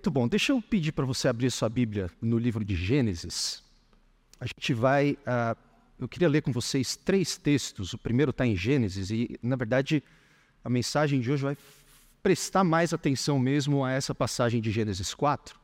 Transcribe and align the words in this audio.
Muito 0.00 0.10
bom. 0.10 0.26
Deixa 0.26 0.52
eu 0.52 0.62
pedir 0.62 0.92
para 0.92 1.04
você 1.04 1.28
abrir 1.28 1.50
sua 1.50 1.68
Bíblia 1.68 2.10
no 2.22 2.38
livro 2.38 2.64
de 2.64 2.74
Gênesis. 2.74 3.62
A 4.40 4.46
gente 4.46 4.72
vai. 4.72 5.12
Uh, 5.12 5.54
eu 5.98 6.08
queria 6.08 6.26
ler 6.26 6.40
com 6.40 6.50
vocês 6.50 6.96
três 6.96 7.36
textos. 7.36 7.92
O 7.92 7.98
primeiro 7.98 8.30
está 8.30 8.46
em 8.46 8.56
Gênesis, 8.56 9.10
e, 9.10 9.38
na 9.42 9.56
verdade, 9.56 10.02
a 10.64 10.70
mensagem 10.70 11.20
de 11.20 11.30
hoje 11.30 11.42
vai 11.42 11.54
prestar 12.22 12.64
mais 12.64 12.94
atenção 12.94 13.38
mesmo 13.38 13.84
a 13.84 13.92
essa 13.92 14.14
passagem 14.14 14.62
de 14.62 14.70
Gênesis 14.70 15.12
4. 15.12 15.60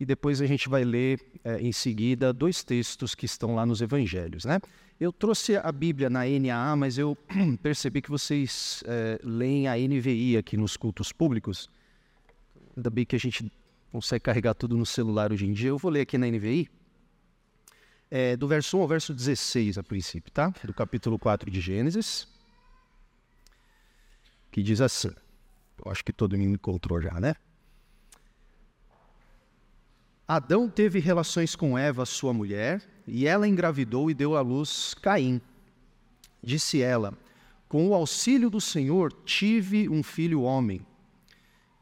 E 0.00 0.04
depois 0.04 0.42
a 0.42 0.46
gente 0.46 0.68
vai 0.68 0.82
ler 0.82 1.20
eh, 1.44 1.60
em 1.60 1.70
seguida 1.70 2.32
dois 2.32 2.64
textos 2.64 3.14
que 3.14 3.26
estão 3.26 3.54
lá 3.54 3.64
nos 3.64 3.80
evangelhos. 3.80 4.44
Né? 4.44 4.60
Eu 4.98 5.12
trouxe 5.12 5.56
a 5.56 5.70
Bíblia 5.70 6.10
na 6.10 6.22
NAA, 6.24 6.74
mas 6.74 6.98
eu 6.98 7.16
percebi 7.62 8.02
que 8.02 8.10
vocês 8.10 8.82
eh, 8.88 9.20
leem 9.22 9.68
a 9.68 9.76
NVI 9.76 10.36
aqui 10.36 10.56
nos 10.56 10.76
cultos 10.76 11.12
públicos. 11.12 11.70
Ainda 12.76 12.90
bem 12.90 13.04
que 13.04 13.14
a 13.14 13.18
gente 13.18 13.50
consegue 13.90 14.24
carregar 14.24 14.54
tudo 14.54 14.76
no 14.76 14.86
celular 14.86 15.32
hoje 15.32 15.46
em 15.46 15.52
dia. 15.52 15.68
Eu 15.68 15.78
vou 15.78 15.90
ler 15.90 16.00
aqui 16.00 16.16
na 16.16 16.26
NVI, 16.26 16.70
é, 18.10 18.36
do 18.36 18.48
verso 18.48 18.78
1 18.78 18.80
ao 18.80 18.88
verso 18.88 19.14
16, 19.14 19.78
a 19.78 19.82
princípio, 19.82 20.30
tá? 20.32 20.52
Do 20.64 20.72
capítulo 20.72 21.18
4 21.18 21.50
de 21.50 21.60
Gênesis, 21.60 22.26
que 24.50 24.62
diz 24.62 24.80
assim. 24.80 25.10
Eu 25.84 25.90
acho 25.90 26.04
que 26.04 26.12
todo 26.12 26.36
mundo 26.38 26.54
encontrou 26.54 27.00
já, 27.00 27.18
né? 27.18 27.34
Adão 30.26 30.68
teve 30.68 30.98
relações 30.98 31.56
com 31.56 31.76
Eva, 31.76 32.06
sua 32.06 32.32
mulher, 32.32 32.82
e 33.06 33.26
ela 33.26 33.48
engravidou 33.48 34.10
e 34.10 34.14
deu 34.14 34.36
à 34.36 34.40
luz 34.40 34.94
Caim. 34.94 35.40
Disse 36.42 36.80
ela: 36.80 37.12
Com 37.68 37.88
o 37.88 37.94
auxílio 37.94 38.48
do 38.48 38.60
Senhor 38.60 39.12
tive 39.24 39.88
um 39.88 40.02
filho 40.02 40.42
homem 40.42 40.86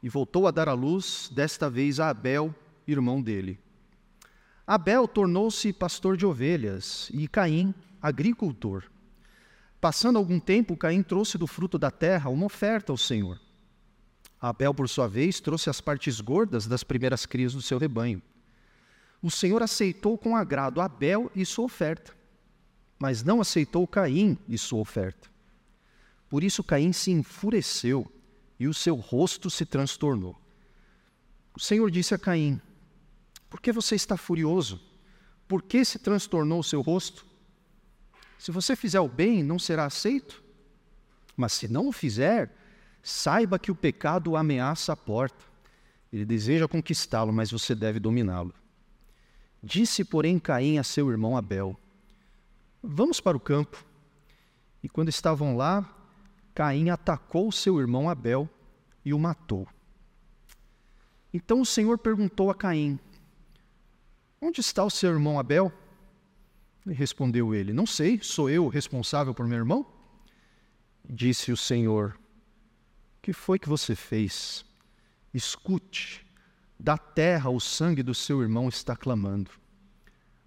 e 0.01 0.09
voltou 0.09 0.47
a 0.47 0.51
dar 0.51 0.67
à 0.67 0.73
luz, 0.73 1.29
desta 1.33 1.69
vez 1.69 1.99
a 1.99 2.09
Abel, 2.09 2.53
irmão 2.87 3.21
dele. 3.21 3.59
Abel 4.65 5.07
tornou-se 5.07 5.73
pastor 5.73 6.15
de 6.15 6.25
ovelhas 6.25 7.09
e 7.13 7.27
Caim, 7.27 7.73
agricultor. 8.01 8.83
Passando 9.79 10.17
algum 10.17 10.39
tempo, 10.39 10.77
Caim 10.77 11.03
trouxe 11.03 11.37
do 11.37 11.47
fruto 11.47 11.77
da 11.77 11.91
terra 11.91 12.29
uma 12.29 12.45
oferta 12.45 12.91
ao 12.91 12.97
Senhor. 12.97 13.39
Abel, 14.39 14.73
por 14.73 14.89
sua 14.89 15.07
vez, 15.07 15.39
trouxe 15.39 15.69
as 15.69 15.81
partes 15.81 16.19
gordas 16.19 16.65
das 16.65 16.83
primeiras 16.83 17.25
crias 17.25 17.53
do 17.53 17.61
seu 17.61 17.77
rebanho. 17.77 18.21
O 19.21 19.29
Senhor 19.29 19.61
aceitou 19.61 20.17
com 20.17 20.35
agrado 20.35 20.81
Abel 20.81 21.31
e 21.35 21.45
sua 21.45 21.65
oferta, 21.65 22.11
mas 22.97 23.23
não 23.23 23.39
aceitou 23.39 23.85
Caim 23.85 24.37
e 24.47 24.57
sua 24.57 24.79
oferta. 24.79 25.29
Por 26.27 26.43
isso 26.43 26.63
Caim 26.63 26.91
se 26.91 27.11
enfureceu 27.11 28.11
e 28.61 28.67
o 28.67 28.75
seu 28.75 28.93
rosto 28.93 29.49
se 29.49 29.65
transtornou. 29.65 30.39
O 31.55 31.59
Senhor 31.59 31.89
disse 31.89 32.13
a 32.13 32.19
Caim: 32.19 32.61
Por 33.49 33.59
que 33.59 33.71
você 33.71 33.95
está 33.95 34.15
furioso? 34.15 34.79
Por 35.47 35.63
que 35.63 35.83
se 35.83 35.97
transtornou 35.97 36.59
o 36.59 36.63
seu 36.63 36.79
rosto? 36.79 37.25
Se 38.37 38.51
você 38.51 38.75
fizer 38.75 38.99
o 38.99 39.07
bem, 39.07 39.41
não 39.41 39.57
será 39.57 39.85
aceito? 39.85 40.43
Mas 41.35 41.53
se 41.53 41.67
não 41.67 41.87
o 41.87 41.91
fizer, 41.91 42.55
saiba 43.01 43.57
que 43.57 43.71
o 43.71 43.75
pecado 43.75 44.35
ameaça 44.35 44.93
a 44.93 44.95
porta. 44.95 45.43
Ele 46.13 46.23
deseja 46.23 46.67
conquistá-lo, 46.67 47.33
mas 47.33 47.49
você 47.49 47.73
deve 47.73 47.99
dominá-lo. 47.99 48.53
Disse, 49.63 50.05
porém, 50.05 50.37
Caim 50.37 50.77
a 50.77 50.83
seu 50.83 51.09
irmão 51.09 51.35
Abel: 51.35 51.75
Vamos 52.83 53.19
para 53.19 53.35
o 53.35 53.39
campo. 53.39 53.83
E 54.83 54.87
quando 54.87 55.09
estavam 55.09 55.57
lá, 55.57 55.83
Caim 56.53 56.89
atacou 56.89 57.51
seu 57.51 57.79
irmão 57.79 58.09
Abel 58.09 58.49
e 59.05 59.13
o 59.13 59.19
matou. 59.19 59.67
Então 61.33 61.61
o 61.61 61.65
Senhor 61.65 61.97
perguntou 61.97 62.49
a 62.49 62.55
Caim: 62.55 62.99
Onde 64.41 64.59
está 64.59 64.83
o 64.83 64.89
seu 64.89 65.11
irmão 65.11 65.39
Abel? 65.39 65.71
E 66.85 66.93
respondeu 66.93 67.55
ele: 67.55 67.71
Não 67.71 67.85
sei, 67.85 68.19
sou 68.21 68.49
eu 68.49 68.67
responsável 68.67 69.33
por 69.33 69.47
meu 69.47 69.57
irmão? 69.57 69.85
Disse 71.09 71.51
o 71.51 71.57
Senhor: 71.57 72.19
Que 73.21 73.31
foi 73.31 73.57
que 73.57 73.69
você 73.69 73.95
fez? 73.95 74.65
Escute, 75.33 76.25
da 76.77 76.97
terra 76.97 77.49
o 77.49 77.59
sangue 77.59 78.03
do 78.03 78.13
seu 78.13 78.41
irmão 78.41 78.67
está 78.67 78.95
clamando. 78.95 79.51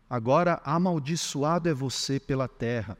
Agora 0.08 0.60
amaldiçoado 0.64 1.68
é 1.68 1.74
você 1.74 2.20
pela 2.20 2.46
terra 2.46 2.98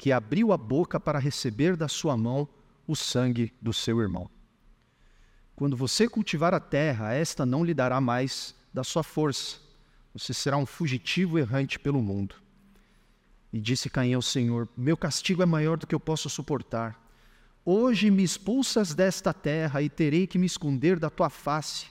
que 0.00 0.12
abriu 0.12 0.50
a 0.50 0.56
boca 0.56 0.98
para 0.98 1.18
receber 1.18 1.76
da 1.76 1.86
sua 1.86 2.16
mão 2.16 2.48
o 2.86 2.96
sangue 2.96 3.52
do 3.60 3.70
seu 3.70 4.00
irmão. 4.00 4.30
Quando 5.54 5.76
você 5.76 6.08
cultivar 6.08 6.54
a 6.54 6.58
terra, 6.58 7.12
esta 7.12 7.44
não 7.44 7.62
lhe 7.62 7.74
dará 7.74 8.00
mais 8.00 8.54
da 8.72 8.82
sua 8.82 9.02
força. 9.02 9.58
Você 10.14 10.32
será 10.32 10.56
um 10.56 10.64
fugitivo 10.64 11.38
errante 11.38 11.78
pelo 11.78 12.00
mundo. 12.00 12.36
E 13.52 13.60
disse 13.60 13.90
Caim 13.90 14.14
ao 14.14 14.22
Senhor: 14.22 14.66
Meu 14.74 14.96
castigo 14.96 15.42
é 15.42 15.46
maior 15.46 15.76
do 15.76 15.86
que 15.86 15.94
eu 15.94 16.00
posso 16.00 16.30
suportar. 16.30 16.98
Hoje 17.62 18.10
me 18.10 18.24
expulsas 18.24 18.94
desta 18.94 19.34
terra 19.34 19.82
e 19.82 19.90
terei 19.90 20.26
que 20.26 20.38
me 20.38 20.46
esconder 20.46 20.98
da 20.98 21.10
tua 21.10 21.28
face. 21.28 21.88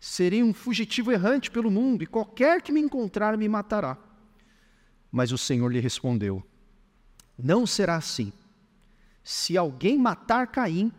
Serei 0.00 0.42
um 0.42 0.52
fugitivo 0.52 1.12
errante 1.12 1.48
pelo 1.48 1.70
mundo, 1.70 2.02
e 2.02 2.08
qualquer 2.08 2.60
que 2.60 2.72
me 2.72 2.80
encontrar 2.80 3.38
me 3.38 3.48
matará. 3.48 3.96
Mas 5.12 5.30
o 5.30 5.38
Senhor 5.38 5.72
lhe 5.72 5.78
respondeu: 5.78 6.44
não 7.42 7.66
será 7.66 7.96
assim. 7.96 8.32
Se 9.24 9.56
alguém 9.56 9.98
matar 9.98 10.46
Caim, 10.46 10.92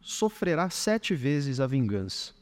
sofrerá 0.00 0.70
sete 0.70 1.14
vezes 1.14 1.60
a 1.60 1.66
vingança. 1.66 2.32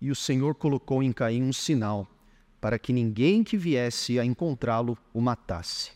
E 0.00 0.10
o 0.10 0.14
Senhor 0.14 0.54
colocou 0.54 1.02
em 1.02 1.12
Caim 1.12 1.42
um 1.42 1.52
sinal, 1.52 2.06
para 2.60 2.78
que 2.78 2.92
ninguém 2.92 3.42
que 3.42 3.56
viesse 3.56 4.18
a 4.18 4.24
encontrá-lo 4.24 4.98
o 5.14 5.20
matasse. 5.20 5.92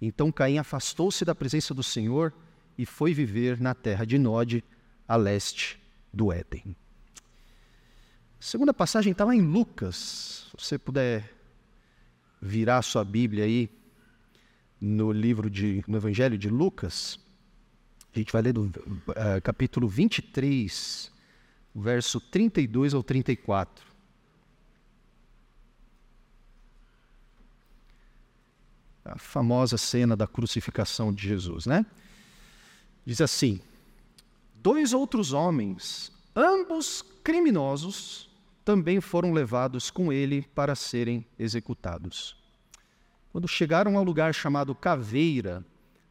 Então 0.00 0.32
Caim 0.32 0.58
afastou-se 0.58 1.24
da 1.24 1.34
presença 1.34 1.74
do 1.74 1.82
Senhor 1.82 2.32
e 2.78 2.86
foi 2.86 3.12
viver 3.12 3.60
na 3.60 3.74
terra 3.74 4.06
de 4.06 4.18
Nod, 4.18 4.64
a 5.06 5.16
leste 5.16 5.78
do 6.12 6.32
Éden. 6.32 6.74
A 8.40 8.42
segunda 8.42 8.72
passagem 8.72 9.12
está 9.12 9.24
lá 9.24 9.34
em 9.34 9.42
Lucas. 9.42 10.46
Se 10.56 10.64
você 10.64 10.78
puder 10.78 11.30
virar 12.40 12.80
sua 12.80 13.04
Bíblia 13.04 13.44
aí 13.44 13.68
no 14.80 15.12
livro 15.12 15.50
de, 15.50 15.84
no 15.86 15.96
Evangelho 15.96 16.38
de 16.38 16.48
Lucas, 16.48 17.18
a 18.14 18.18
gente 18.18 18.32
vai 18.32 18.42
ler 18.42 18.52
do 18.54 18.64
uh, 18.64 19.40
capítulo 19.42 19.86
23, 19.86 21.12
verso 21.74 22.20
32 22.20 22.94
ao 22.94 23.02
34. 23.02 23.84
A 29.04 29.18
famosa 29.18 29.76
cena 29.76 30.16
da 30.16 30.26
crucificação 30.26 31.12
de 31.12 31.28
Jesus, 31.28 31.66
né? 31.66 31.84
Diz 33.04 33.20
assim: 33.20 33.60
Dois 34.56 34.92
outros 34.92 35.32
homens, 35.32 36.12
ambos 36.34 37.02
criminosos, 37.22 38.28
também 38.64 39.00
foram 39.00 39.32
levados 39.32 39.90
com 39.90 40.12
ele 40.12 40.42
para 40.54 40.74
serem 40.74 41.24
executados. 41.38 42.39
Quando 43.30 43.46
chegaram 43.46 43.96
ao 43.96 44.04
lugar 44.04 44.34
chamado 44.34 44.74
Caveira, 44.74 45.64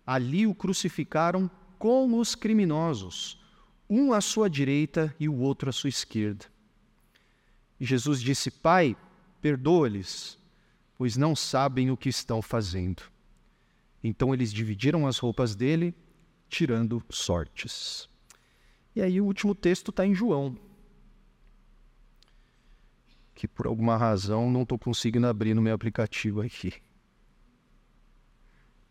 ali 0.05 0.47
o 0.47 0.55
crucificaram 0.55 1.51
com 1.77 2.17
os 2.17 2.33
criminosos, 2.33 3.39
um 3.89 4.13
à 4.13 4.21
sua 4.21 4.49
direita 4.49 5.13
e 5.19 5.27
o 5.27 5.37
outro 5.37 5.69
à 5.69 5.73
sua 5.73 5.89
esquerda. 5.89 6.45
E 7.79 7.85
Jesus 7.85 8.21
disse: 8.21 8.49
Pai, 8.49 8.95
perdoa-lhes, 9.41 10.37
pois 10.97 11.17
não 11.17 11.35
sabem 11.35 11.91
o 11.91 11.97
que 11.97 12.09
estão 12.09 12.41
fazendo. 12.41 13.03
Então 14.03 14.33
eles 14.33 14.53
dividiram 14.53 15.05
as 15.05 15.17
roupas 15.17 15.55
dele, 15.55 15.93
tirando 16.47 17.03
sortes. 17.09 18.09
E 18.95 19.01
aí 19.01 19.19
o 19.19 19.25
último 19.25 19.53
texto 19.53 19.91
está 19.91 20.05
em 20.05 20.13
João, 20.13 20.57
que 23.35 23.47
por 23.47 23.67
alguma 23.67 23.97
razão 23.97 24.49
não 24.49 24.63
estou 24.63 24.77
conseguindo 24.77 25.27
abrir 25.27 25.53
no 25.53 25.61
meu 25.61 25.73
aplicativo 25.73 26.41
aqui. 26.41 26.73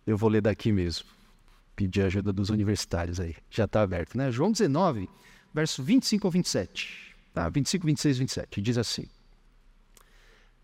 Eu 0.08 0.16
vou 0.16 0.30
ler 0.30 0.40
daqui 0.40 0.72
mesmo. 0.72 1.06
Pedir 1.76 2.00
a 2.00 2.06
ajuda 2.06 2.32
dos 2.32 2.48
universitários 2.48 3.20
aí. 3.20 3.36
Já 3.50 3.66
está 3.66 3.82
aberto, 3.82 4.16
né? 4.16 4.32
João 4.32 4.50
19, 4.50 5.06
verso 5.52 5.82
25 5.82 6.26
ao 6.26 6.30
27. 6.30 7.14
Tá, 7.34 7.46
25, 7.50 7.84
26 7.84 8.16
e 8.16 8.20
27. 8.20 8.62
Diz 8.62 8.78
assim: 8.78 9.06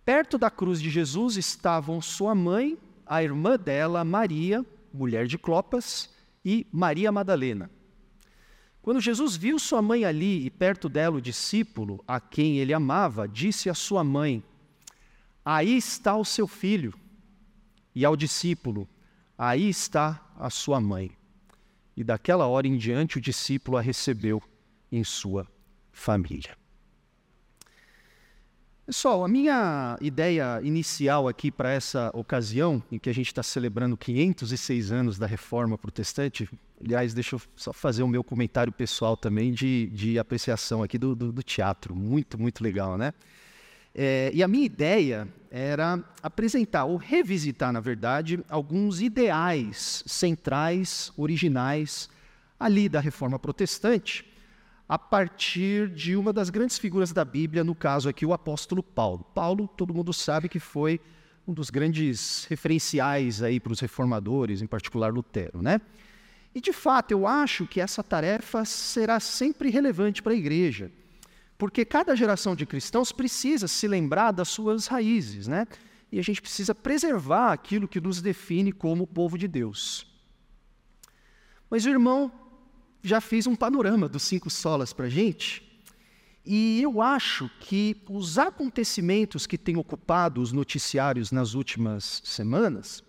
Perto 0.02 0.38
da 0.38 0.50
cruz 0.50 0.81
de 0.81 0.88
Jesus 0.88 1.37
estavam 1.37 2.00
sua 2.00 2.35
mãe, 2.35 2.79
a 3.05 3.23
irmã 3.23 3.58
dela, 3.58 4.02
Maria, 4.02 4.64
mulher 4.91 5.26
de 5.26 5.37
Clopas, 5.37 6.08
e 6.43 6.67
Maria 6.73 7.12
Madalena. 7.12 7.70
Quando 8.81 8.99
Jesus 8.99 9.37
viu 9.37 9.58
sua 9.58 9.82
mãe 9.82 10.06
ali 10.06 10.47
e 10.47 10.50
perto 10.50 10.88
dela 10.88 11.19
o 11.19 11.20
discípulo, 11.20 12.02
a 12.08 12.19
quem 12.19 12.61
ele 12.61 12.73
amava, 12.73 13.29
disse 13.29 13.69
à 13.69 13.75
sua 13.75 14.02
mãe: 14.02 14.43
Aí 15.44 15.76
está 15.76 16.17
o 16.17 16.25
seu 16.25 16.47
filho. 16.49 16.94
E 17.94 18.06
ao 18.06 18.17
discípulo: 18.17 18.88
Aí 19.36 19.69
está 19.69 20.20
a 20.36 20.48
sua 20.50 20.81
mãe. 20.81 21.10
E 21.96 22.02
daquela 22.02 22.46
hora 22.46 22.66
em 22.66 22.76
diante 22.76 23.19
o 23.19 23.20
discípulo 23.20 23.76
a 23.76 23.81
recebeu 23.81 24.42
em 24.90 25.02
sua 25.04 25.46
família. 25.92 26.56
Pessoal, 28.86 29.25
a 29.25 29.28
minha 29.28 29.96
ideia 29.98 30.60
inicial 30.62 31.26
aqui 31.26 31.50
para 31.50 31.72
essa 31.72 32.10
ocasião, 32.12 32.82
em 32.92 32.98
que 32.98 33.08
a 33.08 33.14
gente 33.14 33.28
está 33.28 33.42
celebrando 33.42 33.96
506 33.96 34.92
anos 34.92 35.19
da 35.19 35.26
Reforma 35.26 35.78
Protestante, 35.78 36.46
aliás, 36.84 37.14
deixa 37.14 37.37
eu 37.37 37.40
só 37.56 37.72
fazer 37.72 38.02
o 38.02 38.08
meu 38.08 38.22
comentário 38.22 38.70
pessoal 38.70 39.16
também 39.16 39.52
de, 39.52 39.87
de 39.87 40.19
apreciação 40.19 40.82
aqui 40.82 40.98
do, 40.98 41.14
do, 41.14 41.32
do 41.32 41.42
teatro. 41.42 41.96
Muito, 41.96 42.38
muito 42.38 42.62
legal, 42.62 42.98
né? 42.98 43.14
É, 43.94 44.31
e 44.35 44.43
a 44.43 44.49
minha 44.49 44.64
ideia 44.64 45.29
era 45.50 46.02
apresentar, 46.20 46.85
ou 46.85 46.96
revisitar, 46.96 47.73
na 47.73 47.79
verdade, 47.79 48.41
alguns 48.49 49.00
ideais 49.00 50.02
centrais, 50.05 51.12
originais, 51.17 52.08
ali 52.58 52.88
da 52.88 52.99
Reforma 52.99 53.38
Protestante, 53.38 54.26
a 54.88 54.99
partir 54.99 55.88
de 55.88 56.17
uma 56.17 56.32
das 56.32 56.50
grandes 56.50 56.76
figuras 56.76 57.12
da 57.12 57.25
Bíblia, 57.25 57.62
no 57.62 57.75
caso 57.75 58.08
aqui, 58.08 58.26
o 58.26 58.32
apóstolo 58.32 58.82
Paulo. 58.82 59.25
Paulo, 59.32 59.69
todo 59.69 59.94
mundo 59.94 60.12
sabe 60.12 60.49
que 60.49 60.58
foi 60.58 61.00
um 61.47 61.52
dos 61.52 61.70
grandes 61.70 62.47
referenciais 62.50 63.43
aí 63.43 63.61
para 63.61 63.73
os 63.73 63.81
reformadores, 63.81 64.61
em 64.61 64.67
particular 64.67 65.12
Lutero, 65.12 65.62
né? 65.62 65.81
E 66.55 66.61
de 66.61 66.73
fato, 66.73 67.12
eu 67.12 67.26
acho 67.26 67.67
que 67.67 67.81
essa 67.81 68.02
tarefa 68.02 68.64
será 68.64 69.20
sempre 69.20 69.70
relevante 69.70 70.23
para 70.23 70.32
a 70.32 70.37
igreja, 70.37 70.90
porque 71.64 71.82
cada 71.82 72.14
geração 72.14 72.55
de 72.55 72.66
cristãos 72.66 73.11
precisa 73.11 73.66
se 73.66 73.88
lembrar 73.88 74.32
das 74.32 74.49
suas 74.49 74.87
raízes, 74.87 75.49
né? 75.49 75.66
E 76.12 76.19
a 76.19 76.22
gente 76.22 76.43
precisa 76.43 76.75
preservar 76.75 77.52
aquilo 77.52 77.88
que 77.88 78.02
nos 78.02 78.20
define 78.20 78.70
como 78.70 79.06
povo 79.06 79.38
de 79.38 79.49
Deus. 79.49 80.06
Mas 81.70 81.87
o 81.87 81.88
irmão 81.88 82.31
já 83.02 83.19
fiz 83.19 83.46
um 83.46 83.56
panorama 83.56 84.11
dos 84.11 84.25
cinco 84.25 84.50
solas 84.50 84.93
para 84.93 85.06
a 85.06 85.08
gente. 85.08 85.82
E 86.44 86.82
eu 86.82 87.00
acho 87.00 87.50
que 87.61 87.96
os 88.11 88.37
acontecimentos 88.37 89.46
que 89.46 89.56
têm 89.56 89.78
ocupado 89.78 90.43
os 90.43 90.52
noticiários 90.52 91.32
nas 91.32 91.55
últimas 91.55 92.20
semanas 92.26 93.02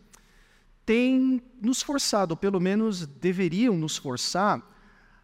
têm 0.86 1.42
nos 1.62 1.82
forçado, 1.82 2.32
ou 2.32 2.38
pelo 2.38 2.62
menos 2.62 3.06
deveriam 3.06 3.76
nos 3.76 3.98
forçar, 3.98 4.66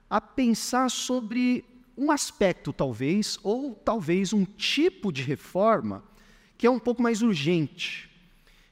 a 0.10 0.19
pensar 0.19 0.92
sobre 0.92 1.70
um 2.01 2.09
aspecto, 2.09 2.74
talvez, 2.74 3.38
ou 3.44 3.75
talvez 3.75 4.33
um 4.33 4.44
tipo 4.44 5.12
de 5.12 5.21
reforma 5.21 6.03
que 6.57 6.65
é 6.65 6.69
um 6.69 6.80
pouco 6.80 7.01
mais 7.01 7.21
urgente, 7.21 8.09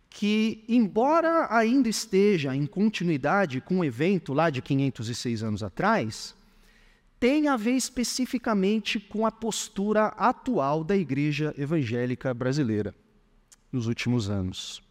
que, 0.10 0.64
embora 0.68 1.48
ainda 1.52 1.88
esteja 1.88 2.56
em 2.56 2.66
continuidade 2.66 3.62
com 3.62 3.80
o 3.80 3.86
evento 3.86 4.34
lá 4.34 4.50
de 4.50 4.64
506 4.64 5.44
anos 5.44 5.62
atrás, 5.62 6.36
tem 7.20 7.48
a 7.48 7.56
ver 7.56 7.74
especificamente 7.74 9.00
com 9.00 9.28
a 9.28 9.32
postura 9.32 10.08
atual 10.08 10.84
da 10.84 10.98
igreja 10.98 11.54
evangélica 11.56 12.34
brasileira 12.34 12.96
nos 13.72 13.86
últimos 13.86 14.28
anos. 14.28 14.82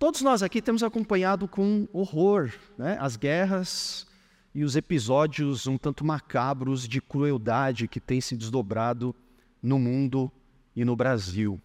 Todos 0.00 0.20
nós 0.20 0.42
aqui 0.42 0.60
temos 0.60 0.82
acompanhado 0.82 1.46
com 1.46 1.86
horror 1.92 2.52
né, 2.76 2.96
as 3.00 3.14
guerras 3.14 4.06
e 4.54 4.64
os 4.64 4.76
episódios 4.76 5.66
um 5.66 5.78
tanto 5.78 6.04
macabros 6.04 6.86
de 6.86 7.00
crueldade 7.00 7.88
que 7.88 8.00
têm 8.00 8.20
se 8.20 8.36
desdobrado 8.36 9.14
no 9.62 9.78
mundo 9.78 10.30
e 10.76 10.84
no 10.84 10.94
Brasil. 10.94 11.60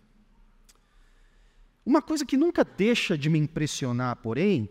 Uma 1.85 2.01
coisa 2.01 2.25
que 2.25 2.37
nunca 2.37 2.63
deixa 2.63 3.17
de 3.17 3.29
me 3.29 3.39
impressionar, 3.39 4.15
porém, 4.17 4.69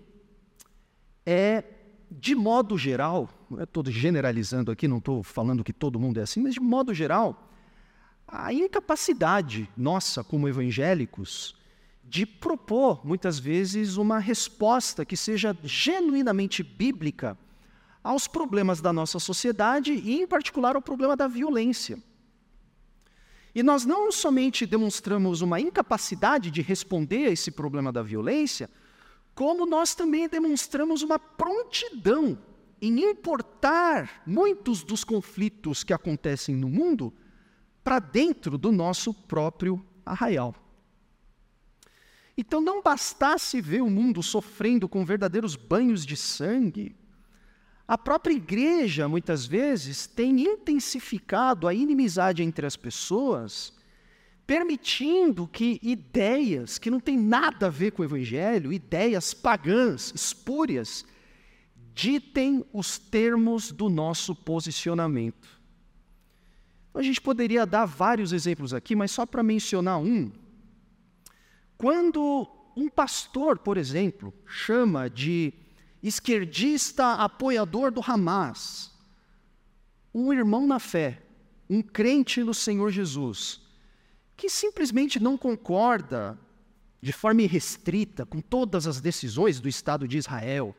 é, 1.24 1.64
de 2.10 2.34
modo 2.34 2.76
geral, 2.78 3.28
não 3.50 3.62
estou 3.62 3.84
generalizando 3.86 4.70
aqui, 4.70 4.86
não 4.86 4.98
estou 4.98 5.22
falando 5.22 5.64
que 5.64 5.72
todo 5.72 5.98
mundo 5.98 6.18
é 6.18 6.22
assim, 6.22 6.40
mas 6.40 6.54
de 6.54 6.60
modo 6.60 6.94
geral, 6.94 7.50
a 8.26 8.52
incapacidade 8.52 9.68
nossa 9.76 10.22
como 10.22 10.48
evangélicos 10.48 11.56
de 12.08 12.24
propor, 12.24 13.04
muitas 13.04 13.38
vezes, 13.38 13.96
uma 13.96 14.18
resposta 14.18 15.04
que 15.04 15.16
seja 15.16 15.56
genuinamente 15.64 16.62
bíblica 16.62 17.36
aos 18.06 18.28
problemas 18.28 18.80
da 18.80 18.92
nossa 18.92 19.18
sociedade 19.18 19.92
e, 19.92 20.20
em 20.20 20.26
particular, 20.26 20.76
ao 20.76 20.82
problema 20.82 21.16
da 21.16 21.26
violência. 21.26 21.98
E 23.52 23.64
nós 23.64 23.84
não 23.84 24.12
somente 24.12 24.64
demonstramos 24.64 25.40
uma 25.40 25.60
incapacidade 25.60 26.50
de 26.50 26.62
responder 26.62 27.26
a 27.26 27.32
esse 27.32 27.50
problema 27.50 27.92
da 27.92 28.02
violência, 28.02 28.70
como 29.34 29.66
nós 29.66 29.94
também 29.94 30.28
demonstramos 30.28 31.02
uma 31.02 31.18
prontidão 31.18 32.38
em 32.80 33.10
importar 33.10 34.22
muitos 34.24 34.84
dos 34.84 35.02
conflitos 35.02 35.82
que 35.82 35.92
acontecem 35.92 36.54
no 36.54 36.68
mundo 36.68 37.12
para 37.82 37.98
dentro 37.98 38.56
do 38.56 38.70
nosso 38.70 39.12
próprio 39.12 39.84
arraial. 40.04 40.54
Então, 42.38 42.60
não 42.60 42.82
bastasse 42.82 43.60
ver 43.60 43.82
o 43.82 43.90
mundo 43.90 44.22
sofrendo 44.22 44.88
com 44.88 45.04
verdadeiros 45.04 45.56
banhos 45.56 46.04
de 46.04 46.16
sangue, 46.16 46.94
a 47.88 47.96
própria 47.96 48.34
igreja, 48.34 49.06
muitas 49.08 49.46
vezes, 49.46 50.06
tem 50.06 50.40
intensificado 50.40 51.68
a 51.68 51.74
inimizade 51.74 52.42
entre 52.42 52.66
as 52.66 52.76
pessoas, 52.76 53.72
permitindo 54.44 55.46
que 55.46 55.78
ideias 55.82 56.78
que 56.78 56.90
não 56.90 56.98
têm 56.98 57.16
nada 57.16 57.66
a 57.66 57.70
ver 57.70 57.92
com 57.92 58.02
o 58.02 58.04
evangelho, 58.04 58.72
ideias 58.72 59.32
pagãs, 59.32 60.12
espúrias, 60.14 61.04
ditem 61.94 62.64
os 62.72 62.98
termos 62.98 63.70
do 63.70 63.88
nosso 63.88 64.34
posicionamento. 64.34 65.48
A 66.92 67.02
gente 67.02 67.20
poderia 67.20 67.64
dar 67.64 67.84
vários 67.84 68.32
exemplos 68.32 68.74
aqui, 68.74 68.96
mas 68.96 69.12
só 69.12 69.24
para 69.24 69.42
mencionar 69.42 69.98
um. 69.98 70.32
Quando 71.78 72.48
um 72.76 72.88
pastor, 72.88 73.58
por 73.58 73.76
exemplo, 73.76 74.32
chama 74.44 75.08
de 75.08 75.54
esquerdista 76.02 77.14
apoiador 77.14 77.90
do 77.90 78.00
Hamas, 78.00 78.92
um 80.14 80.32
irmão 80.32 80.66
na 80.66 80.78
fé, 80.78 81.22
um 81.68 81.82
crente 81.82 82.42
no 82.42 82.54
Senhor 82.54 82.90
Jesus, 82.90 83.60
que 84.36 84.48
simplesmente 84.48 85.20
não 85.20 85.36
concorda 85.36 86.38
de 87.00 87.12
forma 87.12 87.42
irrestrita 87.42 88.24
com 88.24 88.40
todas 88.40 88.86
as 88.86 89.00
decisões 89.00 89.60
do 89.60 89.68
Estado 89.68 90.08
de 90.08 90.18
Israel, 90.18 90.74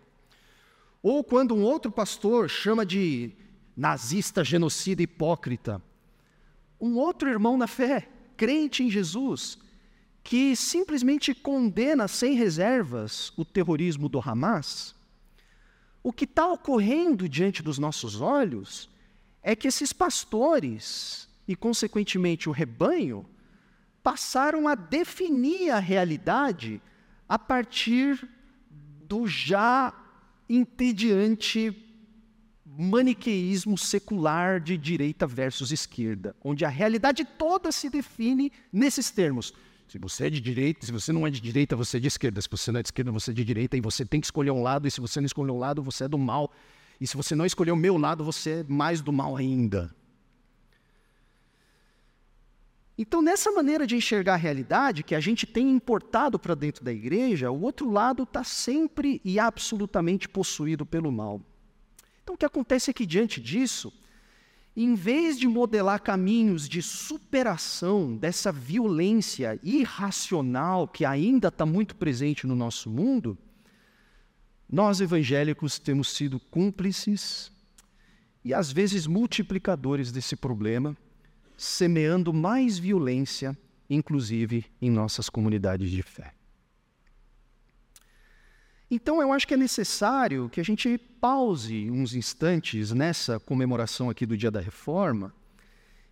ou 1.02 1.24
quando 1.24 1.56
um 1.56 1.62
outro 1.62 1.92
pastor 1.92 2.50
chama 2.50 2.86
de 2.86 3.32
nazista, 3.76 4.44
genocida, 4.44 5.04
hipócrita, 5.04 5.82
um 6.80 6.98
outro 6.98 7.30
irmão 7.30 7.58
na 7.58 7.68
fé, 7.68 8.10
crente 8.36 8.84
em 8.84 8.90
Jesus, 8.90 9.58
que 10.24 10.56
simplesmente 10.56 11.34
condena 11.34 12.08
sem 12.08 12.34
reservas 12.34 13.32
o 13.38 13.46
terrorismo 13.46 14.10
do 14.10 14.20
Hamas, 14.20 14.97
o 16.08 16.14
que 16.14 16.24
está 16.24 16.48
ocorrendo 16.48 17.28
diante 17.28 17.62
dos 17.62 17.78
nossos 17.78 18.22
olhos 18.22 18.90
é 19.44 19.54
que 19.54 19.68
esses 19.68 19.92
pastores, 19.92 21.28
e 21.46 21.54
consequentemente 21.54 22.48
o 22.48 22.54
rebanho, 22.54 23.26
passaram 24.02 24.70
a 24.70 24.74
definir 24.74 25.70
a 25.70 25.80
realidade 25.80 26.82
a 27.28 27.38
partir 27.38 28.26
do 29.06 29.28
já 29.28 29.94
entediante 30.48 31.76
maniqueísmo 32.66 33.78
secular 33.78 34.62
de 34.62 34.78
direita 34.78 35.28
versus 35.28 35.74
esquerda, 35.74 36.34
onde 36.42 36.64
a 36.64 36.70
realidade 36.70 37.26
toda 37.38 37.70
se 37.70 37.90
define 37.90 38.50
nesses 38.72 39.12
termos. 39.12 39.54
Se 39.88 39.98
você 39.98 40.28
é 40.28 40.30
de 40.30 40.42
direita, 40.42 40.86
se 40.86 40.92
você 40.92 41.14
não 41.14 41.26
é 41.26 41.30
de 41.30 41.40
direita, 41.40 41.76
você 41.76 41.98
é 41.98 42.00
de 42.00 42.08
esquerda. 42.08 42.42
Se 42.42 42.50
você 42.50 42.72
não 42.72 42.80
é 42.80 42.84
de 42.84 42.88
esquerda, 42.88 43.12
você 43.12 43.32
é 43.32 43.34
de 43.34 43.44
direita. 43.44 43.78
E 43.78 43.82
você 43.82 44.06
tem 44.06 44.20
que 44.20 44.28
escolher 44.28 44.52
um 44.52 44.62
lado. 44.62 44.88
E 44.88 44.92
se 44.92 45.00
você 45.00 45.22
não 45.22 45.26
escolher 45.26 45.52
um 45.52 45.58
lado, 45.58 45.82
você 45.82 46.04
é 46.04 46.08
do 46.08 46.18
mal. 46.18 46.52
E 47.00 47.08
se 47.08 47.16
você 47.16 47.36
não 47.36 47.46
escolher 47.46 47.72
o 47.72 47.78
meu 47.78 47.98
lado, 47.98 48.24
você 48.24 48.50
é 48.50 48.64
mais 48.68 49.02
do 49.02 49.14
mal 49.14 49.38
ainda. 49.38 49.96
Então, 52.98 53.22
nessa 53.22 53.52
maneira 53.52 53.86
de 53.86 53.96
enxergar 53.96 54.34
a 54.34 54.38
realidade 54.38 55.04
que 55.04 55.14
a 55.14 55.20
gente 55.20 55.46
tem 55.46 55.70
importado 55.70 56.40
para 56.40 56.56
dentro 56.56 56.84
da 56.84 56.92
igreja, 56.92 57.52
o 57.52 57.62
outro 57.62 57.92
lado 57.92 58.24
está 58.24 58.44
sempre 58.44 59.22
e 59.24 59.40
absolutamente 59.40 60.28
possuído 60.28 60.84
pelo 60.84 61.12
mal. 61.12 61.40
Então, 62.24 62.34
o 62.34 62.38
que 62.38 62.46
acontece 62.46 62.90
é 62.90 62.94
que, 62.94 63.06
diante 63.06 63.40
disso, 63.40 63.94
em 64.80 64.94
vez 64.94 65.40
de 65.40 65.48
modelar 65.48 66.00
caminhos 66.00 66.70
de 66.70 66.84
superação 66.84 68.16
dessa 68.16 68.52
violência 68.52 69.60
irracional 69.64 70.88
que 70.88 71.04
ainda 71.04 71.48
está 71.48 71.66
muito 71.66 71.96
presente 71.96 72.46
no 72.46 72.56
nosso 72.56 72.88
mundo, 72.88 73.36
nós 74.72 75.02
evangélicos 75.02 75.80
temos 75.80 76.14
sido 76.14 76.40
cúmplices 76.40 77.52
e 78.46 78.54
às 78.54 78.72
vezes 78.72 79.08
multiplicadores 79.08 80.12
desse 80.12 80.36
problema, 80.36 80.96
semeando 81.58 82.32
mais 82.32 82.78
violência, 82.78 83.58
inclusive 83.90 84.64
em 84.80 84.92
nossas 84.92 85.28
comunidades 85.28 85.90
de 85.90 86.04
fé. 86.04 86.37
Então 88.90 89.22
eu 89.22 89.34
acho 89.34 89.46
que 89.46 89.54
é 89.54 89.58
necessário 89.58 90.50
que 90.50 90.62
a 90.62 90.64
gente 90.64 90.98
pause 90.98 91.92
uns 91.92 92.14
instantes 92.16 92.92
nessa 92.92 93.40
comemoração 93.40 94.10
aqui 94.10 94.26
do 94.26 94.38
Dia 94.38 94.50
da 94.50 94.62
Reforma 94.62 95.34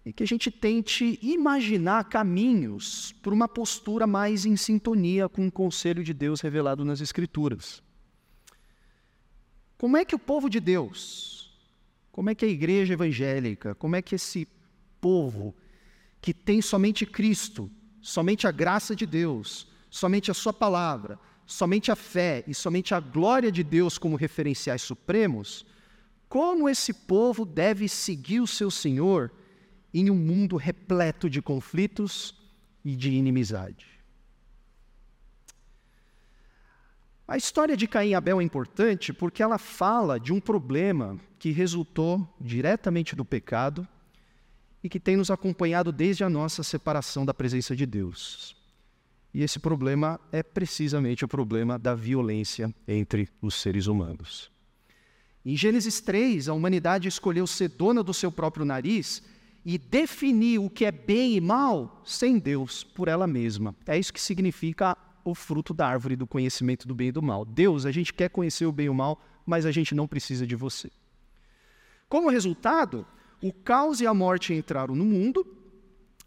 e 0.05 0.11
que 0.11 0.21
a 0.21 0.27
gente 0.27 0.51
tente 0.51 1.17
imaginar 1.21 2.03
caminhos 2.09 3.13
para 3.23 3.33
uma 3.33 3.47
postura 3.47 4.05
mais 4.05 4.45
em 4.45 4.57
sintonia 4.57 5.29
com 5.29 5.47
o 5.47 5.51
conselho 5.51 6.03
de 6.03 6.13
Deus 6.13 6.41
revelado 6.41 6.83
nas 6.83 6.99
Escrituras. 6.99 7.81
Como 9.77 9.97
é 9.97 10.05
que 10.05 10.15
o 10.15 10.19
povo 10.19 10.49
de 10.49 10.59
Deus, 10.59 11.57
como 12.11 12.29
é 12.29 12.35
que 12.35 12.45
a 12.45 12.47
igreja 12.47 12.93
evangélica, 12.93 13.73
como 13.73 13.95
é 13.95 14.01
que 14.01 14.15
esse 14.15 14.47
povo 14.99 15.55
que 16.21 16.33
tem 16.33 16.61
somente 16.61 17.05
Cristo, 17.05 17.71
somente 18.01 18.47
a 18.47 18.51
graça 18.51 18.95
de 18.95 19.05
Deus, 19.05 19.67
somente 19.89 20.29
a 20.29 20.33
Sua 20.33 20.53
palavra, 20.53 21.19
somente 21.45 21.91
a 21.91 21.95
fé 21.95 22.43
e 22.47 22.53
somente 22.53 22.93
a 22.93 22.99
glória 22.99 23.51
de 23.51 23.63
Deus 23.63 23.97
como 23.97 24.15
referenciais 24.15 24.81
supremos, 24.81 25.65
como 26.27 26.67
esse 26.67 26.93
povo 26.93 27.45
deve 27.45 27.87
seguir 27.87 28.39
o 28.39 28.47
seu 28.47 28.71
Senhor 28.71 29.31
em 29.93 30.09
um 30.09 30.15
mundo 30.15 30.57
repleto 30.57 31.29
de 31.29 31.41
conflitos 31.41 32.35
e 32.83 32.95
de 32.95 33.11
inimizade. 33.11 33.95
A 37.27 37.37
história 37.37 37.75
de 37.75 37.87
Caim 37.87 38.09
e 38.09 38.13
Abel 38.13 38.39
é 38.39 38.43
importante 38.43 39.11
porque 39.11 39.41
ela 39.41 39.57
fala 39.57 40.19
de 40.19 40.31
um 40.31 40.39
problema 40.39 41.19
que 41.39 41.51
resultou 41.51 42.27
diretamente 42.39 43.15
do 43.15 43.25
pecado 43.25 43.87
e 44.83 44.89
que 44.89 44.99
tem 44.99 45.17
nos 45.17 45.31
acompanhado 45.31 45.91
desde 45.91 46.23
a 46.23 46.29
nossa 46.29 46.61
separação 46.61 47.25
da 47.25 47.33
presença 47.33 47.75
de 47.75 47.87
Deus. 47.87 48.55
E 49.35 49.43
esse 49.43 49.59
problema 49.59 50.17
é 50.31 50.41
precisamente 50.41 51.25
o 51.25 51.27
problema 51.27 51.77
da 51.77 51.93
violência 51.93 52.73
entre 52.87 53.27
os 53.41 53.55
seres 53.55 53.85
humanos. 53.85 54.49
Em 55.45 55.57
Gênesis 55.57 55.99
3, 55.99 56.47
a 56.47 56.53
humanidade 56.53 57.09
escolheu 57.09 57.45
ser 57.45 57.67
dona 57.67 58.01
do 58.01 58.13
seu 58.13 58.31
próprio 58.31 58.63
nariz 58.63 59.21
e 59.65 59.77
definir 59.77 60.59
o 60.59 60.69
que 60.69 60.85
é 60.85 60.91
bem 60.91 61.35
e 61.35 61.41
mal 61.41 62.01
sem 62.05 62.39
Deus, 62.39 62.81
por 62.81 63.09
ela 63.09 63.27
mesma. 63.27 63.75
É 63.85 63.99
isso 63.99 64.13
que 64.13 64.21
significa 64.21 64.95
o 65.25 65.35
fruto 65.35 65.73
da 65.73 65.85
árvore 65.85 66.15
do 66.15 66.25
conhecimento 66.25 66.87
do 66.87 66.95
bem 66.95 67.09
e 67.09 67.11
do 67.11 67.21
mal. 67.21 67.43
Deus, 67.43 67.85
a 67.85 67.91
gente 67.91 68.13
quer 68.13 68.29
conhecer 68.29 68.65
o 68.65 68.71
bem 68.71 68.85
e 68.85 68.89
o 68.89 68.93
mal, 68.93 69.21
mas 69.45 69.65
a 69.65 69.71
gente 69.71 69.93
não 69.93 70.07
precisa 70.07 70.47
de 70.47 70.55
você. 70.55 70.89
Como 72.07 72.29
resultado, 72.29 73.05
o 73.43 73.51
caos 73.51 73.99
e 73.99 74.07
a 74.07 74.13
morte 74.13 74.53
entraram 74.53 74.95
no 74.95 75.03
mundo 75.03 75.45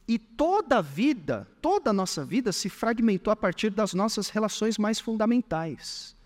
e 0.09 0.19
toda 0.19 0.79
a 0.79 0.81
vida, 0.81 1.47
toda 1.61 1.91
a 1.91 1.93
nossa 1.93 2.25
vida 2.25 2.51
se 2.51 2.71
fragmentou 2.71 3.31
a 3.31 3.37
partir 3.37 3.69
das 3.69 3.93
nossas 3.93 4.31
relações 4.31 4.79
mais 4.79 4.99
fundamentais. 4.99 6.17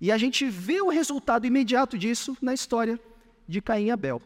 E 0.00 0.10
a 0.10 0.16
gente 0.16 0.48
vê 0.48 0.80
o 0.80 0.88
resultado 0.88 1.46
imediato 1.46 1.98
disso 1.98 2.34
na 2.40 2.54
história 2.54 2.98
de 3.46 3.60
Caim 3.60 3.86
e 3.86 3.90
Abel. 3.90 4.20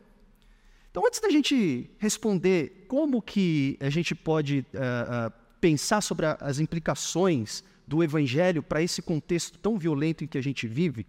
Então, 0.90 1.04
antes 1.04 1.20
da 1.20 1.28
gente 1.28 1.90
responder 1.98 2.86
como 2.88 3.20
que 3.20 3.76
a 3.80 3.90
gente 3.90 4.14
pode 4.14 4.64
uh, 4.72 5.28
uh, 5.28 5.32
pensar 5.60 6.00
sobre 6.00 6.24
a, 6.24 6.38
as 6.40 6.60
implicações 6.60 7.64
do 7.86 8.02
Evangelho 8.04 8.62
para 8.62 8.80
esse 8.80 9.02
contexto 9.02 9.58
tão 9.58 9.76
violento 9.76 10.22
em 10.24 10.26
que 10.26 10.38
a 10.38 10.42
gente 10.42 10.66
vive, 10.66 11.04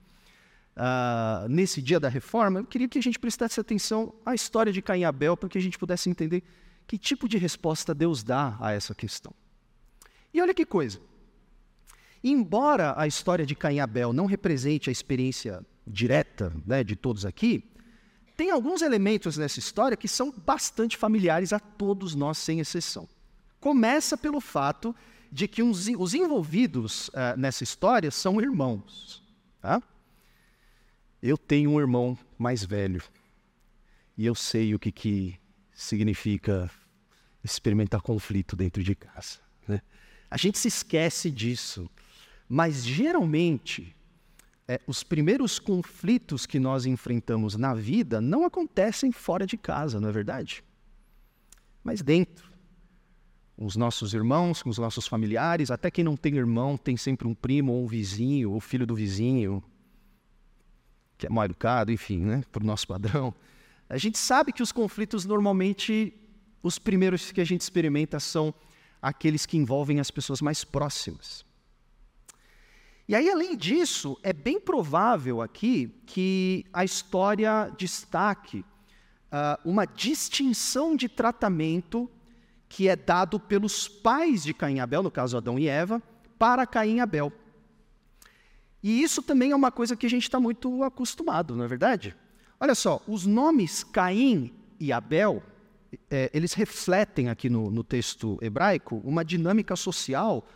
uh, 0.75 1.47
nesse 1.47 1.81
dia 1.81 1.99
da 1.99 2.09
reforma, 2.09 2.59
eu 2.59 2.65
queria 2.65 2.87
que 2.89 2.97
a 2.97 3.01
gente 3.01 3.19
prestasse 3.19 3.59
atenção 3.59 4.13
à 4.25 4.33
história 4.33 4.73
de 4.73 4.81
Caim 4.81 5.01
e 5.01 5.05
Abel 5.05 5.37
para 5.37 5.47
que 5.47 5.57
a 5.57 5.61
gente 5.61 5.77
pudesse 5.77 6.09
entender 6.09 6.43
que 6.87 6.97
tipo 6.97 7.27
de 7.27 7.37
resposta 7.37 7.93
Deus 7.93 8.23
dá 8.23 8.57
a 8.59 8.71
essa 8.71 8.95
questão. 8.95 9.33
E 10.33 10.41
olha 10.41 10.53
que 10.53 10.65
coisa. 10.65 10.99
Embora 12.23 12.93
a 12.97 13.05
história 13.05 13.45
de 13.45 13.55
Caim 13.55 13.75
e 13.75 13.79
Abel 13.79 14.13
não 14.13 14.25
represente 14.25 14.89
a 14.89 14.91
experiência 14.91 15.65
direta 15.85 16.53
né, 16.65 16.83
de 16.83 16.95
todos 16.95 17.25
aqui, 17.25 17.63
tem 18.35 18.51
alguns 18.51 18.81
elementos 18.81 19.37
nessa 19.37 19.59
história 19.59 19.97
que 19.97 20.07
são 20.07 20.31
bastante 20.31 20.95
familiares 20.95 21.51
a 21.53 21.59
todos 21.59 22.15
nós, 22.15 22.37
sem 22.37 22.59
exceção. 22.59 23.07
Começa 23.59 24.15
pelo 24.15 24.39
fato 24.39 24.95
de 25.31 25.47
que 25.47 25.63
uns, 25.63 25.87
os 25.97 26.13
envolvidos 26.13 27.09
uh, 27.09 27.37
nessa 27.37 27.63
história 27.63 28.11
são 28.11 28.39
irmãos. 28.39 29.23
Tá? 29.61 29.81
Eu 31.21 31.37
tenho 31.37 31.71
um 31.71 31.79
irmão 31.79 32.17
mais 32.37 32.63
velho 32.63 33.03
e 34.17 34.25
eu 34.25 34.35
sei 34.35 34.73
o 34.73 34.79
que, 34.79 34.91
que 34.91 35.39
significa 35.73 36.69
experimentar 37.51 38.01
conflito 38.01 38.55
dentro 38.55 38.83
de 38.83 38.95
casa. 38.95 39.39
Né? 39.67 39.81
A 40.29 40.37
gente 40.37 40.57
se 40.57 40.67
esquece 40.67 41.31
disso. 41.31 41.89
Mas 42.49 42.85
geralmente, 42.85 43.95
é, 44.67 44.79
os 44.87 45.03
primeiros 45.03 45.59
conflitos 45.59 46.45
que 46.45 46.59
nós 46.59 46.85
enfrentamos 46.85 47.55
na 47.55 47.73
vida 47.73 48.21
não 48.21 48.45
acontecem 48.45 49.11
fora 49.11 49.45
de 49.45 49.57
casa, 49.57 49.99
não 49.99 50.09
é 50.09 50.11
verdade? 50.11 50.63
Mas 51.83 52.01
dentro. 52.01 52.47
Com 53.55 53.65
os 53.65 53.75
nossos 53.75 54.13
irmãos, 54.13 54.61
com 54.61 54.69
os 54.69 54.77
nossos 54.77 55.07
familiares, 55.07 55.71
até 55.71 55.89
quem 55.89 56.03
não 56.03 56.15
tem 56.15 56.35
irmão 56.35 56.77
tem 56.77 56.95
sempre 56.95 57.27
um 57.27 57.33
primo 57.33 57.73
ou 57.73 57.85
um 57.85 57.87
vizinho, 57.87 58.51
ou 58.51 58.59
filho 58.59 58.85
do 58.85 58.93
vizinho, 58.93 59.63
que 61.17 61.25
é 61.25 61.29
mal 61.29 61.45
educado, 61.45 61.91
enfim, 61.91 62.19
né, 62.19 62.43
para 62.51 62.61
o 62.61 62.65
nosso 62.65 62.87
padrão. 62.87 63.33
A 63.89 63.97
gente 63.97 64.17
sabe 64.17 64.51
que 64.51 64.61
os 64.61 64.71
conflitos 64.71 65.25
normalmente, 65.25 66.13
os 66.61 66.79
primeiros 66.79 67.31
que 67.31 67.41
a 67.41 67.45
gente 67.45 67.61
experimenta 67.61 68.19
são 68.19 68.53
aqueles 69.01 69.45
que 69.45 69.57
envolvem 69.57 69.99
as 69.99 70.11
pessoas 70.11 70.41
mais 70.41 70.63
próximas. 70.63 71.45
E 73.07 73.15
aí, 73.15 73.29
além 73.29 73.55
disso, 73.55 74.17
é 74.21 74.33
bem 74.33 74.59
provável 74.59 75.41
aqui 75.41 75.93
que 76.05 76.65
a 76.73 76.83
história 76.83 77.73
destaque 77.77 78.65
uh, 79.31 79.69
uma 79.69 79.85
distinção 79.85 80.95
de 80.95 81.07
tratamento 81.07 82.09
que 82.67 82.89
é 82.89 82.95
dado 82.95 83.39
pelos 83.39 83.87
pais 83.87 84.43
de 84.43 84.53
Caim 84.53 84.75
e 84.75 84.79
Abel, 84.81 85.03
no 85.03 85.11
caso 85.11 85.37
Adão 85.37 85.57
e 85.57 85.69
Eva, 85.69 86.01
para 86.37 86.67
Caim 86.67 86.97
e 86.97 86.99
Abel. 86.99 87.31
E 88.83 89.01
isso 89.01 89.21
também 89.21 89.51
é 89.51 89.55
uma 89.55 89.71
coisa 89.71 89.95
que 89.95 90.05
a 90.05 90.09
gente 90.09 90.23
está 90.23 90.39
muito 90.39 90.83
acostumado, 90.83 91.55
não 91.55 91.63
é 91.63 91.67
verdade? 91.67 92.15
Olha 92.59 92.75
só, 92.75 93.01
os 93.07 93.25
nomes 93.25 93.83
Caim 93.83 94.53
e 94.79 94.91
Abel, 94.91 95.41
é, 96.09 96.29
eles 96.33 96.53
refletem 96.53 97.29
aqui 97.29 97.49
no, 97.49 97.69
no 97.69 97.83
texto 97.83 98.37
hebraico 98.41 99.01
uma 99.03 99.23
dinâmica 99.23 99.75
social 99.75 100.47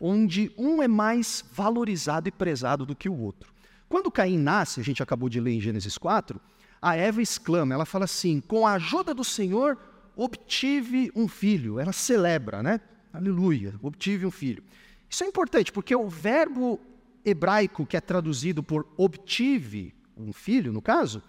onde 0.00 0.52
um 0.56 0.82
é 0.82 0.88
mais 0.88 1.44
valorizado 1.52 2.28
e 2.28 2.32
prezado 2.32 2.86
do 2.86 2.94
que 2.94 3.08
o 3.08 3.18
outro. 3.18 3.52
Quando 3.88 4.10
Caim 4.10 4.38
nasce, 4.38 4.80
a 4.80 4.84
gente 4.84 5.02
acabou 5.02 5.28
de 5.28 5.40
ler 5.40 5.52
em 5.52 5.60
Gênesis 5.60 5.96
4, 5.96 6.40
a 6.80 6.94
Eva 6.94 7.20
exclama, 7.20 7.74
ela 7.74 7.86
fala 7.86 8.04
assim: 8.04 8.40
com 8.40 8.66
a 8.66 8.74
ajuda 8.74 9.12
do 9.12 9.24
Senhor 9.24 9.78
obtive 10.14 11.12
um 11.14 11.28
filho. 11.28 11.78
Ela 11.78 11.92
celebra, 11.92 12.62
né? 12.62 12.80
Aleluia, 13.12 13.74
obtive 13.80 14.26
um 14.26 14.30
filho. 14.30 14.62
Isso 15.08 15.24
é 15.24 15.26
importante 15.26 15.72
porque 15.72 15.94
o 15.94 16.08
verbo 16.08 16.78
hebraico 17.24 17.86
que 17.86 17.96
é 17.96 18.00
traduzido 18.00 18.62
por 18.62 18.86
obtive 18.96 19.94
um 20.16 20.32
filho, 20.32 20.72
no 20.72 20.82
caso, 20.82 21.22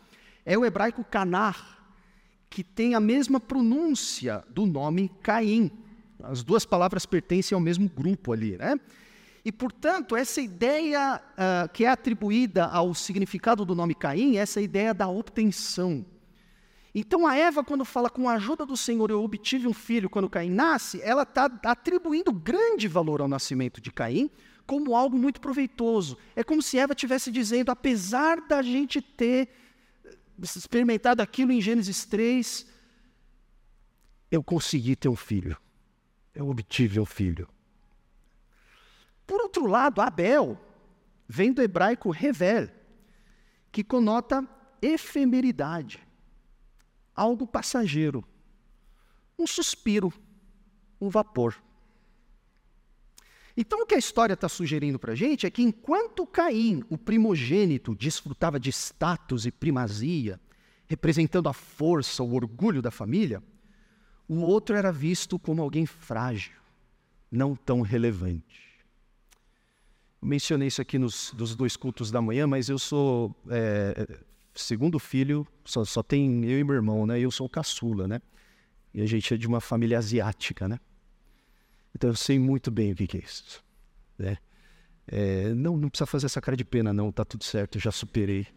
é 0.46 0.58
o 0.58 0.66
hebraico 0.66 1.04
canar, 1.04 1.78
que 2.50 2.63
tem 2.63 2.96
a 2.96 3.00
mesma 3.00 3.39
pronúncia 3.39 4.44
do 4.50 4.65
nome 4.65 5.12
Caim. 5.22 5.72
As 6.22 6.44
duas 6.44 6.65
palavras 6.65 7.06
pertencem 7.06 7.56
ao 7.56 7.62
mesmo 7.62 7.88
grupo 7.88 8.34
ali, 8.34 8.58
né? 8.58 8.79
E, 9.46 9.51
portanto, 9.51 10.15
essa 10.15 10.41
ideia 10.41 11.22
uh, 11.34 11.70
que 11.70 11.86
é 11.86 11.88
atribuída 11.88 12.65
ao 12.65 12.94
significado 12.94 13.63
do 13.63 13.74
nome 13.74 13.96
Caim, 13.96 14.38
essa 14.38 14.60
ideia 14.60 14.94
da 14.94 15.08
obtenção. 15.08 16.06
Então, 16.94 17.25
a 17.25 17.38
Eva, 17.38 17.63
quando 17.63 17.86
fala 17.86 18.10
com 18.10 18.27
a 18.27 18.34
ajuda 18.34 18.65
do 18.65 18.75
Senhor, 18.75 19.10
eu 19.10 19.24
obtive 19.24 19.68
um 19.68 19.74
filho 19.74 20.10
quando 20.10 20.29
Caim 20.29 20.50
nasce, 20.50 21.01
ela 21.01 21.24
está 21.24 21.50
atribuindo 21.63 22.34
grande 22.34 22.88
valor 22.88 23.22
ao 23.22 23.27
nascimento 23.27 23.79
de 23.79 23.91
Caim 23.91 24.29
como 24.65 24.96
algo 24.96 25.18
muito 25.18 25.41
proveitoso. 25.41 26.15
É 26.36 26.44
como 26.44 26.62
se 26.62 26.77
Eva 26.77 26.94
estivesse 26.94 27.32
dizendo, 27.32 27.72
apesar 27.72 28.41
da 28.48 28.62
gente 28.62 29.01
ter 29.01 29.50
experimentado 30.43 31.22
aquilo 31.22 31.51
em 31.51 31.62
Gênesis 31.62 32.05
3, 32.05 32.65
eu 34.31 34.43
consegui 34.43 34.96
ter 34.96 35.10
um 35.10 35.15
filho 35.15 35.58
eu 36.39 36.50
obtive 36.50 37.00
um 37.00 37.05
filho. 37.05 37.48
Por 39.27 39.41
outro 39.41 39.65
lado, 39.67 40.01
Abel 40.01 40.58
vem 41.27 41.51
do 41.51 41.62
hebraico 41.62 42.10
revel, 42.10 42.69
que 43.72 43.84
conota 43.84 44.48
efemeridade, 44.81 46.01
algo 47.13 47.46
passageiro, 47.46 48.25
um 49.38 49.46
suspiro, 49.46 50.12
um 51.00 51.10
vapor. 51.10 51.55
Então, 53.62 53.82
o 53.82 53.86
que 53.86 53.94
a 53.94 53.98
história 53.98 54.36
está 54.36 54.48
sugerindo 54.48 54.98
para 54.98 55.12
a 55.12 55.16
gente 55.16 55.46
é 55.46 55.50
que 55.50 55.62
enquanto 55.62 56.25
Caim, 56.25 56.82
o 56.89 56.98
primogênito, 56.98 57.94
desfrutava 57.94 58.58
de 58.58 58.70
status 58.70 59.46
e 59.46 59.51
primazia, 59.51 60.39
representando 60.88 61.50
a 61.50 61.51
força, 61.51 62.24
o 62.24 62.36
orgulho 62.36 62.82
da 62.82 62.89
família, 62.89 63.44
o 64.30 64.36
outro 64.38 64.78
era 64.78 64.94
visto 64.94 65.38
como 65.38 65.62
alguém 65.62 65.86
frágil, 65.86 66.54
não 67.30 67.54
tão 67.54 67.82
relevante. 67.82 68.80
Eu 70.22 70.30
mencionei 70.30 70.70
isso 70.70 70.82
aqui 70.82 70.98
nos 70.98 71.34
dos 71.36 71.54
dois 71.54 71.75
cultos 71.75 72.10
da 72.10 72.22
manhã, 72.22 72.48
mas 72.48 72.70
eu 72.70 72.80
sou 72.80 73.36
é, 73.50 74.22
segundo 74.56 74.98
filho, 75.00 75.46
só, 75.66 75.84
só 75.84 76.01
tem 76.01 76.46
eu 76.46 76.60
e 76.60 76.63
meu 76.63 76.75
irmão, 76.75 77.06
né? 77.06 77.20
Eu 77.20 77.30
sou 77.30 77.50
caçula, 77.50 78.08
né? 78.08 78.22
E 78.94 79.01
a 79.01 79.06
gente 79.06 79.34
é 79.34 79.36
de 79.38 79.46
uma 79.46 79.60
família 79.60 79.98
asiática, 79.98 80.66
né? 80.66 80.80
Então 81.96 82.10
eu 82.10 82.15
sei 82.15 82.38
muito 82.38 82.69
bem 82.72 82.91
o 82.91 82.96
que, 82.96 83.17
é 83.17 83.22
isso. 83.22 83.63
Né? 84.17 84.38
É, 85.08 85.53
não, 85.53 85.75
não 85.75 85.89
precisa 85.89 86.05
fazer 86.05 86.27
essa 86.27 86.41
cara 86.41 86.55
de 86.55 86.63
pena, 86.63 86.93
não, 86.93 87.12
tá 87.12 87.25
tudo 87.25 87.43
certo, 87.43 87.77
eu 87.77 87.81
já 87.81 87.91
superei. 87.91 88.48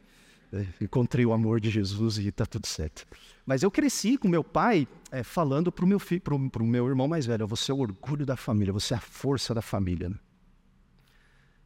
É, 0.52 0.66
encontrei 0.82 1.24
o 1.24 1.32
amor 1.32 1.60
de 1.60 1.70
Jesus 1.70 2.18
e 2.18 2.30
tá 2.30 2.44
tudo 2.44 2.66
certo. 2.66 3.06
Mas 3.46 3.62
eu 3.62 3.70
cresci 3.70 4.18
com 4.18 4.28
meu 4.28 4.44
pai 4.44 4.86
é, 5.10 5.22
falando 5.22 5.72
para 5.72 5.84
o 5.84 5.88
meu, 5.88 5.98
pro, 5.98 6.50
pro 6.50 6.64
meu 6.64 6.86
irmão 6.86 7.08
mais 7.08 7.24
velho: 7.24 7.46
você 7.46 7.72
é 7.72 7.74
o 7.74 7.78
orgulho 7.78 8.26
da 8.26 8.36
família, 8.36 8.72
você 8.72 8.92
é 8.92 8.98
a 8.98 9.00
força 9.00 9.54
da 9.54 9.62
família. 9.62 10.10
Né? 10.10 10.18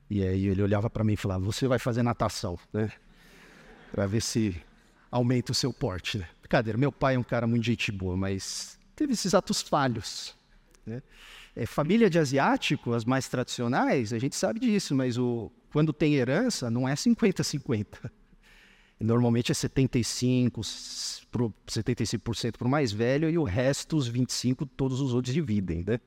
E 0.09 0.23
aí 0.23 0.47
ele 0.47 0.63
olhava 0.63 0.89
para 0.89 1.03
mim 1.03 1.15
e 1.15 1.17
falava: 1.17 1.45
você 1.45 1.67
vai 1.67 1.81
fazer 1.81 2.05
natação, 2.05 2.57
né? 2.73 2.93
Para 3.91 4.07
ver 4.07 4.23
se 4.23 4.57
aumenta 5.11 5.51
o 5.51 5.55
seu 5.55 5.73
porte. 5.73 6.19
Né? 6.19 6.29
Brincadeira, 6.41 6.79
meu 6.79 6.93
pai 6.93 7.17
é 7.17 7.19
um 7.19 7.25
cara 7.25 7.47
muito 7.47 7.65
gente 7.65 7.91
boa, 7.91 8.17
mas 8.17 8.79
teve 8.95 9.15
esses 9.15 9.35
atos 9.35 9.63
falhos. 9.63 10.37
Né? 10.85 11.03
É, 11.57 11.65
família 11.65 12.11
de 12.11 12.19
asiático, 12.19 12.93
as 12.93 13.07
mais 13.07 13.29
tradicionais, 13.29 14.13
a 14.13 14.19
gente 14.19 14.37
sabe 14.37 14.61
disso, 14.61 14.95
mas 14.95 15.17
o, 15.17 15.51
quando 15.73 15.91
tem 15.91 16.15
herança, 16.15 16.71
não 16.71 16.87
é 16.87 16.93
50-50. 16.93 18.11
Normalmente 19.01 19.53
é 19.53 19.55
75%, 19.55 21.27
pro, 21.31 21.53
75% 21.67 22.59
para 22.59 22.67
o 22.67 22.71
mais 22.71 22.93
velho 22.93 23.29
e 23.31 23.39
o 23.39 23.45
resto, 23.45 23.97
os 23.97 24.11
25%, 24.11 24.69
todos 24.77 25.01
os 25.01 25.15
outros 25.15 25.35
dividem. 25.35 25.83
Né? 25.87 25.99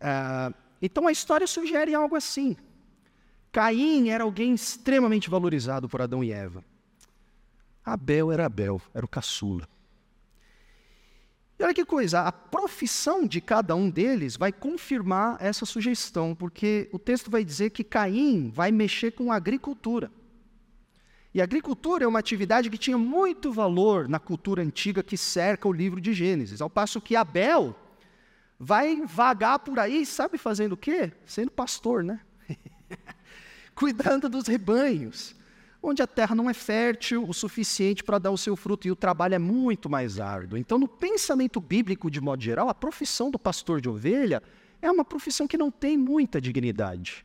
Ah, 0.00 0.52
então 0.80 1.06
a 1.08 1.12
história 1.12 1.46
sugere 1.48 1.92
algo 1.92 2.14
assim. 2.14 2.56
Caim 3.52 4.08
era 4.08 4.22
alguém 4.22 4.54
extremamente 4.54 5.28
valorizado 5.28 5.88
por 5.88 6.00
Adão 6.00 6.22
e 6.22 6.30
Eva. 6.30 6.64
Abel 7.84 8.30
era 8.30 8.46
Abel, 8.46 8.80
era 8.94 9.04
o 9.04 9.08
caçula. 9.08 9.68
E 11.60 11.62
olha 11.62 11.74
que 11.74 11.84
coisa, 11.84 12.22
a 12.22 12.32
profissão 12.32 13.26
de 13.26 13.38
cada 13.38 13.76
um 13.76 13.90
deles 13.90 14.34
vai 14.34 14.50
confirmar 14.50 15.36
essa 15.38 15.66
sugestão, 15.66 16.34
porque 16.34 16.88
o 16.90 16.98
texto 16.98 17.30
vai 17.30 17.44
dizer 17.44 17.68
que 17.68 17.84
Caim 17.84 18.48
vai 18.48 18.72
mexer 18.72 19.10
com 19.10 19.30
agricultura. 19.30 20.10
E 21.34 21.40
a 21.40 21.44
agricultura 21.44 22.02
é 22.02 22.08
uma 22.08 22.18
atividade 22.18 22.70
que 22.70 22.78
tinha 22.78 22.96
muito 22.96 23.52
valor 23.52 24.08
na 24.08 24.18
cultura 24.18 24.62
antiga 24.62 25.02
que 25.02 25.18
cerca 25.18 25.68
o 25.68 25.72
livro 25.72 26.00
de 26.00 26.14
Gênesis, 26.14 26.62
ao 26.62 26.70
passo 26.70 26.98
que 26.98 27.14
Abel 27.14 27.76
vai 28.58 29.02
vagar 29.04 29.58
por 29.58 29.78
aí, 29.78 30.06
sabe 30.06 30.38
fazendo 30.38 30.72
o 30.72 30.78
quê? 30.78 31.12
Sendo 31.26 31.50
pastor, 31.50 32.02
né? 32.02 32.20
Cuidando 33.74 34.30
dos 34.30 34.46
rebanhos 34.46 35.36
onde 35.82 36.02
a 36.02 36.06
terra 36.06 36.34
não 36.34 36.50
é 36.50 36.54
fértil 36.54 37.24
o 37.26 37.32
suficiente 37.32 38.04
para 38.04 38.18
dar 38.18 38.30
o 38.30 38.38
seu 38.38 38.54
fruto 38.54 38.86
e 38.86 38.90
o 38.90 38.96
trabalho 38.96 39.34
é 39.34 39.38
muito 39.38 39.88
mais 39.88 40.20
árduo. 40.20 40.58
Então, 40.58 40.78
no 40.78 40.88
pensamento 40.88 41.60
bíblico, 41.60 42.10
de 42.10 42.20
modo 42.20 42.42
geral, 42.42 42.68
a 42.68 42.74
profissão 42.74 43.30
do 43.30 43.38
pastor 43.38 43.80
de 43.80 43.88
ovelha 43.88 44.42
é 44.82 44.90
uma 44.90 45.04
profissão 45.04 45.46
que 45.46 45.56
não 45.56 45.70
tem 45.70 45.96
muita 45.96 46.40
dignidade. 46.40 47.24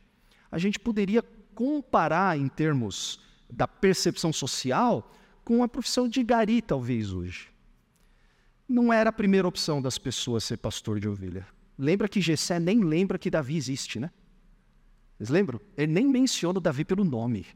A 0.50 0.58
gente 0.58 0.78
poderia 0.78 1.22
comparar 1.54 2.38
em 2.38 2.48
termos 2.48 3.20
da 3.50 3.66
percepção 3.68 4.32
social 4.32 5.12
com 5.44 5.62
a 5.62 5.68
profissão 5.68 6.08
de 6.08 6.22
gari, 6.22 6.60
talvez 6.60 7.12
hoje. 7.12 7.48
Não 8.68 8.92
era 8.92 9.10
a 9.10 9.12
primeira 9.12 9.46
opção 9.46 9.80
das 9.80 9.96
pessoas 9.96 10.44
ser 10.44 10.56
pastor 10.56 10.98
de 10.98 11.08
ovelha. 11.08 11.46
Lembra 11.78 12.08
que 12.08 12.20
Gessé 12.20 12.58
nem 12.58 12.80
lembra 12.80 13.18
que 13.18 13.30
Davi 13.30 13.56
existe, 13.56 14.00
né? 14.00 14.10
Vocês 15.16 15.28
lembram? 15.28 15.60
Ele 15.76 15.92
nem 15.92 16.06
menciona 16.06 16.58
o 16.58 16.60
Davi 16.60 16.84
pelo 16.84 17.04
nome. 17.04 17.46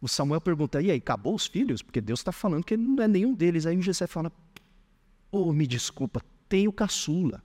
O 0.00 0.08
Samuel 0.08 0.40
pergunta: 0.40 0.80
e 0.80 0.90
aí, 0.90 0.98
acabou 0.98 1.34
os 1.34 1.46
filhos? 1.46 1.82
Porque 1.82 2.00
Deus 2.00 2.20
está 2.20 2.32
falando 2.32 2.64
que 2.64 2.76
não 2.76 3.02
é 3.02 3.08
nenhum 3.08 3.34
deles. 3.34 3.66
Aí 3.66 3.76
o 3.76 3.82
José 3.82 4.06
fala: 4.06 4.32
oh, 5.30 5.52
me 5.52 5.66
desculpa, 5.66 6.22
tem 6.48 6.66
o 6.66 6.72
caçula. 6.72 7.42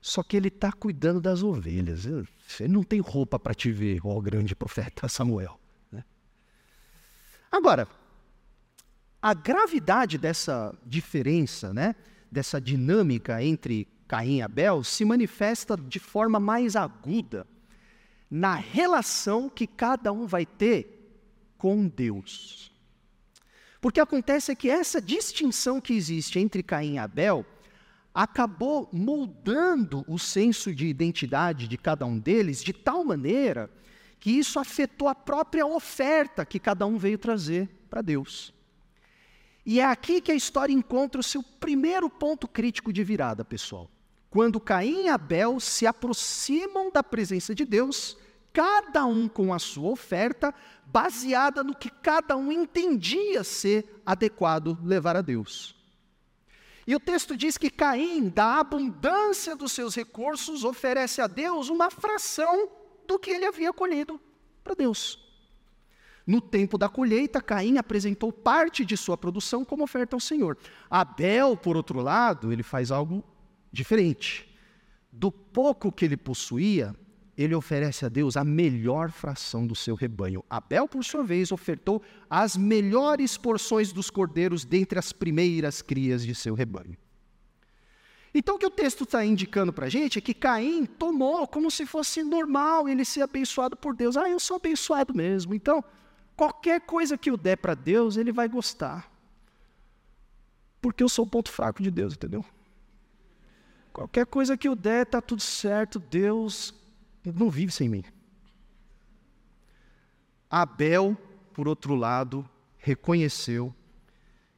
Só 0.00 0.22
que 0.22 0.36
ele 0.36 0.48
está 0.48 0.70
cuidando 0.70 1.20
das 1.20 1.42
ovelhas. 1.42 2.06
Ele 2.06 2.72
não 2.72 2.84
tem 2.84 3.00
roupa 3.00 3.38
para 3.38 3.54
te 3.54 3.72
ver, 3.72 4.00
ó 4.04 4.20
grande 4.20 4.54
profeta 4.54 5.08
Samuel. 5.10 5.58
Né? 5.90 6.04
Agora, 7.50 7.88
a 9.20 9.34
gravidade 9.34 10.16
dessa 10.16 10.72
diferença, 10.84 11.74
né, 11.74 11.96
dessa 12.30 12.60
dinâmica 12.60 13.42
entre 13.42 13.88
Caim 14.06 14.36
e 14.36 14.42
Abel, 14.42 14.84
se 14.84 15.04
manifesta 15.04 15.76
de 15.76 15.98
forma 15.98 16.38
mais 16.38 16.76
aguda 16.76 17.44
na 18.30 18.54
relação 18.54 19.48
que 19.48 19.66
cada 19.66 20.12
um 20.12 20.26
vai 20.26 20.46
ter 20.46 20.95
com 21.58 21.86
Deus. 21.86 22.72
Porque 23.80 24.00
acontece 24.00 24.50
é 24.50 24.54
que 24.54 24.70
essa 24.70 25.00
distinção 25.00 25.80
que 25.80 25.92
existe 25.92 26.38
entre 26.38 26.62
Caim 26.62 26.94
e 26.94 26.98
Abel 26.98 27.44
acabou 28.14 28.88
moldando 28.92 30.04
o 30.08 30.18
senso 30.18 30.74
de 30.74 30.86
identidade 30.86 31.68
de 31.68 31.76
cada 31.76 32.06
um 32.06 32.18
deles 32.18 32.64
de 32.64 32.72
tal 32.72 33.04
maneira 33.04 33.70
que 34.18 34.30
isso 34.30 34.58
afetou 34.58 35.06
a 35.06 35.14
própria 35.14 35.66
oferta 35.66 36.44
que 36.44 36.58
cada 36.58 36.86
um 36.86 36.96
veio 36.96 37.18
trazer 37.18 37.68
para 37.90 38.00
Deus. 38.00 38.52
E 39.64 39.80
é 39.80 39.84
aqui 39.84 40.20
que 40.20 40.32
a 40.32 40.34
história 40.34 40.72
encontra 40.72 41.20
o 41.20 41.24
seu 41.24 41.42
primeiro 41.42 42.08
ponto 42.08 42.48
crítico 42.48 42.92
de 42.92 43.04
virada, 43.04 43.44
pessoal. 43.44 43.90
Quando 44.30 44.60
Caim 44.60 45.04
e 45.04 45.08
Abel 45.08 45.60
se 45.60 45.86
aproximam 45.86 46.90
da 46.90 47.02
presença 47.02 47.54
de 47.54 47.64
Deus 47.64 48.16
cada 48.56 49.04
um 49.04 49.28
com 49.28 49.52
a 49.52 49.58
sua 49.58 49.90
oferta, 49.90 50.54
baseada 50.86 51.62
no 51.62 51.76
que 51.76 51.90
cada 51.90 52.38
um 52.38 52.50
entendia 52.50 53.44
ser 53.44 54.00
adequado 54.06 54.78
levar 54.82 55.14
a 55.14 55.20
Deus. 55.20 55.76
E 56.86 56.96
o 56.96 57.00
texto 57.00 57.36
diz 57.36 57.58
que 57.58 57.68
Caim, 57.68 58.30
da 58.30 58.60
abundância 58.60 59.54
dos 59.54 59.72
seus 59.72 59.94
recursos, 59.94 60.64
oferece 60.64 61.20
a 61.20 61.26
Deus 61.26 61.68
uma 61.68 61.90
fração 61.90 62.70
do 63.06 63.18
que 63.18 63.30
ele 63.30 63.44
havia 63.44 63.74
colhido 63.74 64.18
para 64.64 64.74
Deus. 64.74 65.18
No 66.26 66.40
tempo 66.40 66.78
da 66.78 66.88
colheita, 66.88 67.42
Caim 67.42 67.76
apresentou 67.76 68.32
parte 68.32 68.86
de 68.86 68.96
sua 68.96 69.18
produção 69.18 69.66
como 69.66 69.84
oferta 69.84 70.16
ao 70.16 70.20
Senhor. 70.20 70.56
Abel, 70.88 71.58
por 71.58 71.76
outro 71.76 72.00
lado, 72.00 72.50
ele 72.50 72.62
faz 72.62 72.90
algo 72.90 73.22
diferente. 73.70 74.48
Do 75.12 75.30
pouco 75.30 75.92
que 75.92 76.06
ele 76.06 76.16
possuía, 76.16 76.96
ele 77.36 77.54
oferece 77.54 78.06
a 78.06 78.08
Deus 78.08 78.36
a 78.36 78.44
melhor 78.44 79.10
fração 79.10 79.66
do 79.66 79.74
seu 79.74 79.94
rebanho. 79.94 80.44
Abel, 80.48 80.88
por 80.88 81.04
sua 81.04 81.22
vez, 81.22 81.52
ofertou 81.52 82.02
as 82.30 82.56
melhores 82.56 83.36
porções 83.36 83.92
dos 83.92 84.08
cordeiros 84.08 84.64
dentre 84.64 84.98
as 84.98 85.12
primeiras 85.12 85.82
crias 85.82 86.24
de 86.24 86.34
seu 86.34 86.54
rebanho. 86.54 86.96
Então, 88.32 88.56
o 88.56 88.58
que 88.58 88.66
o 88.66 88.70
texto 88.70 89.04
está 89.04 89.24
indicando 89.24 89.72
para 89.72 89.86
a 89.86 89.88
gente 89.88 90.18
é 90.18 90.20
que 90.20 90.34
Caim 90.34 90.84
tomou 90.84 91.46
como 91.46 91.70
se 91.70 91.86
fosse 91.86 92.22
normal 92.22 92.88
ele 92.88 93.04
ser 93.04 93.22
abençoado 93.22 93.76
por 93.76 93.94
Deus. 93.94 94.16
Ah, 94.16 94.28
eu 94.28 94.40
sou 94.40 94.56
abençoado 94.56 95.14
mesmo. 95.14 95.54
Então, 95.54 95.82
qualquer 96.36 96.80
coisa 96.82 97.16
que 97.16 97.30
eu 97.30 97.36
der 97.36 97.56
para 97.56 97.74
Deus, 97.74 98.16
ele 98.16 98.32
vai 98.32 98.48
gostar. 98.48 99.10
Porque 100.80 101.02
eu 101.02 101.08
sou 101.08 101.24
o 101.24 101.28
ponto 101.28 101.50
fraco 101.50 101.82
de 101.82 101.90
Deus, 101.90 102.14
entendeu? 102.14 102.44
Qualquer 103.92 104.26
coisa 104.26 104.56
que 104.56 104.68
eu 104.68 104.76
der, 104.76 105.04
está 105.04 105.22
tudo 105.22 105.40
certo. 105.40 105.98
Deus 105.98 106.74
ele 107.28 107.38
não 107.38 107.50
vive 107.50 107.72
sem 107.72 107.88
mim. 107.88 108.04
Abel, 110.50 111.16
por 111.52 111.66
outro 111.66 111.94
lado, 111.94 112.48
reconheceu 112.78 113.74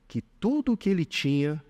que 0.07 0.21
tudo 0.21 0.73
o 0.73 0.77
que 0.77 0.91
ele 0.91 1.05
tinha 1.05 1.63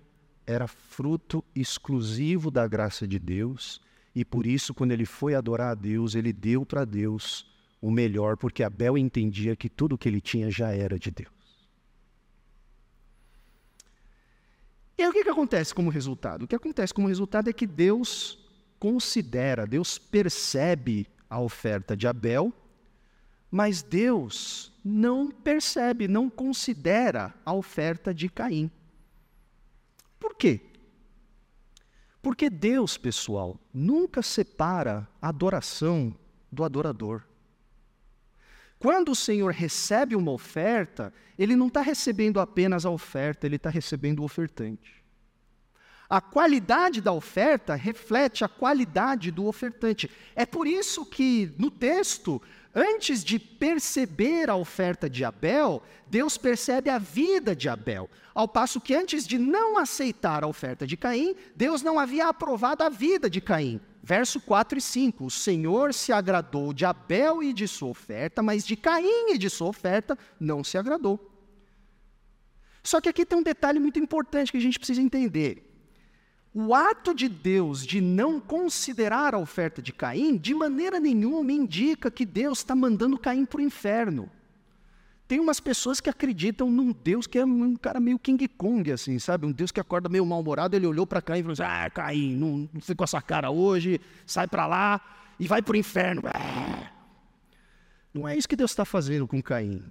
era 0.45 0.67
fruto 0.67 1.43
exclusivo 1.55 2.49
da 2.49 2.67
graça 2.67 3.07
de 3.07 3.19
Deus, 3.19 3.81
e 4.15 4.25
por 4.25 4.47
isso, 4.47 4.73
quando 4.73 4.91
ele 4.91 5.05
foi 5.05 5.35
adorar 5.35 5.71
a 5.71 5.75
Deus, 5.75 6.15
ele 6.15 6.33
deu 6.33 6.65
para 6.65 6.83
Deus 6.83 7.45
o 7.81 7.91
melhor, 7.91 8.35
porque 8.35 8.63
Abel 8.63 8.97
entendia 8.97 9.55
que 9.55 9.69
tudo 9.69 9.93
o 9.93 9.97
que 9.97 10.09
ele 10.09 10.19
tinha 10.19 10.49
já 10.49 10.71
era 10.71 10.97
de 10.97 11.11
Deus. 11.11 11.29
E 14.97 15.03
aí 15.03 15.07
o 15.07 15.13
que, 15.13 15.23
que 15.23 15.29
acontece 15.29 15.73
como 15.73 15.89
resultado? 15.89 16.43
O 16.43 16.47
que 16.47 16.55
acontece 16.55 16.93
como 16.93 17.07
resultado 17.07 17.49
é 17.49 17.53
que 17.53 17.65
Deus 17.67 18.38
considera, 18.79 19.67
Deus 19.67 19.97
percebe 19.97 21.07
a 21.29 21.39
oferta 21.39 21.95
de 21.95 22.07
Abel, 22.07 22.53
mas 23.51 23.81
Deus 23.81 24.71
não 24.83 25.29
percebe, 25.29 26.07
não 26.07 26.29
considera 26.29 27.33
a 27.45 27.53
oferta 27.53 28.13
de 28.13 28.29
Caim. 28.29 28.71
Por 30.19 30.35
quê? 30.35 30.61
Porque 32.21 32.49
Deus, 32.49 32.97
pessoal, 32.97 33.59
nunca 33.73 34.21
separa 34.21 35.07
a 35.21 35.29
adoração 35.29 36.15
do 36.51 36.63
adorador. 36.63 37.23
Quando 38.77 39.11
o 39.11 39.15
Senhor 39.15 39.51
recebe 39.51 40.15
uma 40.15 40.31
oferta, 40.31 41.13
Ele 41.37 41.55
não 41.55 41.67
está 41.67 41.81
recebendo 41.81 42.39
apenas 42.39 42.85
a 42.85 42.89
oferta, 42.89 43.45
Ele 43.45 43.57
está 43.57 43.69
recebendo 43.69 44.19
o 44.19 44.23
ofertante. 44.23 44.98
A 46.09 46.19
qualidade 46.19 47.01
da 47.01 47.11
oferta 47.11 47.75
reflete 47.75 48.43
a 48.43 48.47
qualidade 48.47 49.29
do 49.29 49.45
ofertante. 49.45 50.09
É 50.35 50.45
por 50.45 50.65
isso 50.65 51.05
que 51.05 51.53
no 51.57 51.69
texto 51.69 52.41
Antes 52.73 53.23
de 53.23 53.39
perceber 53.39 54.47
a 54.47 54.55
oferta 54.55 55.09
de 55.09 55.25
Abel, 55.25 55.81
Deus 56.07 56.37
percebe 56.37 56.89
a 56.89 56.99
vida 56.99 57.55
de 57.55 57.67
Abel. 57.67 58.07
Ao 58.33 58.47
passo 58.47 58.79
que 58.79 58.93
antes 58.93 59.25
de 59.25 59.39
não 59.39 59.77
aceitar 59.77 60.43
a 60.43 60.47
oferta 60.47 60.85
de 60.85 60.95
Caim, 60.95 61.35
Deus 61.55 61.81
não 61.81 61.97
havia 61.97 62.27
aprovado 62.27 62.83
a 62.83 62.89
vida 62.89 63.27
de 63.27 63.41
Caim. 63.41 63.81
Verso 64.03 64.39
4 64.39 64.77
e 64.77 64.81
5: 64.81 65.25
O 65.25 65.31
Senhor 65.31 65.95
se 65.95 66.13
agradou 66.13 66.71
de 66.71 66.85
Abel 66.85 67.41
e 67.41 67.53
de 67.53 67.67
sua 67.67 67.89
oferta, 67.89 68.43
mas 68.43 68.65
de 68.65 68.75
Caim 68.75 69.33
e 69.33 69.37
de 69.37 69.49
sua 69.49 69.67
oferta 69.67 70.17
não 70.39 70.63
se 70.63 70.77
agradou. 70.77 71.19
Só 72.83 73.01
que 73.01 73.09
aqui 73.09 73.25
tem 73.25 73.37
um 73.37 73.43
detalhe 73.43 73.79
muito 73.79 73.97
importante 73.97 74.51
que 74.51 74.57
a 74.57 74.61
gente 74.61 74.77
precisa 74.77 75.01
entender. 75.01 75.68
O 76.53 76.73
ato 76.73 77.13
de 77.13 77.29
Deus 77.29 77.85
de 77.85 78.01
não 78.01 78.39
considerar 78.39 79.35
a 79.35 79.37
oferta 79.37 79.81
de 79.81 79.93
Caim, 79.93 80.35
de 80.35 80.53
maneira 80.53 80.99
nenhuma 80.99 81.51
indica 81.51 82.09
que 82.09 82.25
Deus 82.25 82.59
está 82.59 82.75
mandando 82.75 83.19
Caim 83.19 83.45
para 83.45 83.59
o 83.59 83.63
inferno. 83.63 84.29
Tem 85.27 85.39
umas 85.39 85.59
pessoas 85.59 86.01
que 86.01 86.09
acreditam 86.09 86.71
num 86.71 86.91
Deus 86.91 87.27
que 87.27 87.37
é 87.37 87.45
um 87.45 87.75
cara 87.75 87.99
meio 87.99 88.17
King 88.17 88.47
Kong, 88.47 88.91
assim, 88.91 89.19
sabe? 89.19 89.45
Um 89.45 89.51
Deus 89.51 89.71
que 89.71 89.79
acorda 89.79 90.09
meio 90.09 90.25
mal-humorado, 90.25 90.75
ele 90.75 90.87
olhou 90.87 91.05
para 91.05 91.21
Caim 91.21 91.41
e 91.41 91.43
falou 91.43 91.53
assim, 91.53 91.61
ah, 91.61 91.87
Caim, 91.91 92.35
não, 92.35 92.67
não 92.73 92.81
fica 92.81 92.95
com 92.95 93.03
essa 93.03 93.21
cara 93.21 93.51
hoje, 93.51 94.01
sai 94.25 94.47
para 94.47 94.65
lá 94.65 94.99
e 95.39 95.47
vai 95.47 95.61
para 95.61 95.73
o 95.73 95.77
inferno. 95.77 96.23
Não 98.11 98.27
é 98.27 98.35
isso 98.35 98.49
que 98.49 98.55
Deus 98.55 98.71
está 98.71 98.85
fazendo 98.85 99.27
com 99.27 99.39
Caim. 99.39 99.83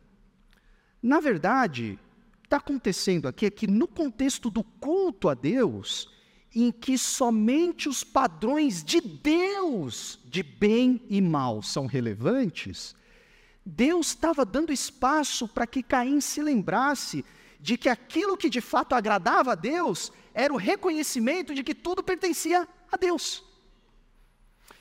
Na 1.01 1.21
verdade, 1.21 1.97
está 2.43 2.57
acontecendo 2.57 3.29
aqui 3.29 3.47
é 3.47 3.51
que 3.51 3.69
no 3.69 3.87
contexto 3.87 4.51
do 4.51 4.65
culto 4.65 5.29
a 5.29 5.35
Deus, 5.35 6.11
em 6.55 6.73
que 6.73 6.97
somente 6.97 7.89
os 7.89 8.03
padrões 8.03 8.83
de 8.83 9.01
Deus 9.01 10.19
de 10.25 10.43
bem 10.43 11.03
e 11.09 11.21
mal 11.21 11.63
são 11.63 11.87
relevantes, 11.87 12.95
Deus 13.65 14.09
estava 14.09 14.45
dando 14.45 14.73
espaço 14.73 15.47
para 15.47 15.67
que 15.67 15.83
Caim 15.83 16.21
se 16.21 16.41
lembrasse 16.41 17.25
de 17.61 17.77
que 17.77 17.89
aquilo 17.89 18.37
que 18.37 18.49
de 18.49 18.61
fato 18.61 18.95
agradava 18.95 19.53
a 19.53 19.55
Deus 19.55 20.13
era 20.33 20.53
o 20.53 20.57
reconhecimento 20.57 21.55
de 21.55 21.63
que 21.63 21.75
tudo 21.75 22.03
pertencia 22.03 22.67
a 22.91 22.97
Deus. 22.97 23.45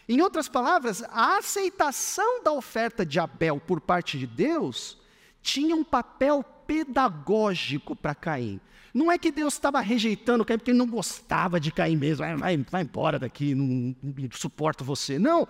Em 0.07 0.21
outras 0.21 0.47
palavras, 0.47 1.03
a 1.09 1.37
aceitação 1.37 2.41
da 2.41 2.53
oferta 2.53 3.05
de 3.05 3.19
Abel 3.19 3.59
por 3.59 3.81
parte 3.81 4.17
de 4.17 4.25
Deus 4.25 4.97
tinha 5.41 5.75
um 5.75 5.83
papel 5.83 6.43
pedagógico 6.65 7.95
para 7.95 8.15
Caim. 8.15 8.61
Não 8.93 9.11
é 9.11 9.17
que 9.17 9.31
Deus 9.31 9.53
estava 9.53 9.79
rejeitando 9.79 10.45
Caim 10.45 10.57
porque 10.57 10.71
ele 10.71 10.77
não 10.77 10.87
gostava 10.87 11.59
de 11.59 11.71
Caim 11.71 11.95
mesmo, 11.95 12.25
vai, 12.25 12.35
vai, 12.35 12.57
vai 12.57 12.81
embora 12.81 13.19
daqui, 13.19 13.53
não, 13.53 13.95
não 14.01 14.29
suporto 14.31 14.83
você. 14.83 15.19
Não. 15.19 15.47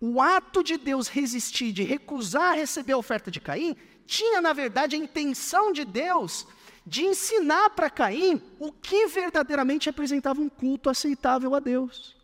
O 0.00 0.20
ato 0.20 0.62
de 0.62 0.76
Deus 0.76 1.08
resistir, 1.08 1.72
de 1.72 1.82
recusar 1.82 2.54
receber 2.56 2.92
a 2.92 2.98
oferta 2.98 3.30
de 3.30 3.40
Caim, 3.40 3.76
tinha, 4.06 4.40
na 4.40 4.52
verdade, 4.52 4.96
a 4.96 4.98
intenção 4.98 5.72
de 5.72 5.84
Deus 5.84 6.46
de 6.86 7.02
ensinar 7.02 7.70
para 7.70 7.88
Caim 7.88 8.42
o 8.58 8.70
que 8.70 9.06
verdadeiramente 9.06 9.86
representava 9.86 10.40
um 10.40 10.48
culto 10.48 10.90
aceitável 10.90 11.54
a 11.54 11.60
Deus. 11.60 12.14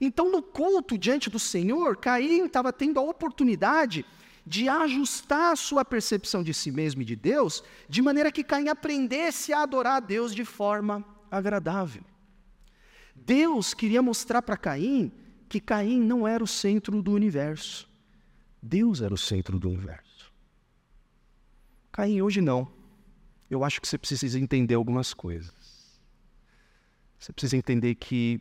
Então, 0.00 0.30
no 0.30 0.40
culto 0.40 0.96
diante 0.96 1.28
do 1.28 1.40
Senhor, 1.40 1.96
Caim 1.96 2.44
estava 2.44 2.72
tendo 2.72 3.00
a 3.00 3.02
oportunidade 3.02 4.04
de 4.48 4.66
ajustar 4.66 5.52
a 5.52 5.56
sua 5.56 5.84
percepção 5.84 6.42
de 6.42 6.54
si 6.54 6.70
mesmo 6.70 7.02
e 7.02 7.04
de 7.04 7.14
Deus, 7.14 7.62
de 7.86 8.00
maneira 8.00 8.32
que 8.32 8.42
Caim 8.42 8.68
aprendesse 8.68 9.52
a 9.52 9.62
adorar 9.62 9.96
a 9.96 10.00
Deus 10.00 10.34
de 10.34 10.42
forma 10.42 11.04
agradável. 11.30 12.02
Deus 13.14 13.74
queria 13.74 14.00
mostrar 14.00 14.40
para 14.40 14.56
Caim 14.56 15.12
que 15.50 15.60
Caim 15.60 16.00
não 16.00 16.26
era 16.26 16.42
o 16.42 16.46
centro 16.46 17.02
do 17.02 17.12
universo. 17.12 17.86
Deus 18.62 19.02
era 19.02 19.12
o 19.12 19.18
centro 19.18 19.58
do 19.58 19.68
universo. 19.68 20.32
Caim, 21.92 22.22
hoje 22.22 22.40
não. 22.40 22.72
Eu 23.50 23.62
acho 23.62 23.82
que 23.82 23.88
você 23.88 23.98
precisa 23.98 24.40
entender 24.40 24.74
algumas 24.74 25.12
coisas. 25.12 26.00
Você 27.18 27.32
precisa 27.34 27.56
entender 27.56 27.96
que 27.96 28.40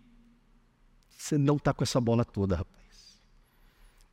você 1.18 1.38
não 1.38 1.58
está 1.58 1.74
com 1.74 1.84
essa 1.84 2.00
bola 2.00 2.24
toda, 2.24 2.56
rapaz. 2.56 3.22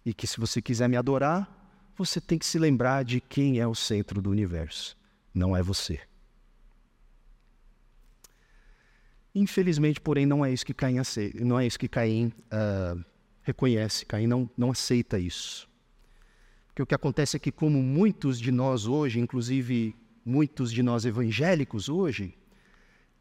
E 0.05 0.13
que 0.13 0.27
se 0.27 0.41
você 0.41 0.61
quiser 0.61 0.89
me 0.89 0.97
adorar, 0.97 1.64
você 1.97 2.21
tem 2.21 2.39
que 2.39 2.47
se 2.47 2.59
lembrar 2.59 3.05
de 3.05 3.21
quem 3.21 3.59
é 3.61 3.67
o 3.67 3.75
centro 3.75 4.21
do 4.21 4.31
universo. 4.31 4.97
Não 5.33 5.57
é 5.57 5.63
você. 5.63 6.01
Infelizmente, 9.35 10.01
porém, 10.01 10.27
não 10.27 10.45
é 10.45 10.53
isso 10.53 10.65
que 10.65 10.73
Caim, 10.73 10.99
aceita, 10.99 11.45
não 11.45 11.59
é 11.59 11.67
isso 11.67 11.79
que 11.79 11.89
Caim 11.89 12.33
uh, 12.53 13.05
reconhece. 13.43 14.07
Caim 14.07 14.27
não, 14.27 14.49
não 14.57 14.71
aceita 14.71 15.19
isso. 15.19 15.69
Porque 16.69 16.83
o 16.83 16.87
que 16.87 16.95
acontece 16.95 17.37
é 17.37 17.41
que, 17.41 17.51
como 17.51 17.83
muitos 17.83 18.41
de 18.41 18.53
nós 18.53 18.87
hoje, 18.87 19.19
inclusive 19.19 19.95
muitos 20.25 20.73
de 20.73 20.83
nós 20.83 21.05
evangélicos 21.05 21.89
hoje, 21.89 22.37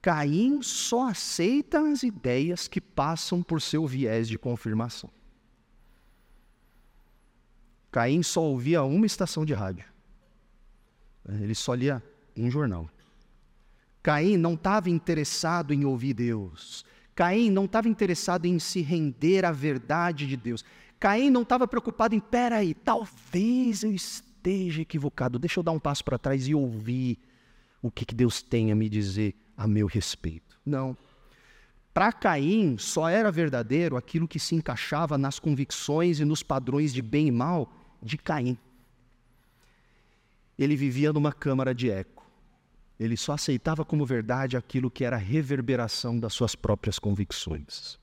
Caim 0.02 0.62
só 0.62 1.10
aceita 1.10 1.80
as 1.80 2.04
ideias 2.04 2.68
que 2.68 2.82
passam 2.82 3.42
por 3.42 3.62
seu 3.62 3.88
viés 3.88 4.28
de 4.28 4.38
confirmação. 4.38 5.10
Caim 7.94 8.24
só 8.24 8.42
ouvia 8.42 8.82
uma 8.82 9.06
estação 9.06 9.46
de 9.46 9.54
rádio. 9.54 9.86
Ele 11.30 11.54
só 11.54 11.76
lia 11.76 12.02
um 12.36 12.50
jornal. 12.50 12.90
Caim 14.02 14.36
não 14.36 14.56
estava 14.56 14.90
interessado 14.90 15.72
em 15.72 15.86
ouvir 15.86 16.16
Deus. 16.16 16.84
Caim 17.14 17.52
não 17.52 17.66
estava 17.66 17.88
interessado 17.88 18.48
em 18.48 18.58
se 18.58 18.82
render 18.82 19.46
à 19.46 19.52
verdade 19.52 20.26
de 20.26 20.36
Deus. 20.36 20.66
Caim 21.00 21.30
não 21.30 21.44
estava 21.44 21.68
preocupado 21.68 22.16
em, 22.16 22.20
peraí, 22.20 22.74
talvez 22.74 23.84
eu 23.84 23.94
esteja 23.94 24.82
equivocado, 24.82 25.38
deixa 25.38 25.60
eu 25.60 25.64
dar 25.64 25.72
um 25.72 25.80
passo 25.80 26.04
para 26.04 26.18
trás 26.18 26.48
e 26.48 26.56
ouvir 26.56 27.20
o 27.80 27.92
que, 27.92 28.06
que 28.06 28.16
Deus 28.16 28.42
tem 28.42 28.72
a 28.72 28.76
me 28.76 28.90
dizer 28.90 29.36
a 29.56 29.68
meu 29.68 29.86
respeito. 29.86 30.60
Não. 30.66 30.98
Para 31.94 32.12
Caim, 32.12 32.76
só 32.80 33.08
era 33.08 33.32
verdadeiro 33.32 33.96
aquilo 33.96 34.28
que 34.28 34.40
se 34.40 34.56
encaixava 34.56 35.16
nas 35.16 35.38
convicções 35.38 36.20
e 36.20 36.26
nos 36.26 36.42
padrões 36.42 36.92
de 36.92 37.04
bem 37.04 37.28
e 37.28 37.32
mal 37.32 37.72
de 38.04 38.18
Caim. 38.18 38.58
Ele 40.58 40.76
vivia 40.76 41.12
numa 41.14 41.32
câmara 41.32 41.74
de 41.74 41.90
eco. 41.90 42.24
Ele 43.00 43.18
só 43.18 43.34
aceitava 43.34 43.84
como 43.84 44.06
verdade 44.06 44.56
aquilo 44.56 44.92
que 44.92 45.04
era 45.04 45.18
reverberação 45.18 46.20
das 46.20 46.34
suas 46.34 46.56
próprias 46.56 47.00
convicções. 47.00 48.00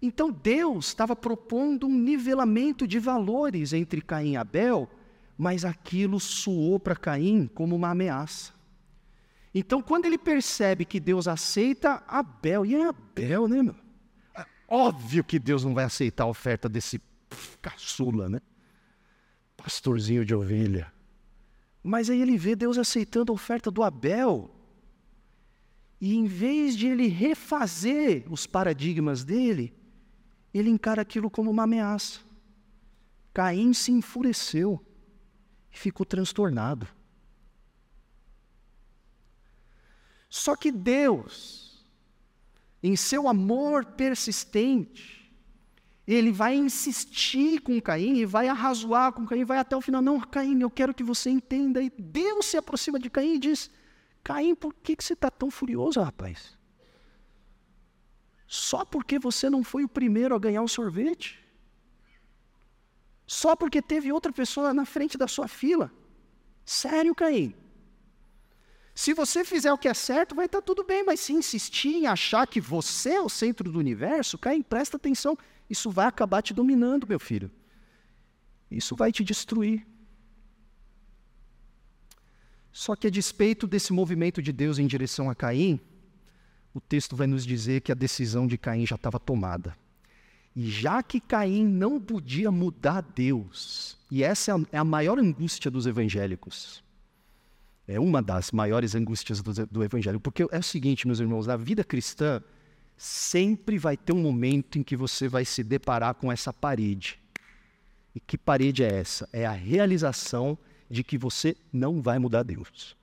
Então 0.00 0.30
Deus 0.30 0.88
estava 0.88 1.14
propondo 1.14 1.86
um 1.86 1.98
nivelamento 1.98 2.86
de 2.86 2.98
valores 2.98 3.72
entre 3.72 4.00
Caim 4.00 4.32
e 4.32 4.36
Abel, 4.36 4.88
mas 5.36 5.64
aquilo 5.64 6.18
soou 6.18 6.80
para 6.80 6.96
Caim 6.96 7.46
como 7.46 7.76
uma 7.76 7.90
ameaça. 7.90 8.52
Então, 9.54 9.80
quando 9.80 10.04
ele 10.04 10.18
percebe 10.18 10.84
que 10.84 11.00
Deus 11.00 11.26
aceita 11.26 12.02
Abel, 12.06 12.66
e 12.66 12.74
é 12.74 12.88
Abel, 12.88 13.48
né, 13.48 13.62
meu? 13.62 13.74
É 14.36 14.46
óbvio 14.68 15.24
que 15.24 15.38
Deus 15.38 15.64
não 15.64 15.74
vai 15.74 15.84
aceitar 15.84 16.24
a 16.24 16.28
oferta 16.28 16.68
desse 16.68 17.00
caçula, 17.60 18.28
né? 18.28 18.40
Pastorzinho 19.56 20.24
de 20.24 20.34
ovelha. 20.34 20.92
Mas 21.82 22.10
aí 22.10 22.20
ele 22.20 22.36
vê 22.36 22.54
Deus 22.54 22.78
aceitando 22.78 23.32
a 23.32 23.34
oferta 23.34 23.70
do 23.70 23.82
Abel. 23.82 24.54
E 26.00 26.14
em 26.14 26.26
vez 26.26 26.76
de 26.76 26.86
ele 26.86 27.08
refazer 27.08 28.24
os 28.30 28.46
paradigmas 28.46 29.24
dele, 29.24 29.74
ele 30.52 30.70
encara 30.70 31.02
aquilo 31.02 31.30
como 31.30 31.50
uma 31.50 31.64
ameaça. 31.64 32.20
Caim 33.32 33.72
se 33.72 33.90
enfureceu 33.90 34.84
e 35.72 35.78
ficou 35.78 36.06
transtornado. 36.06 36.86
Só 40.28 40.54
que 40.54 40.70
Deus, 40.70 41.84
em 42.82 42.94
seu 42.96 43.28
amor 43.28 43.84
persistente, 43.84 45.17
ele 46.14 46.32
vai 46.32 46.54
insistir 46.54 47.60
com 47.60 47.78
Caim 47.82 48.16
e 48.16 48.24
vai 48.24 48.48
arrazoar 48.48 49.12
com 49.12 49.26
Caim, 49.26 49.44
vai 49.44 49.58
até 49.58 49.76
o 49.76 49.80
final. 49.80 50.00
Não, 50.00 50.18
Caim, 50.18 50.58
eu 50.60 50.70
quero 50.70 50.94
que 50.94 51.02
você 51.02 51.28
entenda. 51.28 51.82
E 51.82 51.90
Deus 51.90 52.46
se 52.46 52.56
aproxima 52.56 52.98
de 52.98 53.10
Caim 53.10 53.34
e 53.34 53.38
diz: 53.38 53.70
Caim, 54.24 54.54
por 54.54 54.72
que, 54.72 54.96
que 54.96 55.04
você 55.04 55.12
está 55.12 55.30
tão 55.30 55.50
furioso, 55.50 56.00
rapaz? 56.00 56.56
Só 58.46 58.86
porque 58.86 59.18
você 59.18 59.50
não 59.50 59.62
foi 59.62 59.84
o 59.84 59.88
primeiro 59.88 60.34
a 60.34 60.38
ganhar 60.38 60.62
o 60.62 60.68
sorvete? 60.68 61.44
Só 63.26 63.54
porque 63.54 63.82
teve 63.82 64.10
outra 64.10 64.32
pessoa 64.32 64.72
na 64.72 64.86
frente 64.86 65.18
da 65.18 65.28
sua 65.28 65.46
fila? 65.46 65.92
Sério, 66.64 67.14
Caim? 67.14 67.54
Se 68.98 69.14
você 69.14 69.44
fizer 69.44 69.72
o 69.72 69.78
que 69.78 69.86
é 69.86 69.94
certo, 69.94 70.34
vai 70.34 70.46
estar 70.46 70.58
tá 70.58 70.62
tudo 70.66 70.82
bem, 70.82 71.04
mas 71.04 71.20
se 71.20 71.32
insistir 71.32 71.90
em 71.90 72.06
achar 72.08 72.48
que 72.48 72.60
você 72.60 73.10
é 73.10 73.20
o 73.20 73.28
centro 73.28 73.70
do 73.70 73.78
universo, 73.78 74.36
Caim, 74.36 74.60
presta 74.60 74.96
atenção. 74.96 75.38
Isso 75.70 75.88
vai 75.88 76.08
acabar 76.08 76.42
te 76.42 76.52
dominando, 76.52 77.06
meu 77.06 77.20
filho. 77.20 77.48
Isso 78.68 78.96
vai 78.96 79.12
te 79.12 79.22
destruir. 79.22 79.86
Só 82.72 82.96
que 82.96 83.06
a 83.06 83.10
despeito 83.10 83.68
desse 83.68 83.92
movimento 83.92 84.42
de 84.42 84.52
Deus 84.52 84.80
em 84.80 84.86
direção 84.88 85.30
a 85.30 85.34
Caim, 85.34 85.78
o 86.74 86.80
texto 86.80 87.14
vai 87.14 87.28
nos 87.28 87.46
dizer 87.46 87.82
que 87.82 87.92
a 87.92 87.94
decisão 87.94 88.48
de 88.48 88.58
Caim 88.58 88.84
já 88.84 88.96
estava 88.96 89.20
tomada. 89.20 89.76
E 90.56 90.68
já 90.68 91.04
que 91.04 91.20
Caim 91.20 91.64
não 91.64 92.00
podia 92.00 92.50
mudar 92.50 93.02
Deus, 93.02 93.96
e 94.10 94.24
essa 94.24 94.60
é 94.72 94.76
a 94.76 94.82
maior 94.82 95.20
angústia 95.20 95.70
dos 95.70 95.86
evangélicos, 95.86 96.82
é 97.88 97.98
uma 97.98 98.20
das 98.22 98.52
maiores 98.52 98.94
angústias 98.94 99.40
do, 99.40 99.66
do 99.66 99.82
evangelho, 99.82 100.20
porque 100.20 100.46
é 100.50 100.58
o 100.58 100.62
seguinte, 100.62 101.06
meus 101.06 101.20
irmãos, 101.20 101.46
na 101.46 101.56
vida 101.56 101.82
cristã, 101.82 102.42
sempre 102.98 103.78
vai 103.78 103.96
ter 103.96 104.12
um 104.12 104.20
momento 104.20 104.78
em 104.78 104.82
que 104.82 104.94
você 104.94 105.26
vai 105.26 105.44
se 105.46 105.64
deparar 105.64 106.14
com 106.14 106.30
essa 106.30 106.52
parede. 106.52 107.18
E 108.14 108.20
que 108.20 108.36
parede 108.36 108.84
é 108.84 108.98
essa? 108.98 109.26
É 109.32 109.46
a 109.46 109.52
realização 109.52 110.58
de 110.90 111.02
que 111.02 111.16
você 111.16 111.56
não 111.72 112.02
vai 112.02 112.18
mudar 112.18 112.42
Deus. 112.42 112.94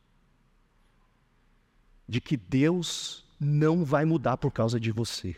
De 2.08 2.22
que 2.22 2.38
Deus 2.38 3.26
não 3.40 3.84
vai 3.84 4.06
mudar 4.06 4.38
por 4.38 4.52
causa 4.52 4.80
de 4.80 4.92
você. 4.92 5.36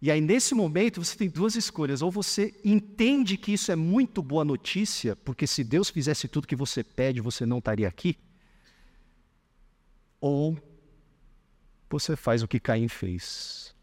E 0.00 0.10
aí, 0.10 0.20
nesse 0.20 0.54
momento, 0.54 1.02
você 1.02 1.16
tem 1.16 1.28
duas 1.28 1.54
escolhas. 1.54 2.02
Ou 2.02 2.10
você 2.10 2.54
entende 2.64 3.36
que 3.36 3.52
isso 3.52 3.72
é 3.72 3.76
muito 3.76 4.22
boa 4.22 4.44
notícia, 4.44 5.16
porque 5.16 5.46
se 5.46 5.64
Deus 5.64 5.88
fizesse 5.88 6.28
tudo 6.28 6.46
que 6.46 6.56
você 6.56 6.84
pede, 6.84 7.20
você 7.20 7.46
não 7.46 7.58
estaria 7.58 7.88
aqui. 7.88 8.18
Ou 10.20 10.56
você 11.88 12.16
faz 12.16 12.42
o 12.42 12.48
que 12.48 12.60
Caim 12.60 12.88
fez. 12.88 13.74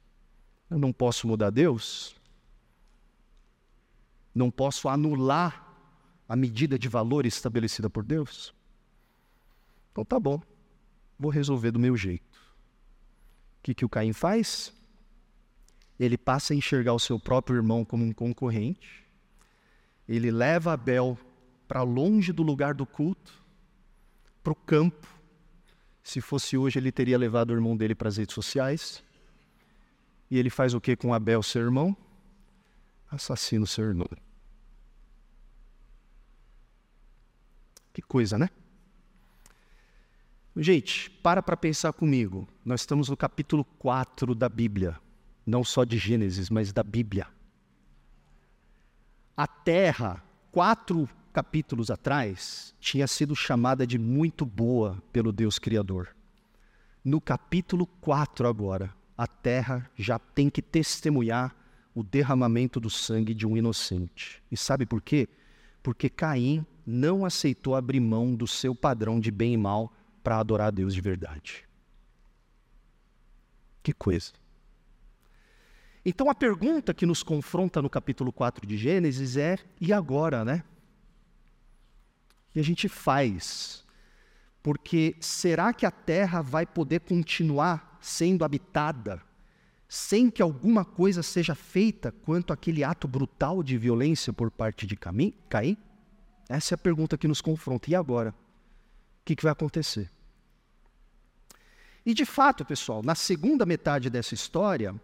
Eu 0.70 0.78
não 0.78 0.94
posso 0.94 1.28
mudar 1.28 1.50
Deus? 1.50 2.16
Não 4.34 4.52
posso 4.52 4.90
anular 4.90 5.64
a 6.28 6.36
medida 6.36 6.78
de 6.78 6.88
valor 6.88 7.26
estabelecida 7.26 7.90
por 7.90 8.04
Deus? 8.04 8.54
Então 9.92 10.04
tá 10.04 10.20
bom, 10.20 10.42
vou 11.18 11.32
resolver 11.32 11.72
do 11.72 11.80
meu 11.80 11.96
jeito. 11.96 12.38
O 13.60 13.64
que, 13.64 13.74
que 13.74 13.86
o 13.86 13.90
Caim 13.90 14.14
faz? 14.14 14.74
Ele 16.00 16.18
passa 16.18 16.54
a 16.54 16.56
enxergar 16.56 16.94
o 16.94 17.00
seu 17.00 17.20
próprio 17.20 17.56
irmão 17.56 17.86
como 17.86 18.04
um 18.04 18.12
concorrente, 18.12 19.04
ele 20.08 20.32
leva 20.32 20.74
Abel 20.74 21.18
para 21.68 21.82
longe 21.82 22.32
do 22.32 22.44
lugar 22.44 22.74
do 22.74 22.86
culto, 22.86 23.42
para 24.44 24.54
o 24.54 24.56
campo. 24.56 25.08
Se 26.04 26.20
fosse 26.20 26.58
hoje, 26.58 26.78
ele 26.78 26.92
teria 26.92 27.18
levado 27.18 27.52
o 27.52 27.54
irmão 27.54 27.78
dele 27.78 27.96
para 27.96 28.10
as 28.10 28.18
redes 28.18 28.36
sociais. 28.36 29.04
E 30.30 30.38
ele 30.38 30.50
faz 30.50 30.74
o 30.74 30.82
que 30.82 30.96
com 30.96 31.14
Abel, 31.14 31.42
seu 31.42 31.62
irmão? 31.62 31.96
Assassina 33.10 33.64
o 33.64 33.68
seu 33.68 33.86
irmão. 33.86 34.10
Que 37.94 38.02
coisa, 38.02 38.38
né? 38.38 38.50
Gente, 40.58 41.10
para 41.10 41.42
para 41.42 41.56
pensar 41.56 41.94
comigo. 41.94 42.48
Nós 42.66 42.82
estamos 42.82 43.08
no 43.08 43.16
capítulo 43.16 43.64
4 43.64 44.36
da 44.36 44.50
Bíblia 44.50 45.00
não 45.46 45.64
só 45.64 45.84
de 45.84 45.98
Gênesis, 45.98 46.50
mas 46.50 46.72
da 46.72 46.84
Bíblia. 46.84 47.28
A 49.36 49.48
terra, 49.48 50.24
quatro 50.52 51.10
capítulos 51.34 51.90
atrás, 51.90 52.76
tinha 52.80 53.08
sido 53.08 53.36
chamada 53.36 53.86
de 53.88 53.98
muito 53.98 54.46
boa 54.46 55.02
pelo 55.12 55.32
Deus 55.32 55.58
Criador. 55.58 56.16
No 57.04 57.20
capítulo 57.20 57.88
4 58.00 58.48
agora, 58.48 58.94
a 59.18 59.28
terra 59.28 59.90
já 59.96 60.18
tem 60.20 60.50
que 60.50 60.62
testemunhar 60.62 61.56
o 61.96 62.04
derramamento 62.04 62.80
do 62.80 62.90
sangue 62.90 63.34
de 63.34 63.46
um 63.46 63.58
inocente. 63.58 64.42
E 64.52 64.58
sabe 64.58 64.86
por 64.86 65.02
quê? 65.02 65.28
Porque 65.82 66.10
Caim 66.10 66.66
não 66.86 67.26
aceitou 67.26 67.76
abrir 67.76 68.00
mão 68.00 68.36
do 68.36 68.48
seu 68.48 68.74
padrão 68.74 69.20
de 69.20 69.32
bem 69.32 69.54
e 69.54 69.58
mal 69.58 69.92
para 70.24 70.40
adorar 70.40 70.68
a 70.68 70.72
Deus 70.72 70.94
de 70.94 71.02
verdade. 71.02 71.68
Que 73.82 73.94
coisa. 73.94 74.32
Então 76.06 76.30
a 76.30 76.36
pergunta 76.36 76.94
que 76.94 77.06
nos 77.06 77.24
confronta 77.24 77.82
no 77.82 77.90
capítulo 77.90 78.32
4 78.32 78.68
de 78.68 78.78
Gênesis 78.78 79.38
é: 79.38 79.58
e 79.80 79.94
agora, 79.94 80.44
né? 80.44 80.64
E 82.54 82.60
a 82.60 82.64
gente 82.64 82.90
faz? 82.90 83.84
Porque 84.62 85.16
será 85.20 85.74
que 85.74 85.86
a 85.86 85.92
terra 85.92 86.42
vai 86.42 86.66
poder 86.66 87.02
continuar 87.02 87.98
sendo 88.02 88.44
habitada 88.46 89.22
sem 89.88 90.30
que 90.30 90.42
alguma 90.42 90.84
coisa 90.84 91.22
seja 91.22 91.54
feita 91.54 92.12
quanto 92.12 92.52
àquele 92.52 92.84
ato 92.84 93.08
brutal 93.08 93.62
de 93.62 93.78
violência 93.78 94.34
por 94.34 94.50
parte 94.50 94.88
de 94.88 94.96
Caim? 94.96 95.78
Essa 96.50 96.74
é 96.74 96.76
a 96.76 96.80
pergunta 96.80 97.18
que 97.18 97.28
nos 97.28 97.42
confronta. 97.42 97.90
E 97.90 97.96
agora? 97.96 98.32
O 98.32 99.26
que, 99.26 99.36
que 99.36 99.44
vai 99.44 99.52
acontecer? 99.52 100.10
E 102.06 102.14
de 102.14 102.26
fato, 102.26 102.66
pessoal, 102.66 103.02
na 103.04 103.16
segunda 103.16 103.66
metade 103.66 104.10
dessa 104.10 104.34
história, 104.34 105.00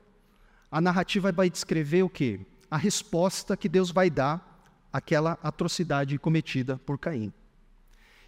a 0.71 0.79
narrativa 0.79 1.31
vai 1.31 1.49
descrever 1.49 2.03
o 2.03 2.09
quê? 2.09 2.39
A 2.69 2.77
resposta 2.77 3.57
que 3.57 3.67
Deus 3.67 3.91
vai 3.91 4.09
dar 4.09 4.61
àquela 4.93 5.37
atrocidade 5.41 6.17
cometida 6.19 6.77
por 6.85 6.97
Caim. 6.97 7.33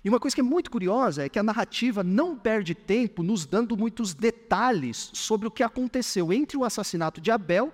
E 0.04 0.10
uma 0.10 0.20
coisa 0.20 0.34
que 0.34 0.42
é 0.42 0.44
muito 0.44 0.72
curiosa 0.72 1.26
é 1.26 1.30
que 1.30 1.38
a 1.38 1.44
narrativa 1.44 2.04
não 2.04 2.36
perde 2.36 2.74
tempo 2.74 3.22
nos 3.22 3.46
dando 3.46 3.78
muitos 3.78 4.16
detalhes 4.16 5.12
sobre 5.14 5.48
o 5.48 5.52
que 5.52 5.62
aconteceu 5.62 6.34
entre 6.34 6.58
o 6.58 6.64
assassinato 6.64 7.22
de 7.22 7.30
Abel 7.30 7.72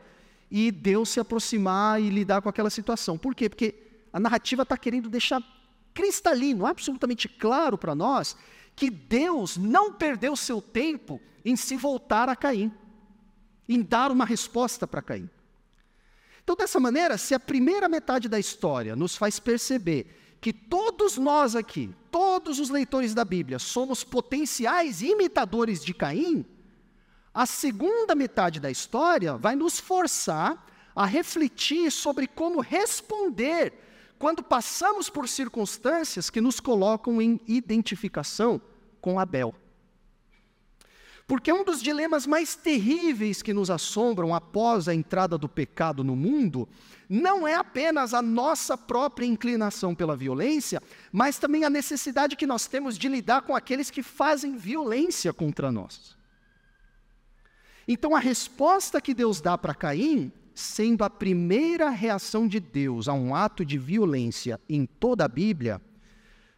e 0.52 0.70
Deus 0.70 1.10
se 1.10 1.22
aproximar 1.22 2.02
e 2.02 2.10
lidar 2.10 2.42
com 2.42 2.50
aquela 2.50 2.70
situação. 2.70 3.18
Por 3.18 3.34
quê? 3.34 3.48
Porque 3.48 3.76
a 4.12 4.20
narrativa 4.20 4.64
está 4.64 4.78
querendo 4.78 5.10
deixar 5.10 5.42
cristalino, 5.94 6.66
absolutamente 6.66 7.30
claro 7.30 7.78
para 7.78 7.96
nós, 7.96 8.36
que 8.76 8.90
Deus 8.90 9.56
não 9.56 9.94
perdeu 9.94 10.36
seu 10.36 10.62
tempo 10.62 11.22
em 11.46 11.56
se 11.56 11.78
voltar 11.78 12.28
a 12.28 12.36
Caim 12.36 12.72
em 13.68 13.82
dar 13.82 14.12
uma 14.12 14.26
resposta 14.26 14.88
para 14.88 15.02
Caim. 15.02 15.30
Então, 16.44 16.56
dessa 16.56 16.80
maneira, 16.80 17.18
se 17.18 17.34
a 17.34 17.40
primeira 17.40 17.90
metade 17.90 18.30
da 18.30 18.40
história 18.40 18.96
nos 18.96 19.16
faz 19.16 19.40
perceber 19.40 20.38
que 20.40 20.54
todos 20.54 21.18
nós 21.18 21.56
aqui, 21.56 21.94
todos 22.12 22.60
os 22.60 22.70
leitores 22.70 23.14
da 23.14 23.26
Bíblia, 23.26 23.60
somos 23.60 24.04
potenciais 24.04 25.02
imitadores 25.02 25.84
de 25.84 25.94
Caim, 25.94 26.46
a 27.34 27.46
segunda 27.46 28.16
metade 28.16 28.60
da 28.60 28.72
história 28.72 29.38
vai 29.38 29.56
nos 29.56 29.80
forçar 29.80 30.66
a 30.96 31.06
refletir 31.06 31.92
sobre 31.92 32.28
como 32.28 32.62
responder 32.62 33.74
quando 34.18 34.42
passamos 34.42 35.10
por 35.10 35.28
circunstâncias 35.28 36.30
que 36.30 36.42
nos 36.42 36.60
colocam 36.60 37.22
em 37.22 37.40
identificação 37.48 38.60
com 39.00 39.20
Abel. 39.20 39.54
Porque 41.28 41.52
um 41.52 41.66
dos 41.66 41.84
dilemas 41.84 42.26
mais 42.26 42.56
terríveis 42.56 43.42
que 43.42 43.54
nos 43.54 43.70
assombram 43.70 44.34
após 44.34 44.88
a 44.88 44.96
entrada 44.96 45.38
do 45.38 45.50
pecado 45.50 46.02
no 46.02 46.16
mundo 46.16 46.70
não 47.10 47.46
é 47.46 47.54
apenas 47.54 48.13
a 48.13 48.22
nossa 48.22 48.78
própria 48.78 49.26
inclinação 49.26 49.94
pela 49.94 50.16
violência, 50.16 50.82
mas 51.12 51.38
também 51.38 51.66
a 51.66 51.70
necessidade 51.70 52.38
que 52.38 52.48
nós 52.48 52.66
temos 52.68 52.98
de 52.98 53.10
lidar 53.10 53.42
com 53.42 53.54
aqueles 53.54 53.92
que 53.92 54.02
fazem 54.02 54.56
violência 54.56 55.34
contra 55.34 55.70
nós. 55.70 56.16
Então, 57.86 58.16
a 58.16 58.20
resposta 58.20 59.02
que 59.02 59.13
Deus 59.13 59.42
dá 59.42 59.58
para 59.58 59.76
Caim, 59.76 60.32
sendo 60.56 61.04
a 61.04 61.10
primeira 61.10 61.90
reação 61.90 62.48
de 62.48 62.62
Deus 62.62 63.10
a 63.10 63.13
um 63.13 63.36
ato 63.36 63.66
de 63.66 63.78
violência 63.78 64.60
em 64.68 64.86
toda 64.86 65.26
a 65.26 65.30
Bíblia, 65.30 65.82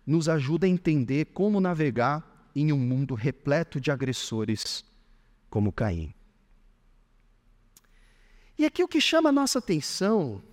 nos 0.06 0.30
ajuda 0.30 0.68
a 0.68 0.70
entender 0.70 1.26
como 1.26 1.60
navegar 1.60 2.39
em 2.56 2.72
um 2.72 2.78
mundo 2.78 3.16
repleto 3.16 3.80
de 3.80 3.92
agressores 3.92 4.84
como 5.50 5.72
Caim. 5.72 6.14
E 8.58 8.66
aqui 8.66 8.84
o 8.84 8.88
que 8.88 9.00
chama 9.00 9.30
a 9.30 9.32
nossa 9.32 9.60
atenção 9.60 10.44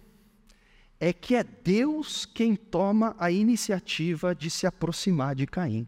é 0.98 1.12
que 1.12 1.35
é 1.35 1.44
Deus 1.44 2.24
quem 2.24 2.54
toma 2.56 3.14
a 3.18 3.30
iniciativa 3.30 4.35
de 4.35 4.50
se 4.50 4.66
aproximar 4.66 5.35
de 5.35 5.46
Caim. 5.46 5.87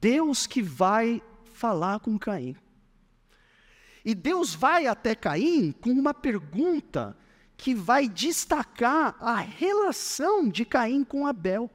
Deus 0.00 0.46
que 0.46 0.62
vai 0.62 1.22
falar 1.52 2.00
com 2.00 2.18
Caim. 2.18 2.56
E 4.04 4.14
Deus 4.14 4.54
vai 4.54 4.86
até 4.86 5.14
Caim 5.14 5.72
com 5.72 5.90
uma 5.90 6.14
pergunta 6.14 7.16
que 7.56 7.74
vai 7.74 8.08
destacar 8.08 9.14
a 9.20 9.36
relação 9.36 10.48
de 10.48 10.64
Caim 10.64 11.04
com 11.04 11.26
Abel. 11.26 11.70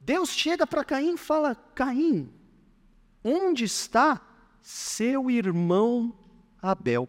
Deus 0.00 0.30
chega 0.30 0.66
para 0.66 0.84
Caim 0.84 1.14
e 1.14 1.18
fala: 1.18 1.54
Caim, 1.74 2.32
onde 3.22 3.64
está 3.64 4.20
seu 4.62 5.30
irmão 5.30 6.14
Abel? 6.60 7.08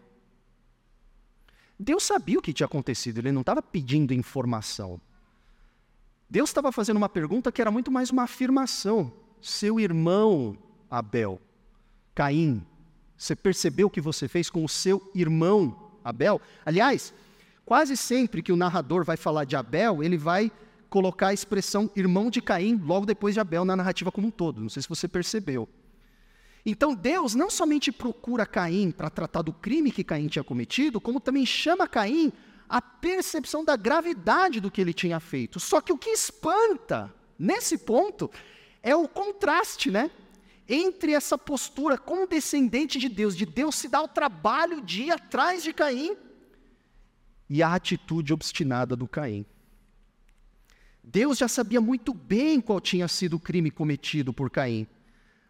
Deus 1.80 2.04
sabia 2.04 2.38
o 2.38 2.42
que 2.42 2.54
tinha 2.54 2.68
acontecido, 2.68 3.20
ele 3.20 3.32
não 3.32 3.42
estava 3.42 3.62
pedindo 3.62 4.14
informação. 4.14 5.02
Deus 6.30 6.50
estava 6.50 6.72
fazendo 6.72 6.98
uma 6.98 7.10
pergunta 7.10 7.52
que 7.52 7.60
era 7.60 7.72
muito 7.72 7.92
mais 7.92 8.10
uma 8.10 8.24
afirmação. 8.24 9.12
Seu 9.42 9.80
irmão 9.80 10.56
Abel, 10.90 11.42
Caim, 12.14 12.66
você 13.18 13.36
percebeu 13.36 13.88
o 13.88 13.90
que 13.90 14.00
você 14.00 14.28
fez 14.28 14.50
com 14.50 14.64
o 14.64 14.70
seu 14.70 15.12
irmão 15.16 15.92
Abel? 16.04 16.40
Aliás, 16.66 17.14
quase 17.66 17.98
sempre 17.98 18.42
que 18.42 18.52
o 18.52 18.56
narrador 18.56 19.04
vai 19.04 19.18
falar 19.18 19.46
de 19.46 19.56
Abel, 19.56 20.04
ele 20.04 20.18
vai 20.18 20.52
colocar 20.92 21.30
a 21.30 21.34
expressão 21.34 21.90
irmão 21.96 22.30
de 22.30 22.42
Caim 22.42 22.76
logo 22.76 23.06
depois 23.06 23.34
de 23.34 23.40
Abel 23.40 23.64
na 23.64 23.78
narrativa 23.78 24.12
como 24.12 24.28
um 24.28 24.32
todo. 24.32 24.60
Não 24.60 24.68
sei 24.68 24.84
se 24.84 24.90
você 24.90 25.08
percebeu. 25.08 25.68
Então 26.66 26.94
Deus 26.94 27.34
não 27.34 27.50
somente 27.50 27.94
procura 27.94 28.46
Caim 28.46 28.92
para 28.92 29.10
tratar 29.10 29.42
do 29.42 29.54
crime 29.54 29.90
que 29.90 30.04
Caim 30.04 30.28
tinha 30.28 30.44
cometido, 30.44 31.00
como 31.00 31.22
também 31.22 31.46
chama 31.46 31.88
Caim 31.88 32.32
a 32.68 32.82
percepção 32.82 33.64
da 33.64 33.78
gravidade 33.78 34.60
do 34.60 34.70
que 34.70 34.82
ele 34.82 34.94
tinha 34.94 35.20
feito. 35.22 35.62
Só 35.62 35.80
que 35.80 35.94
o 35.94 35.98
que 35.98 36.10
espanta 36.10 37.12
nesse 37.40 37.78
ponto 37.78 38.30
é 38.84 38.94
o 38.94 39.08
contraste, 39.08 39.90
né? 39.90 40.12
Entre 40.68 41.14
essa 41.14 41.38
postura 41.38 41.98
condescendente 41.98 43.00
de 43.00 43.08
Deus, 43.08 43.36
de 43.36 43.46
Deus 43.46 43.76
se 43.76 43.88
dar 43.88 44.02
o 44.02 44.10
trabalho 44.10 44.82
de 44.82 45.04
ir 45.04 45.12
atrás 45.12 45.64
de 45.64 45.72
Caim, 45.74 46.18
e 47.50 47.64
a 47.64 47.74
atitude 47.74 48.34
obstinada 48.34 48.96
do 48.96 49.08
Caim. 49.08 49.46
Deus 51.04 51.38
já 51.38 51.48
sabia 51.48 51.82
muito 51.82 52.14
bem 52.14 52.62
qual 52.62 52.80
tinha 52.80 53.08
sido 53.08 53.36
o 53.36 53.40
crime 53.40 53.72
cometido 53.72 54.32
por 54.32 54.50
Caim. 54.50 54.88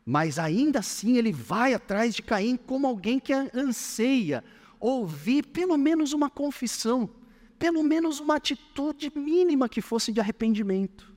Mas 0.05 0.39
ainda 0.39 0.79
assim 0.79 1.17
ele 1.17 1.31
vai 1.31 1.73
atrás 1.73 2.15
de 2.15 2.21
Caim 2.21 2.57
como 2.57 2.87
alguém 2.87 3.19
que 3.19 3.33
anseia 3.33 4.43
ouvir 4.79 5.45
pelo 5.47 5.77
menos 5.77 6.13
uma 6.13 6.29
confissão, 6.29 7.09
pelo 7.59 7.83
menos 7.83 8.19
uma 8.19 8.35
atitude 8.35 9.11
mínima 9.15 9.69
que 9.69 9.81
fosse 9.81 10.11
de 10.11 10.19
arrependimento. 10.19 11.11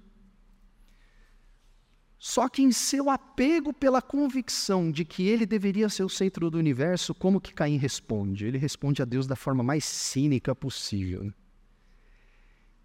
Só 2.18 2.48
que 2.48 2.62
em 2.62 2.72
seu 2.72 3.10
apego 3.10 3.72
pela 3.72 4.00
convicção 4.00 4.90
de 4.90 5.04
que 5.04 5.26
ele 5.28 5.44
deveria 5.44 5.88
ser 5.88 6.04
o 6.04 6.08
centro 6.08 6.50
do 6.50 6.58
universo, 6.58 7.14
como 7.14 7.40
que 7.40 7.52
Caim 7.52 7.76
responde? 7.76 8.46
Ele 8.46 8.58
responde 8.58 9.02
a 9.02 9.04
Deus 9.04 9.26
da 9.26 9.36
forma 9.36 9.62
mais 9.62 9.84
cínica 9.84 10.54
possível. 10.54 11.32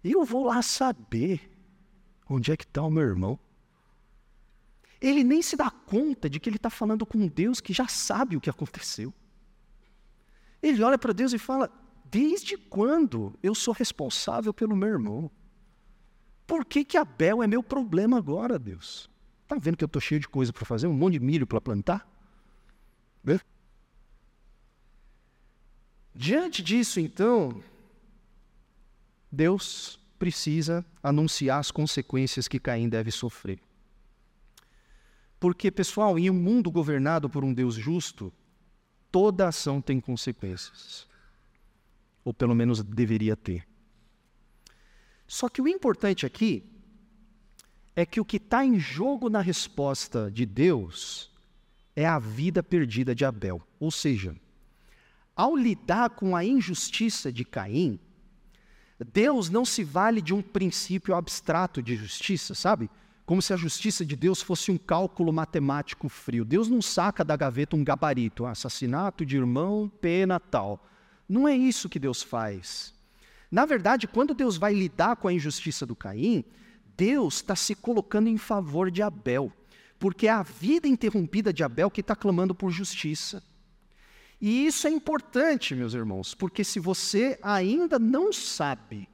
Eu 0.02 0.24
vou 0.24 0.44
lá 0.44 0.62
saber 0.62 1.50
onde 2.28 2.52
é 2.52 2.56
que 2.56 2.64
está 2.64 2.82
o 2.82 2.90
meu 2.90 3.02
irmão. 3.02 3.38
Ele 5.00 5.24
nem 5.24 5.42
se 5.42 5.56
dá 5.56 5.70
conta 5.70 6.28
de 6.28 6.38
que 6.38 6.48
ele 6.48 6.56
está 6.56 6.70
falando 6.70 7.06
com 7.06 7.26
Deus 7.26 7.60
que 7.60 7.72
já 7.72 7.88
sabe 7.88 8.36
o 8.36 8.40
que 8.40 8.50
aconteceu. 8.50 9.12
Ele 10.62 10.82
olha 10.82 10.98
para 10.98 11.12
Deus 11.12 11.32
e 11.32 11.38
fala: 11.38 11.70
Desde 12.04 12.56
quando 12.56 13.34
eu 13.42 13.54
sou 13.54 13.72
responsável 13.72 14.52
pelo 14.52 14.76
meu 14.76 14.88
irmão? 14.88 15.30
Por 16.46 16.64
que, 16.64 16.84
que 16.84 16.98
Abel 16.98 17.42
é 17.42 17.46
meu 17.46 17.62
problema 17.62 18.18
agora, 18.18 18.58
Deus? 18.58 19.08
Está 19.42 19.56
vendo 19.56 19.76
que 19.76 19.84
eu 19.84 19.86
estou 19.86 20.00
cheio 20.00 20.20
de 20.20 20.28
coisa 20.28 20.52
para 20.52 20.64
fazer? 20.64 20.86
Um 20.86 20.92
monte 20.92 21.14
de 21.14 21.20
milho 21.20 21.46
para 21.46 21.60
plantar? 21.60 22.08
Vê? 23.22 23.40
Diante 26.14 26.62
disso, 26.62 26.98
então, 26.98 27.62
Deus 29.30 30.00
precisa 30.18 30.84
anunciar 31.02 31.60
as 31.60 31.70
consequências 31.70 32.48
que 32.48 32.58
Caim 32.58 32.88
deve 32.88 33.10
sofrer. 33.10 33.60
Porque, 35.38 35.70
pessoal, 35.70 36.18
em 36.18 36.28
um 36.28 36.34
mundo 36.34 36.70
governado 36.70 37.30
por 37.30 37.42
um 37.42 37.54
Deus 37.54 37.74
justo, 37.74 38.32
toda 39.10 39.48
ação 39.48 39.80
tem 39.80 39.98
consequências. 39.98 41.08
Ou 42.22 42.34
pelo 42.34 42.54
menos 42.54 42.82
deveria 42.82 43.34
ter. 43.34 43.66
Só 45.26 45.48
que 45.48 45.62
o 45.62 45.68
importante 45.68 46.26
aqui 46.26 46.64
é 47.96 48.04
que 48.04 48.20
o 48.20 48.24
que 48.24 48.36
está 48.36 48.64
em 48.64 48.78
jogo 48.78 49.30
na 49.30 49.40
resposta 49.40 50.30
de 50.30 50.44
Deus 50.44 51.30
é 51.96 52.04
a 52.04 52.18
vida 52.18 52.62
perdida 52.62 53.14
de 53.14 53.24
Abel. 53.24 53.62
Ou 53.78 53.90
seja, 53.90 54.36
ao 55.34 55.56
lidar 55.56 56.10
com 56.10 56.36
a 56.36 56.44
injustiça 56.44 57.32
de 57.32 57.44
Caim, 57.44 57.98
Deus 59.04 59.48
não 59.48 59.64
se 59.64 59.82
vale 59.82 60.20
de 60.20 60.34
um 60.34 60.42
princípio 60.42 61.14
abstrato 61.14 61.82
de 61.82 61.96
justiça, 61.96 62.54
sabe? 62.54 62.90
como 63.30 63.40
se 63.40 63.52
a 63.52 63.56
justiça 63.56 64.04
de 64.04 64.16
Deus 64.16 64.42
fosse 64.42 64.72
um 64.72 64.76
cálculo 64.76 65.32
matemático 65.32 66.08
frio. 66.08 66.44
Deus 66.44 66.68
não 66.68 66.82
saca 66.82 67.24
da 67.24 67.36
gaveta 67.36 67.76
um 67.76 67.84
gabarito, 67.84 68.44
ah, 68.44 68.50
assassinato 68.50 69.24
de 69.24 69.36
irmão, 69.36 69.88
pena 70.00 70.40
tal. 70.40 70.84
Não 71.28 71.46
é 71.46 71.56
isso 71.56 71.88
que 71.88 72.00
Deus 72.00 72.24
faz. 72.24 72.92
Na 73.48 73.64
verdade, 73.64 74.08
quando 74.08 74.34
Deus 74.34 74.56
vai 74.56 74.74
lidar 74.74 75.14
com 75.14 75.28
a 75.28 75.32
injustiça 75.32 75.86
do 75.86 75.94
Caim, 75.94 76.44
Deus 76.96 77.36
está 77.36 77.54
se 77.54 77.76
colocando 77.76 78.28
em 78.28 78.36
favor 78.36 78.90
de 78.90 79.00
Abel, 79.00 79.52
porque 79.96 80.26
é 80.26 80.30
a 80.32 80.42
vida 80.42 80.88
interrompida 80.88 81.52
de 81.52 81.62
Abel 81.62 81.88
que 81.88 82.00
está 82.00 82.16
clamando 82.16 82.52
por 82.52 82.72
justiça. 82.72 83.40
E 84.40 84.66
isso 84.66 84.86
é 84.86 84.90
importante, 84.90 85.74
meus 85.74 85.92
irmãos, 85.92 86.34
porque 86.34 86.64
se 86.64 86.80
você 86.80 87.38
ainda 87.42 87.98
não 87.98 88.32
sabe 88.32 89.08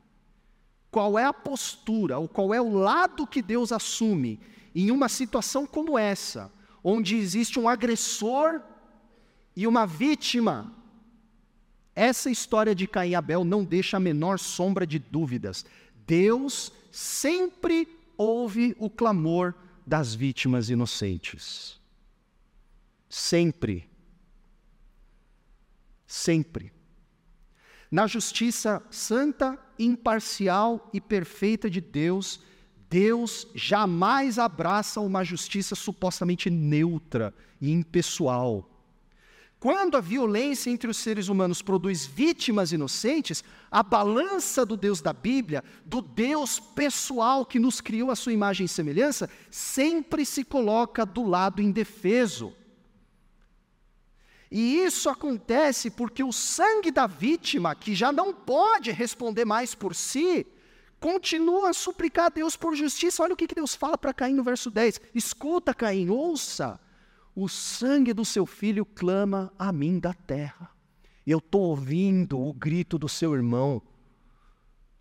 qual 0.90 1.18
é 1.18 1.24
a 1.24 1.32
postura, 1.32 2.18
ou 2.18 2.28
qual 2.28 2.54
é 2.54 2.60
o 2.60 2.72
lado 2.72 3.26
que 3.26 3.42
Deus 3.42 3.72
assume 3.72 4.40
em 4.74 4.90
uma 4.90 5.08
situação 5.08 5.66
como 5.66 5.98
essa, 5.98 6.52
onde 6.82 7.16
existe 7.16 7.58
um 7.58 7.68
agressor 7.68 8.60
e 9.56 9.66
uma 9.66 9.86
vítima. 9.86 10.72
Essa 11.94 12.30
história 12.30 12.74
de 12.74 12.86
Caim 12.86 13.10
e 13.10 13.14
Abel 13.14 13.44
não 13.44 13.64
deixa 13.64 13.96
a 13.96 14.00
menor 14.00 14.38
sombra 14.38 14.86
de 14.86 14.98
dúvidas. 14.98 15.64
Deus 16.06 16.70
sempre 16.92 17.88
ouve 18.16 18.76
o 18.78 18.88
clamor 18.88 19.54
das 19.86 20.14
vítimas 20.14 20.70
inocentes. 20.70 21.80
Sempre. 23.08 23.88
Sempre. 26.06 26.72
Na 27.90 28.06
justiça 28.06 28.82
santa, 28.90 29.58
imparcial 29.78 30.88
e 30.92 31.00
perfeita 31.00 31.70
de 31.70 31.80
Deus, 31.80 32.40
Deus 32.88 33.48
jamais 33.54 34.38
abraça 34.38 35.00
uma 35.00 35.24
justiça 35.24 35.74
supostamente 35.74 36.48
neutra 36.50 37.34
e 37.60 37.70
impessoal. 37.70 38.70
Quando 39.58 39.96
a 39.96 40.00
violência 40.00 40.70
entre 40.70 40.88
os 40.88 40.98
seres 40.98 41.28
humanos 41.28 41.62
produz 41.62 42.04
vítimas 42.04 42.72
inocentes, 42.72 43.42
a 43.70 43.82
balança 43.82 44.66
do 44.66 44.76
Deus 44.76 45.00
da 45.00 45.12
Bíblia, 45.12 45.64
do 45.84 46.02
Deus 46.02 46.60
pessoal 46.60 47.44
que 47.44 47.58
nos 47.58 47.80
criou 47.80 48.10
a 48.10 48.16
sua 48.16 48.32
imagem 48.34 48.66
e 48.66 48.68
semelhança, 48.68 49.30
sempre 49.50 50.26
se 50.26 50.44
coloca 50.44 51.06
do 51.06 51.24
lado 51.24 51.62
indefeso. 51.62 52.52
E 54.50 54.78
isso 54.78 55.08
acontece 55.08 55.90
porque 55.90 56.22
o 56.22 56.32
sangue 56.32 56.90
da 56.90 57.06
vítima, 57.06 57.74
que 57.74 57.94
já 57.94 58.12
não 58.12 58.32
pode 58.32 58.92
responder 58.92 59.44
mais 59.44 59.74
por 59.74 59.94
si, 59.94 60.46
continua 61.00 61.70
a 61.70 61.74
suplicar 61.74 62.26
a 62.26 62.30
Deus 62.30 62.56
por 62.56 62.74
justiça. 62.74 63.22
Olha 63.22 63.34
o 63.34 63.36
que 63.36 63.46
Deus 63.46 63.74
fala 63.74 63.98
para 63.98 64.14
Caim 64.14 64.34
no 64.34 64.44
verso 64.44 64.70
10: 64.70 65.00
Escuta, 65.14 65.74
Caim, 65.74 66.08
ouça, 66.08 66.78
o 67.34 67.48
sangue 67.48 68.12
do 68.12 68.24
seu 68.24 68.46
filho 68.46 68.84
clama 68.84 69.52
a 69.58 69.72
mim 69.72 69.98
da 69.98 70.14
terra. 70.14 70.70
Eu 71.26 71.38
estou 71.38 71.62
ouvindo 71.62 72.40
o 72.40 72.52
grito 72.52 72.96
do 72.98 73.08
seu 73.08 73.34
irmão, 73.34 73.82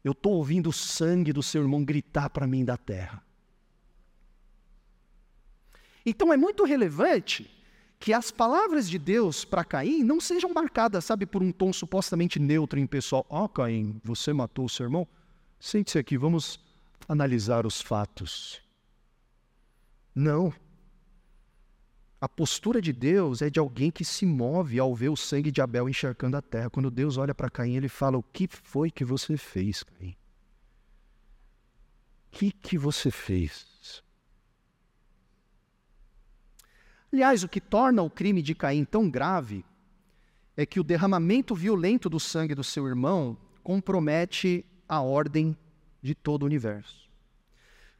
eu 0.03 0.11
estou 0.11 0.33
ouvindo 0.33 0.69
o 0.69 0.73
sangue 0.73 1.31
do 1.31 1.43
seu 1.43 1.61
irmão 1.61 1.85
gritar 1.85 2.31
para 2.31 2.47
mim 2.47 2.65
da 2.65 2.77
terra. 2.77 3.23
Então 6.03 6.33
é 6.33 6.37
muito 6.37 6.63
relevante 6.63 7.54
que 7.99 8.13
as 8.13 8.31
palavras 8.31 8.89
de 8.89 8.99
Deus 8.99 9.45
para 9.45 9.63
Caim 9.63 10.03
não 10.03 10.19
sejam 10.19 10.53
marcadas, 10.53 11.05
sabe, 11.05 11.25
por 11.25 11.41
um 11.41 11.51
tom 11.51 11.71
supostamente 11.71 12.39
neutro 12.39 12.79
em 12.79 12.85
pessoal. 12.85 13.25
Ó, 13.29 13.45
oh, 13.45 13.49
Caim, 13.49 13.99
você 14.03 14.33
matou 14.33 14.65
o 14.65 14.69
seu 14.69 14.85
irmão? 14.85 15.07
Sente-se 15.59 15.97
aqui, 15.97 16.17
vamos 16.17 16.59
analisar 17.07 17.65
os 17.65 17.81
fatos. 17.81 18.61
Não. 20.13 20.53
A 22.19 22.29
postura 22.29 22.81
de 22.81 22.93
Deus 22.93 23.41
é 23.41 23.49
de 23.49 23.59
alguém 23.59 23.91
que 23.91 24.05
se 24.05 24.25
move 24.25 24.79
ao 24.79 24.95
ver 24.95 25.09
o 25.09 25.15
sangue 25.15 25.51
de 25.51 25.61
Abel 25.61 25.89
encharcando 25.89 26.37
a 26.37 26.41
terra. 26.41 26.69
Quando 26.69 26.89
Deus 26.89 27.17
olha 27.17 27.35
para 27.35 27.49
Caim, 27.49 27.75
ele 27.75 27.89
fala: 27.89 28.17
O 28.17 28.23
que 28.23 28.47
foi 28.47 28.89
que 28.89 29.03
você 29.05 29.37
fez, 29.37 29.83
Caim? 29.83 30.15
O 32.27 32.37
que, 32.37 32.51
que 32.51 32.77
você 32.77 33.11
fez? 33.11 33.74
Aliás, 37.15 37.45
o 37.45 37.47
que 37.47 37.61
torna 37.61 38.01
o 38.01 38.09
crime 38.09 38.41
de 38.41 38.53
Caim 38.53 38.83
tão 38.83 39.09
grave 39.09 39.63
é 40.57 40.65
que 40.65 40.81
o 40.81 40.83
derramamento 40.83 41.55
violento 41.55 42.09
do 42.09 42.19
sangue 42.19 42.53
do 42.53 42.61
seu 42.61 42.85
irmão 42.85 43.37
compromete 43.63 44.65
a 44.85 44.99
ordem 44.99 45.57
de 46.01 46.13
todo 46.13 46.43
o 46.43 46.45
universo. 46.45 47.09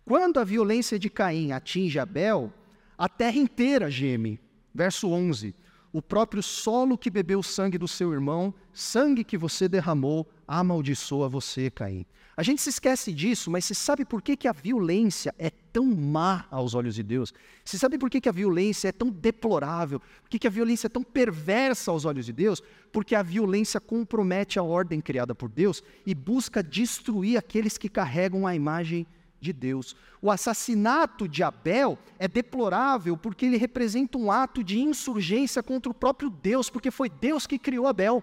Quando 0.04 0.38
a 0.38 0.44
violência 0.44 1.00
de 1.00 1.10
Caim 1.10 1.54
atinge 1.54 1.98
Abel, 1.98 2.52
a 2.98 3.08
terra 3.08 3.38
inteira 3.38 3.90
geme. 3.90 4.38
Verso 4.74 5.08
11: 5.08 5.56
O 5.94 6.02
próprio 6.02 6.44
solo 6.44 6.98
que 6.98 7.10
bebeu 7.10 7.40
o 7.40 7.44
sangue 7.44 7.78
do 7.78 7.88
seu 7.88 8.12
irmão, 8.12 8.54
sangue 8.74 9.24
que 9.24 9.38
você 9.38 9.70
derramou, 9.70 10.30
amaldiçoa 10.48 11.30
você, 11.30 11.70
Caim. 11.70 12.06
A 12.38 12.44
gente 12.44 12.62
se 12.62 12.70
esquece 12.70 13.14
disso, 13.14 13.50
mas 13.50 13.64
você 13.64 13.74
sabe 13.74 14.04
por 14.04 14.22
que, 14.22 14.36
que 14.36 14.48
a 14.48 14.52
violência 14.52 15.34
é 15.40 15.50
tão 15.50 15.86
má 15.86 16.46
aos 16.52 16.74
olhos 16.74 16.96
de 16.96 17.02
Deus? 17.02 17.34
Você 17.64 17.78
sabe 17.78 17.98
por 17.98 18.10
que, 18.10 18.20
que 18.20 18.28
a 18.28 18.32
violência 18.34 18.90
é 18.90 18.92
tão 18.92 19.10
deplorável? 19.10 20.02
Por 20.02 20.30
que, 20.30 20.40
que 20.40 20.48
a 20.48 20.50
violência 20.50 20.88
é 20.88 20.90
tão 20.90 21.02
perversa 21.02 21.92
aos 21.92 22.04
olhos 22.04 22.26
de 22.26 22.34
Deus? 22.34 22.62
Porque 22.92 23.16
a 23.16 23.24
violência 23.24 23.80
compromete 23.80 24.60
a 24.60 24.64
ordem 24.64 25.00
criada 25.00 25.34
por 25.34 25.48
Deus 25.48 25.82
e 26.06 26.14
busca 26.14 26.62
destruir 26.62 27.38
aqueles 27.38 27.78
que 27.78 27.88
carregam 27.88 28.46
a 28.46 28.54
imagem 28.54 29.08
de 29.40 29.54
Deus. 29.54 29.96
O 30.22 30.30
assassinato 30.30 31.30
de 31.30 31.42
Abel 31.42 31.98
é 32.20 32.28
deplorável 32.28 33.16
porque 33.16 33.46
ele 33.46 33.58
representa 33.58 34.18
um 34.18 34.30
ato 34.30 34.62
de 34.62 34.80
insurgência 34.80 35.64
contra 35.64 35.90
o 35.90 35.96
próprio 35.96 36.30
Deus, 36.30 36.70
porque 36.70 36.92
foi 36.92 37.10
Deus 37.10 37.48
que 37.48 37.58
criou 37.58 37.88
Abel. 37.88 38.22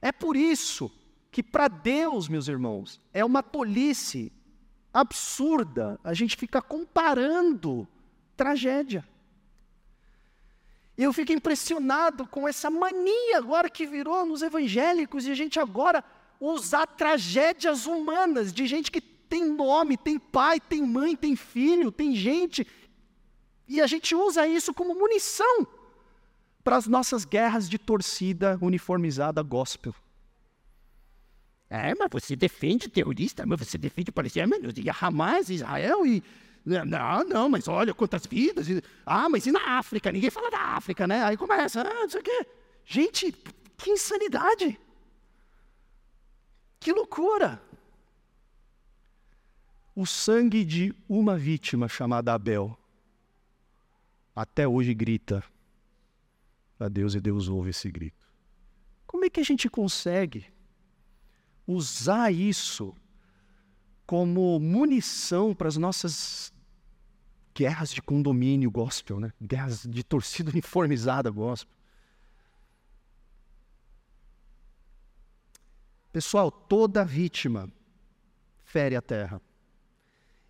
É 0.00 0.12
por 0.12 0.36
isso 0.36 0.90
que, 1.30 1.42
para 1.42 1.68
Deus, 1.68 2.28
meus 2.28 2.48
irmãos, 2.48 3.00
é 3.12 3.24
uma 3.24 3.42
tolice 3.42 4.32
absurda 4.92 5.98
a 6.02 6.14
gente 6.14 6.36
ficar 6.36 6.62
comparando 6.62 7.86
tragédia. 8.36 9.06
Eu 10.96 11.12
fico 11.12 11.32
impressionado 11.32 12.26
com 12.26 12.48
essa 12.48 12.68
mania 12.70 13.38
agora 13.38 13.70
que 13.70 13.86
virou 13.86 14.26
nos 14.26 14.42
evangélicos 14.42 15.26
e 15.26 15.30
a 15.30 15.34
gente 15.34 15.60
agora 15.60 16.02
usar 16.40 16.86
tragédias 16.86 17.86
humanas 17.86 18.52
de 18.52 18.66
gente 18.66 18.90
que 18.90 19.00
tem 19.00 19.44
nome, 19.44 19.96
tem 19.96 20.18
pai, 20.18 20.58
tem 20.58 20.82
mãe, 20.82 21.14
tem 21.14 21.36
filho, 21.36 21.92
tem 21.92 22.14
gente, 22.14 22.66
e 23.68 23.80
a 23.80 23.86
gente 23.86 24.14
usa 24.14 24.46
isso 24.46 24.72
como 24.72 24.94
munição 24.94 25.66
para 26.68 26.76
as 26.76 26.86
nossas 26.86 27.24
guerras 27.24 27.66
de 27.66 27.78
torcida 27.78 28.58
uniformizada 28.60 29.42
gospel. 29.42 29.94
É, 31.70 31.94
mas 31.94 32.10
você 32.12 32.36
defende 32.36 32.90
terrorista, 32.90 33.46
mas 33.46 33.58
você 33.60 33.78
defende 33.78 34.12
palestinos 34.12 34.74
e 34.76 34.84
Hamas, 34.90 35.48
Israel 35.48 36.04
e. 36.04 36.22
Não, 36.66 37.24
não, 37.24 37.48
mas 37.48 37.68
olha 37.68 37.94
quantas 37.94 38.26
vidas. 38.26 38.66
Ah, 39.06 39.30
mas 39.30 39.46
e 39.46 39.50
na 39.50 39.78
África? 39.78 40.12
Ninguém 40.12 40.28
fala 40.28 40.50
da 40.50 40.60
África, 40.60 41.06
né? 41.06 41.24
Aí 41.24 41.38
começa, 41.38 41.80
ah, 41.80 41.84
não 42.02 42.10
sei 42.10 42.20
o 42.20 42.22
quê. 42.22 42.46
Gente, 42.84 43.32
que 43.78 43.90
insanidade! 43.90 44.78
Que 46.78 46.92
loucura! 46.92 47.62
O 49.96 50.04
sangue 50.04 50.66
de 50.66 50.94
uma 51.08 51.34
vítima 51.38 51.88
chamada 51.88 52.34
Abel 52.34 52.78
até 54.36 54.68
hoje 54.68 54.92
grita 54.92 55.42
a 56.78 56.88
Deus 56.88 57.14
e 57.14 57.20
Deus 57.20 57.48
ouve 57.48 57.70
esse 57.70 57.90
grito. 57.90 58.16
Como 59.06 59.24
é 59.24 59.30
que 59.30 59.40
a 59.40 59.44
gente 59.44 59.68
consegue 59.68 60.46
usar 61.66 62.32
isso 62.32 62.94
como 64.06 64.58
munição 64.58 65.54
para 65.54 65.68
as 65.68 65.76
nossas 65.76 66.52
guerras 67.54 67.92
de 67.92 68.00
condomínio 68.00 68.70
gospel, 68.70 69.18
né? 69.20 69.32
Guerras 69.40 69.82
de 69.82 70.04
torcida 70.04 70.50
uniformizada 70.52 71.30
gospel. 71.30 71.74
Pessoal, 76.12 76.50
toda 76.50 77.04
vítima 77.04 77.70
fere 78.64 78.96
a 78.96 79.02
terra. 79.02 79.42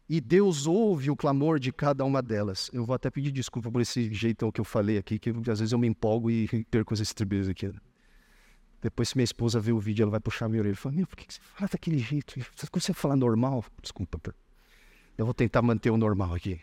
E 0.09 0.21
Deus 0.21 0.67
ouve 0.67 1.11
o 1.11 1.17
clamor 1.17 1.59
de 1.59 1.71
cada 1.71 2.05
uma 2.05 2.23
delas. 2.23 2.71
Eu 2.73 2.85
vou 2.85 2.95
até 2.95 3.11
pedir 3.11 3.31
desculpa 3.31 3.71
por 3.71 3.81
esse 3.83 4.13
jeitão 4.13 4.51
que 4.51 4.61
eu 4.61 4.65
falei 4.65 4.97
aqui, 4.97 5.19
que 5.19 5.31
às 5.31 5.61
vezes 5.61 5.73
eu 5.73 5.79
me 5.79 5.87
empolgo 5.87 6.31
e 6.31 6.65
perco 6.71 6.95
as 6.95 7.01
estribeiras 7.01 7.49
aqui. 7.49 7.71
Depois, 8.81 9.11
se 9.11 9.17
minha 9.17 9.25
esposa 9.25 9.61
ver 9.61 9.73
o 9.73 9.79
vídeo, 9.79 10.05
ela 10.05 10.11
vai 10.13 10.21
puxar 10.21 10.49
minha 10.49 10.63
orelha 10.63 10.73
e 10.73 10.77
falar: 10.77 10.95
Meu, 10.95 11.07
por 11.07 11.17
que 11.17 11.33
você 11.33 11.41
fala 11.43 11.69
daquele 11.71 11.99
jeito? 11.99 12.41
Você 12.57 12.67
consegue 12.69 12.99
falar 12.99 13.17
normal? 13.17 13.65
Desculpa. 13.83 14.35
Eu 15.17 15.25
vou 15.25 15.35
tentar 15.35 15.61
manter 15.61 15.91
o 15.91 15.97
normal 15.97 16.35
aqui. 16.35 16.61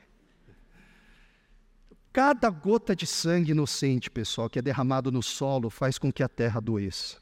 Cada 2.11 2.49
gota 2.49 2.95
de 2.95 3.05
sangue 3.05 3.51
inocente, 3.51 4.09
pessoal, 4.09 4.49
que 4.49 4.57
é 4.57 4.61
derramado 4.61 5.11
no 5.11 5.21
solo, 5.21 5.69
faz 5.69 5.97
com 5.97 6.11
que 6.11 6.23
a 6.23 6.29
terra 6.29 6.61
doeça. 6.61 7.17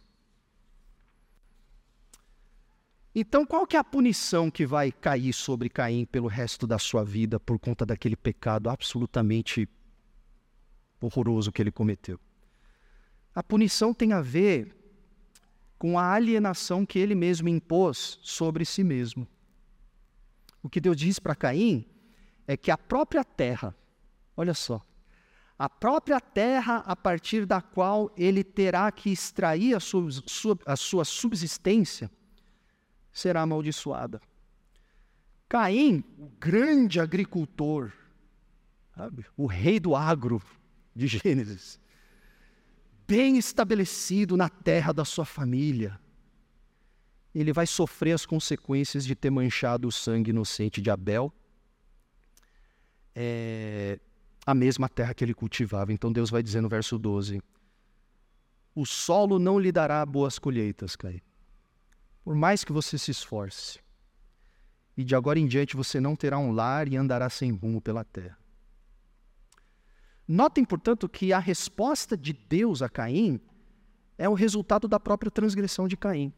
Então, 3.16 3.46
qual 3.46 3.68
que 3.68 3.76
é 3.76 3.80
a 3.80 3.84
punição 3.84 4.50
que 4.50 4.66
vai 4.66 4.92
cair 4.92 5.34
sobre 5.34 5.70
Caim 5.70 6.04
pelo 6.04 6.28
resto 6.28 6.66
da 6.66 6.80
sua 6.80 7.04
vida 7.04 7.40
por 7.40 7.60
conta 7.60 7.86
daquele 7.86 8.16
pecado 8.16 8.70
absolutamente 8.70 9.70
horroroso 11.00 11.52
que 11.52 11.62
ele 11.62 11.72
cometeu? 11.72 12.20
A 13.36 13.44
punição 13.44 13.94
tem 13.94 14.14
a 14.14 14.22
ver 14.22 14.76
com 15.78 16.00
a 16.00 16.12
alienação 16.12 16.86
que 16.86 16.98
ele 16.98 17.14
mesmo 17.14 17.48
impôs 17.48 18.18
sobre 18.24 18.66
si 18.66 18.84
mesmo. 18.84 19.28
O 20.64 20.70
que 20.70 20.82
Deus 20.82 20.98
diz 20.98 21.20
para 21.20 21.36
Caim 21.36 21.86
é 22.48 22.58
que 22.58 22.72
a 22.72 22.78
própria 22.78 23.24
terra, 23.24 23.76
olha 24.36 24.56
só, 24.56 24.82
a 25.60 25.70
própria 25.70 26.20
terra 26.20 26.78
a 26.78 26.96
partir 26.96 27.46
da 27.46 27.62
qual 27.62 28.12
ele 28.18 28.44
terá 28.44 28.92
que 28.92 29.12
extrair 29.12 29.76
a 29.76 29.80
sua, 29.80 30.10
a 30.66 30.76
sua 30.76 31.06
subsistência, 31.06 32.10
será 33.14 33.44
amaldiçoada. 33.44 34.20
Caim, 35.48 36.04
o 36.18 36.28
grande 36.40 37.00
agricultor, 37.00 37.94
sabe? 38.96 39.24
o 39.38 39.46
rei 39.46 39.80
do 39.80 39.96
agro 39.96 40.42
de 40.96 41.06
Gênesis, 41.06 41.80
bem 43.08 43.38
estabelecido 43.38 44.36
na 44.36 44.50
terra 44.50 44.92
da 44.92 45.06
sua 45.06 45.26
família, 45.26 46.00
ele 47.36 47.54
vai 47.54 47.68
sofrer 47.68 48.14
as 48.14 48.26
consequências 48.26 49.06
de 49.06 49.16
ter 49.16 49.30
manchado 49.30 49.88
o 49.88 49.92
sangue 49.92 50.32
inocente 50.32 50.82
de 50.82 50.90
Abel, 50.90 51.32
é, 53.16 54.00
a 54.46 54.56
mesma 54.56 54.90
terra 54.90 55.14
que 55.14 55.24
ele 55.24 55.34
cultivava. 55.34 55.94
Então 55.94 56.12
Deus 56.12 56.30
vai 56.30 56.42
dizer 56.42 56.62
no 56.62 56.70
verso 56.70 56.98
12: 56.98 57.42
O 58.74 58.86
solo 58.86 59.40
não 59.40 59.60
lhe 59.60 59.72
dará 59.72 60.04
boas 60.06 60.38
colheitas, 60.38 60.96
Caim 60.96 61.22
por 62.24 62.36
mais 62.36 62.64
que 62.64 62.72
você 62.72 62.98
se 62.98 63.12
esforce. 63.12 63.80
E 64.96 65.04
de 65.04 65.16
agora 65.16 65.40
em 65.40 65.48
diante 65.48 65.76
você 65.76 66.00
não 66.00 66.16
terá 66.16 66.38
um 66.38 66.52
lar 66.52 66.88
e 66.88 66.96
andará 66.96 67.30
sem 67.30 67.52
rumo 67.52 67.82
pela 67.82 68.04
terra. 68.04 68.38
Notem, 70.28 70.64
portanto, 70.64 71.10
que 71.10 71.34
a 71.34 71.40
resposta 71.40 72.16
de 72.16 72.32
Deus 72.32 72.82
a 72.82 72.88
Caim 72.88 73.42
é 74.18 74.30
o 74.30 74.34
resultado 74.34 74.88
da 74.88 75.00
própria 75.00 75.30
transgressão 75.30 75.88
de 75.88 75.98
Caim. 75.98 76.32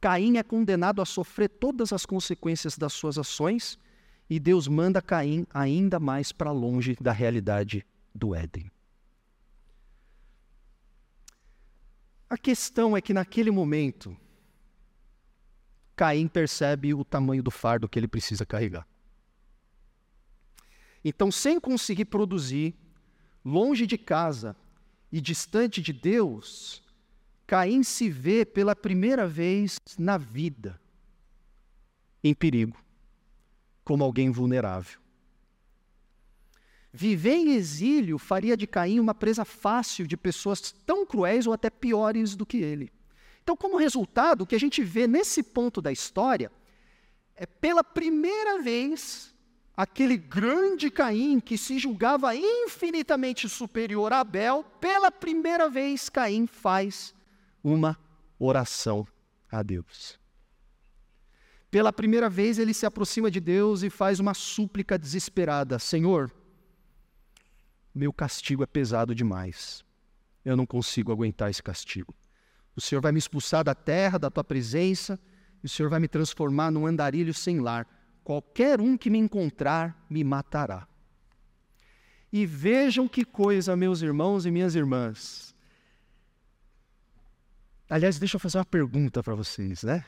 Caim 0.00 0.36
é 0.36 0.42
condenado 0.42 1.00
a 1.00 1.06
sofrer 1.06 1.48
todas 1.48 1.92
as 1.92 2.04
consequências 2.04 2.76
das 2.76 2.92
suas 2.92 3.16
ações 3.16 3.78
e 4.28 4.38
Deus 4.38 4.68
manda 4.68 5.00
Caim 5.00 5.46
ainda 5.52 5.98
mais 5.98 6.30
para 6.30 6.52
longe 6.52 6.96
da 7.00 7.12
realidade 7.12 7.86
do 8.14 8.34
Éden. 8.34 8.70
A 12.28 12.36
questão 12.36 12.94
é 12.94 13.00
que 13.00 13.14
naquele 13.14 13.50
momento, 13.50 14.14
Caim 15.98 16.28
percebe 16.28 16.94
o 16.94 17.04
tamanho 17.04 17.42
do 17.42 17.50
fardo 17.50 17.88
que 17.88 17.98
ele 17.98 18.06
precisa 18.06 18.46
carregar. 18.46 18.86
Então, 21.04 21.28
sem 21.28 21.58
conseguir 21.58 22.04
produzir, 22.04 22.72
longe 23.44 23.84
de 23.84 23.98
casa 23.98 24.54
e 25.10 25.20
distante 25.20 25.82
de 25.82 25.92
Deus, 25.92 26.84
Caim 27.48 27.82
se 27.82 28.08
vê 28.08 28.44
pela 28.44 28.76
primeira 28.76 29.26
vez 29.26 29.80
na 29.98 30.16
vida 30.16 30.80
em 32.22 32.32
perigo, 32.32 32.76
como 33.84 34.04
alguém 34.04 34.30
vulnerável. 34.30 35.00
Viver 36.92 37.34
em 37.34 37.54
exílio 37.54 38.18
faria 38.18 38.56
de 38.56 38.68
Caim 38.68 39.00
uma 39.00 39.14
presa 39.14 39.44
fácil 39.44 40.06
de 40.06 40.16
pessoas 40.16 40.70
tão 40.70 41.04
cruéis 41.04 41.44
ou 41.44 41.52
até 41.52 41.68
piores 41.68 42.36
do 42.36 42.46
que 42.46 42.58
ele. 42.58 42.92
Então, 43.48 43.56
como 43.56 43.78
resultado, 43.78 44.42
o 44.42 44.46
que 44.46 44.54
a 44.54 44.60
gente 44.60 44.84
vê 44.84 45.06
nesse 45.06 45.42
ponto 45.42 45.80
da 45.80 45.90
história 45.90 46.52
é 47.34 47.46
pela 47.46 47.82
primeira 47.82 48.60
vez 48.60 49.34
aquele 49.74 50.18
grande 50.18 50.90
Caim 50.90 51.40
que 51.40 51.56
se 51.56 51.78
julgava 51.78 52.36
infinitamente 52.36 53.48
superior 53.48 54.12
a 54.12 54.20
Abel, 54.20 54.62
pela 54.78 55.10
primeira 55.10 55.66
vez 55.66 56.10
Caim 56.10 56.46
faz 56.46 57.14
uma 57.64 57.98
oração 58.38 59.08
a 59.50 59.62
Deus. 59.62 60.20
Pela 61.70 61.90
primeira 61.90 62.28
vez 62.28 62.58
ele 62.58 62.74
se 62.74 62.84
aproxima 62.84 63.30
de 63.30 63.40
Deus 63.40 63.82
e 63.82 63.88
faz 63.88 64.20
uma 64.20 64.34
súplica 64.34 64.98
desesperada: 64.98 65.78
Senhor, 65.78 66.30
meu 67.94 68.12
castigo 68.12 68.62
é 68.62 68.66
pesado 68.66 69.14
demais. 69.14 69.82
Eu 70.44 70.54
não 70.54 70.66
consigo 70.66 71.10
aguentar 71.10 71.48
esse 71.48 71.62
castigo. 71.62 72.14
O 72.78 72.80
Senhor 72.80 73.00
vai 73.00 73.10
me 73.10 73.18
expulsar 73.18 73.64
da 73.64 73.74
terra, 73.74 74.18
da 74.18 74.30
tua 74.30 74.44
presença, 74.44 75.18
e 75.60 75.66
o 75.66 75.68
Senhor 75.68 75.88
vai 75.88 75.98
me 75.98 76.06
transformar 76.06 76.70
num 76.70 76.86
andarilho 76.86 77.34
sem 77.34 77.58
lar. 77.58 77.84
Qualquer 78.22 78.80
um 78.80 78.96
que 78.96 79.10
me 79.10 79.18
encontrar 79.18 80.06
me 80.08 80.22
matará. 80.22 80.86
E 82.32 82.46
vejam 82.46 83.08
que 83.08 83.24
coisa, 83.24 83.74
meus 83.74 84.00
irmãos 84.00 84.46
e 84.46 84.52
minhas 84.52 84.76
irmãs. 84.76 85.52
Aliás, 87.90 88.16
deixa 88.16 88.36
eu 88.36 88.40
fazer 88.40 88.58
uma 88.58 88.64
pergunta 88.64 89.24
para 89.24 89.34
vocês, 89.34 89.82
né? 89.82 90.06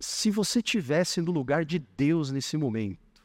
Se 0.00 0.30
você 0.30 0.62
tivesse 0.62 1.20
no 1.20 1.32
lugar 1.32 1.66
de 1.66 1.78
Deus 1.78 2.30
nesse 2.30 2.56
momento, 2.56 3.22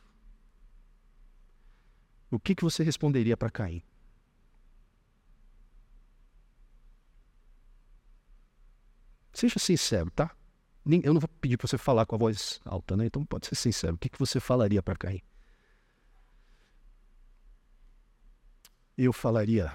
o 2.30 2.38
que, 2.38 2.54
que 2.56 2.64
você 2.64 2.84
responderia 2.84 3.38
para 3.38 3.50
Caim? 3.50 3.82
Seja 9.34 9.58
sincero, 9.58 10.12
tá? 10.12 10.36
Eu 10.86 11.14
não 11.14 11.20
vou 11.20 11.30
pedir 11.42 11.58
para 11.58 11.68
você 11.68 11.78
falar 11.78 12.06
com 12.06 12.16
a 12.16 12.20
voz 12.20 12.62
alta, 12.64 12.96
né? 12.96 13.06
Então 13.06 13.26
pode 13.26 13.48
ser 13.48 13.56
sincero. 13.56 13.96
O 13.96 13.98
que, 13.98 14.10
que 14.10 14.20
você 14.20 14.40
falaria 14.40 14.84
para 14.84 14.96
Caim? 14.96 15.22
Eu 18.98 19.12
falaria, 19.12 19.74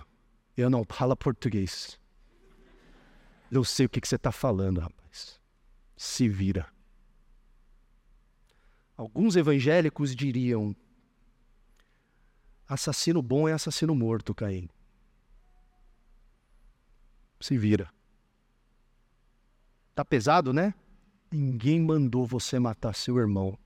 eu 0.57 0.71
não 0.71 0.85
falo 0.85 1.17
português. 1.17 1.99
Eu 3.51 3.65
sei 3.65 3.87
o 3.87 3.89
que, 3.89 4.01
que 4.01 4.07
você 4.07 4.17
está 4.17 4.31
falando, 4.31 4.81
rapaz. 4.81 5.41
Se 5.97 6.29
vira. 6.29 6.69
Alguns 8.97 9.35
evangélicos 9.35 10.15
diriam: 10.15 10.77
assassino 12.69 13.23
bom 13.23 13.49
é 13.49 13.53
assassino 13.53 13.95
morto, 13.95 14.35
Caim. 14.35 14.69
Se 17.41 17.57
vira. 17.57 17.91
Tá 19.99 20.05
pesado, 20.05 20.53
né? 20.53 20.75
Ninguém 21.29 21.81
mandou 21.81 22.25
você 22.25 22.57
matar 22.61 22.95
seu 22.95 23.19
irmão. 23.19 23.59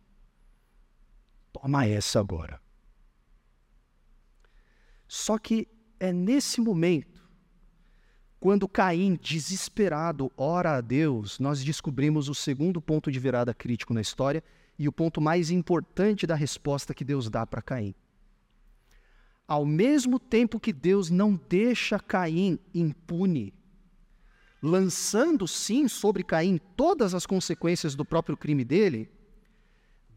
Toma 1.52 1.84
essa 1.84 2.20
agora. 2.20 2.58
Só 5.06 5.36
que 5.36 5.68
é 6.00 6.10
nesse 6.10 6.58
momento, 6.58 7.22
quando 8.40 8.66
Caim, 8.66 9.14
desesperado, 9.20 10.32
ora 10.34 10.78
a 10.78 10.80
Deus, 10.80 11.38
nós 11.38 11.62
descobrimos 11.62 12.30
o 12.30 12.34
segundo 12.34 12.80
ponto 12.80 13.12
de 13.12 13.18
virada 13.18 13.52
crítico 13.52 13.92
na 13.92 14.00
história 14.00 14.42
e 14.78 14.88
o 14.88 14.92
ponto 14.92 15.20
mais 15.20 15.50
importante 15.50 16.26
da 16.26 16.34
resposta 16.34 16.94
que 16.94 17.04
Deus 17.04 17.28
dá 17.28 17.46
para 17.46 17.60
Caim. 17.60 17.94
Ao 19.46 19.66
mesmo 19.66 20.18
tempo 20.18 20.58
que 20.58 20.72
Deus 20.72 21.10
não 21.10 21.38
deixa 21.46 22.00
Caim 22.00 22.58
impune, 22.72 23.52
lançando 24.62 25.48
sim 25.48 25.88
sobre 25.88 26.22
Caim 26.22 26.58
todas 26.76 27.14
as 27.14 27.26
consequências 27.26 27.96
do 27.96 28.04
próprio 28.04 28.36
crime 28.36 28.64
dele, 28.64 29.10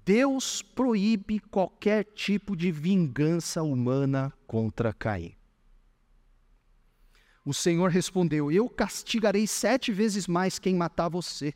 Deus 0.06 0.62
proíbe 0.62 1.40
qualquer 1.40 2.04
tipo 2.04 2.56
de 2.56 2.72
vingança 2.72 3.64
humana 3.64 4.32
contra 4.46 4.94
Caim. 4.94 5.36
O 7.44 7.54
Senhor 7.54 7.90
respondeu: 7.90 8.52
Eu 8.52 8.70
castigarei 8.70 9.48
sete 9.48 9.92
vezes 9.92 10.28
mais 10.28 10.60
quem 10.60 10.76
matar 10.76 11.10
você. 11.10 11.54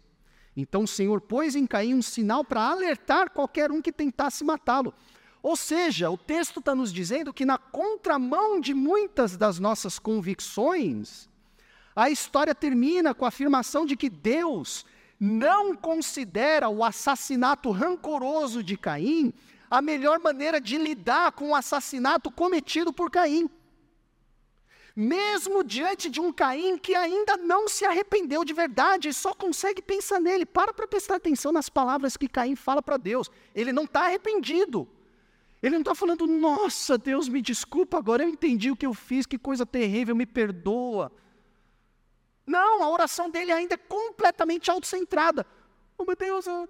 Então 0.58 0.84
o 0.84 0.88
Senhor 0.88 1.22
pôs 1.22 1.56
em 1.56 1.68
Caim 1.68 1.94
um 1.94 2.02
sinal 2.02 2.44
para 2.44 2.62
alertar 2.62 3.30
qualquer 3.30 3.72
um 3.72 3.82
que 3.82 3.92
tentasse 3.92 4.44
matá-lo. 4.44 4.94
Ou 5.42 5.56
seja, 5.56 6.10
o 6.10 6.18
texto 6.18 6.60
está 6.60 6.76
nos 6.76 6.92
dizendo 6.92 7.32
que, 7.32 7.46
na 7.46 7.58
contramão 7.58 8.60
de 8.60 8.74
muitas 8.74 9.38
das 9.38 9.58
nossas 9.58 9.98
convicções, 9.98 11.29
a 12.00 12.10
história 12.10 12.56
termina 12.56 13.14
com 13.14 13.26
a 13.26 13.28
afirmação 13.28 13.86
de 13.86 13.98
que 13.98 14.10
Deus 14.10 14.86
não 15.20 15.76
considera 15.76 16.70
o 16.70 16.82
assassinato 16.82 17.72
rancoroso 17.72 18.64
de 18.64 18.78
Caim 18.78 19.34
a 19.70 19.82
melhor 19.82 20.18
maneira 20.20 20.62
de 20.62 20.78
lidar 20.78 21.34
com 21.34 21.50
o 21.50 21.56
assassinato 21.56 22.32
cometido 22.32 22.94
por 22.94 23.12
Caim. 23.12 23.50
Mesmo 24.96 25.62
diante 25.62 26.10
de 26.10 26.22
um 26.22 26.32
Caim 26.32 26.78
que 26.78 26.96
ainda 26.96 27.36
não 27.36 27.68
se 27.68 27.84
arrependeu 27.84 28.46
de 28.46 28.54
verdade 28.54 29.10
e 29.10 29.14
só 29.14 29.34
consegue 29.34 29.82
pensar 29.82 30.22
nele, 30.22 30.46
para 30.46 30.74
para 30.74 30.88
prestar 30.88 31.16
atenção 31.16 31.52
nas 31.52 31.68
palavras 31.68 32.16
que 32.16 32.30
Caim 32.30 32.56
fala 32.56 32.82
para 32.82 32.96
Deus. 32.96 33.30
Ele 33.54 33.74
não 33.74 33.84
está 33.84 34.06
arrependido. 34.06 34.88
Ele 35.62 35.76
não 35.76 35.82
está 35.82 35.94
falando, 35.94 36.26
nossa, 36.26 36.98
Deus 36.98 37.28
me 37.28 37.42
desculpa, 37.42 37.98
agora 37.98 38.24
eu 38.24 38.30
entendi 38.30 38.72
o 38.72 38.76
que 38.78 38.86
eu 38.86 38.94
fiz, 38.94 39.26
que 39.26 39.38
coisa 39.38 39.66
terrível, 39.66 40.16
me 40.16 40.26
perdoa. 40.26 41.12
Não, 42.50 42.82
a 42.82 42.90
oração 42.90 43.30
dele 43.30 43.52
ainda 43.52 43.76
é 43.76 43.78
completamente 43.78 44.72
autocentrada. 44.72 45.46
Oh 45.96 46.04
meu 46.04 46.16
Deus, 46.16 46.48
eu, 46.48 46.68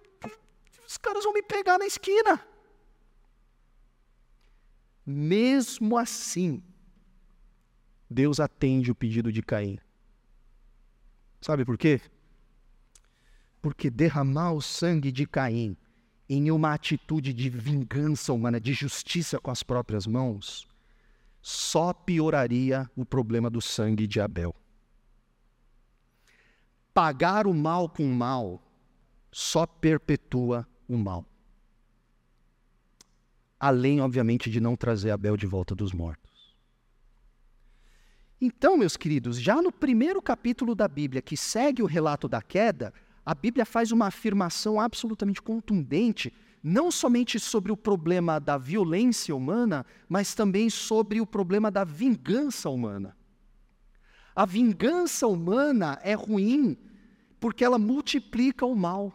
os 0.86 0.98
caras 0.98 1.24
vão 1.24 1.32
me 1.32 1.42
pegar 1.42 1.78
na 1.78 1.86
esquina. 1.86 2.46
Mesmo 5.06 5.98
assim, 5.98 6.62
Deus 8.10 8.42
atende 8.42 8.92
o 8.92 8.96
pedido 8.96 9.32
de 9.32 9.42
Caim. 9.42 9.80
Sabe 11.40 11.64
por 11.64 11.78
quê? 11.78 12.02
Porque 13.62 13.90
derramar 13.90 14.52
o 14.52 14.62
sangue 14.62 15.14
de 15.14 15.26
Caim 15.26 15.78
em 16.28 16.52
uma 16.52 16.74
atitude 16.74 17.34
de 17.34 17.50
vingança 17.50 18.34
humana, 18.34 18.60
de 18.60 18.74
justiça 18.74 19.40
com 19.40 19.50
as 19.50 19.64
próprias 19.64 20.06
mãos, 20.06 20.68
só 21.42 21.94
pioraria 21.94 22.92
o 22.98 23.06
problema 23.06 23.50
do 23.50 23.62
sangue 23.62 24.06
de 24.06 24.20
Abel 24.20 24.54
pagar 26.94 27.48
o 27.48 27.54
mal 27.54 27.90
com 27.90 28.04
o 28.04 28.14
mal 28.14 28.62
só 29.32 29.66
perpetua 29.66 30.68
o 30.88 30.98
mal. 30.98 31.26
Além, 33.60 34.02
obviamente, 34.02 34.50
de 34.50 34.60
não 34.60 34.76
trazer 34.76 35.12
Abel 35.12 35.36
de 35.36 35.46
volta 35.46 35.76
dos 35.76 35.92
mortos. 35.92 36.56
Então, 38.42 38.78
meus 38.78 38.96
queridos, 38.96 39.40
já 39.40 39.62
no 39.62 39.72
primeiro 39.72 40.22
capítulo 40.22 40.74
da 40.74 40.88
Bíblia, 40.88 41.22
que 41.22 41.36
segue 41.36 41.84
o 41.84 41.86
relato 41.86 42.28
da 42.28 42.42
queda, 42.42 42.94
a 43.26 43.36
Bíblia 43.36 43.66
faz 43.66 43.92
uma 43.92 44.08
afirmação 44.08 44.80
absolutamente 44.80 45.42
contundente, 45.42 46.34
não 46.64 46.90
somente 46.90 47.38
sobre 47.38 47.72
o 47.72 47.78
problema 47.78 48.40
da 48.40 48.58
violência 48.58 49.36
humana, 49.36 49.86
mas 50.08 50.34
também 50.34 50.70
sobre 50.70 51.20
o 51.20 51.28
problema 51.28 51.70
da 51.70 51.84
vingança 51.84 52.70
humana. 52.70 53.16
A 54.36 54.46
vingança 54.46 55.28
humana 55.28 56.00
é 56.04 56.14
ruim 56.14 56.78
porque 57.40 57.64
ela 57.64 57.80
multiplica 57.80 58.66
o 58.66 58.76
mal. 58.76 59.14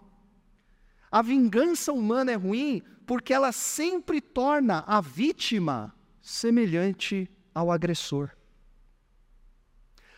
A 1.10 1.22
vingança 1.22 1.92
humana 1.92 2.32
é 2.32 2.34
ruim 2.34 2.82
porque 3.06 3.32
ela 3.32 3.52
sempre 3.52 4.20
torna 4.20 4.82
a 4.86 5.00
vítima 5.00 5.94
semelhante 6.20 7.30
ao 7.54 7.70
agressor. 7.70 8.30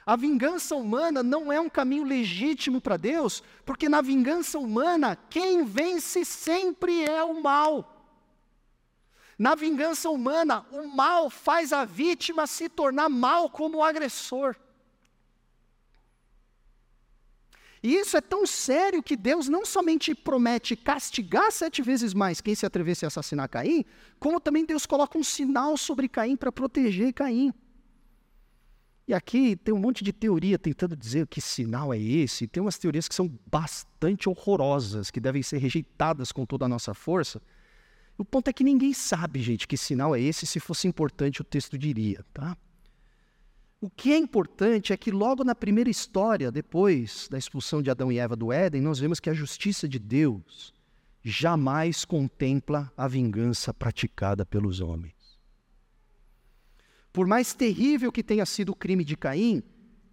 A 0.07 0.15
vingança 0.15 0.77
humana 0.77 1.21
não 1.21 1.53
é 1.53 1.61
um 1.61 1.69
caminho 1.69 2.05
legítimo 2.05 2.81
para 2.81 2.97
Deus, 2.97 3.43
porque 3.65 3.89
na 3.89 4.01
vingança 4.01 4.57
humana, 4.57 5.17
quem 5.29 5.65
vence 5.65 6.25
sempre 6.25 7.05
é 7.05 7.25
o 7.25 7.43
mal. 7.43 7.93
Na 9.37 9.57
vingança 9.57 10.09
humana, 10.09 10.65
o 10.71 10.87
mal 10.87 11.29
faz 11.29 11.73
a 11.73 11.85
vítima 11.85 12.47
se 12.47 12.69
tornar 12.69 13.09
mal 13.09 13.51
como 13.51 13.79
o 13.79 13.83
agressor. 13.83 14.57
E 17.87 17.95
isso 17.95 18.17
é 18.17 18.21
tão 18.21 18.45
sério 18.45 19.01
que 19.01 19.15
Deus 19.15 19.49
não 19.49 19.65
somente 19.65 20.13
promete 20.13 20.75
castigar 20.75 21.53
sete 21.53 21.81
vezes 21.83 22.13
mais 22.13 22.41
quem 22.41 22.53
se 22.53 22.67
atrevesse 22.67 23.05
a 23.05 23.07
assassinar 23.07 23.49
Caim, 23.49 23.85
como 24.19 24.41
também 24.41 24.67
Deus 24.67 24.87
coloca 24.87 25.17
um 25.17 25.23
sinal 25.23 25.77
sobre 25.77 26.09
Caim 26.09 26.35
para 26.35 26.51
proteger 26.51 27.13
Caim. 27.13 27.55
E 29.07 29.15
aqui 29.15 29.55
tem 29.55 29.73
um 29.73 29.79
monte 29.79 30.03
de 30.03 30.13
teoria 30.13 30.59
tentando 30.59 30.97
dizer 30.97 31.29
que 31.29 31.41
sinal 31.41 31.95
é 31.95 31.99
esse. 32.01 32.49
Tem 32.49 32.61
umas 32.61 32.77
teorias 32.77 33.07
que 33.07 33.15
são 33.15 33.33
bastante 33.49 34.29
horrorosas, 34.29 35.09
que 35.09 35.21
devem 35.21 35.45
ser 35.45 35.59
rejeitadas 35.59 36.33
com 36.33 36.45
toda 36.45 36.65
a 36.65 36.69
nossa 36.69 36.93
força. 36.93 37.41
O 38.19 38.25
ponto 38.25 38.49
é 38.49 38.53
que 38.53 38.65
ninguém 38.65 38.93
sabe, 38.93 39.41
gente, 39.41 39.69
que 39.69 39.77
sinal 39.77 40.13
é 40.17 40.21
esse. 40.21 40.45
Se 40.45 40.59
fosse 40.59 40.89
importante, 40.89 41.41
o 41.41 41.45
texto 41.45 41.79
diria, 41.79 42.25
tá? 42.35 42.57
O 43.79 43.91
que 43.91 44.13
é 44.13 44.17
importante 44.17 44.93
é 44.93 44.97
que 44.97 45.11
logo 45.11 45.45
na 45.45 45.55
primeira 45.55 45.91
história, 45.91 46.51
depois 46.51 47.29
da 47.31 47.37
expulsão 47.37 47.83
de 47.83 47.91
Adão 47.91 48.11
e 48.11 48.19
Eva 48.19 48.35
do 48.35 48.51
Éden, 48.51 48.81
nós 48.81 48.99
vemos 48.99 49.21
que 49.21 49.29
a 49.29 49.35
justiça 49.35 49.87
de 49.87 49.99
Deus 49.99 50.73
jamais 51.23 52.05
contempla 52.05 52.91
a 52.97 53.07
vingança 53.07 53.75
praticada 53.75 54.47
pelos 54.47 54.81
homens. 54.81 55.15
Por 57.13 57.27
mais 57.27 57.53
terrível 57.53 58.11
que 58.11 58.23
tenha 58.23 58.47
sido 58.47 58.71
o 58.71 58.77
crime 58.77 59.05
de 59.05 59.17
Caim, 59.17 59.63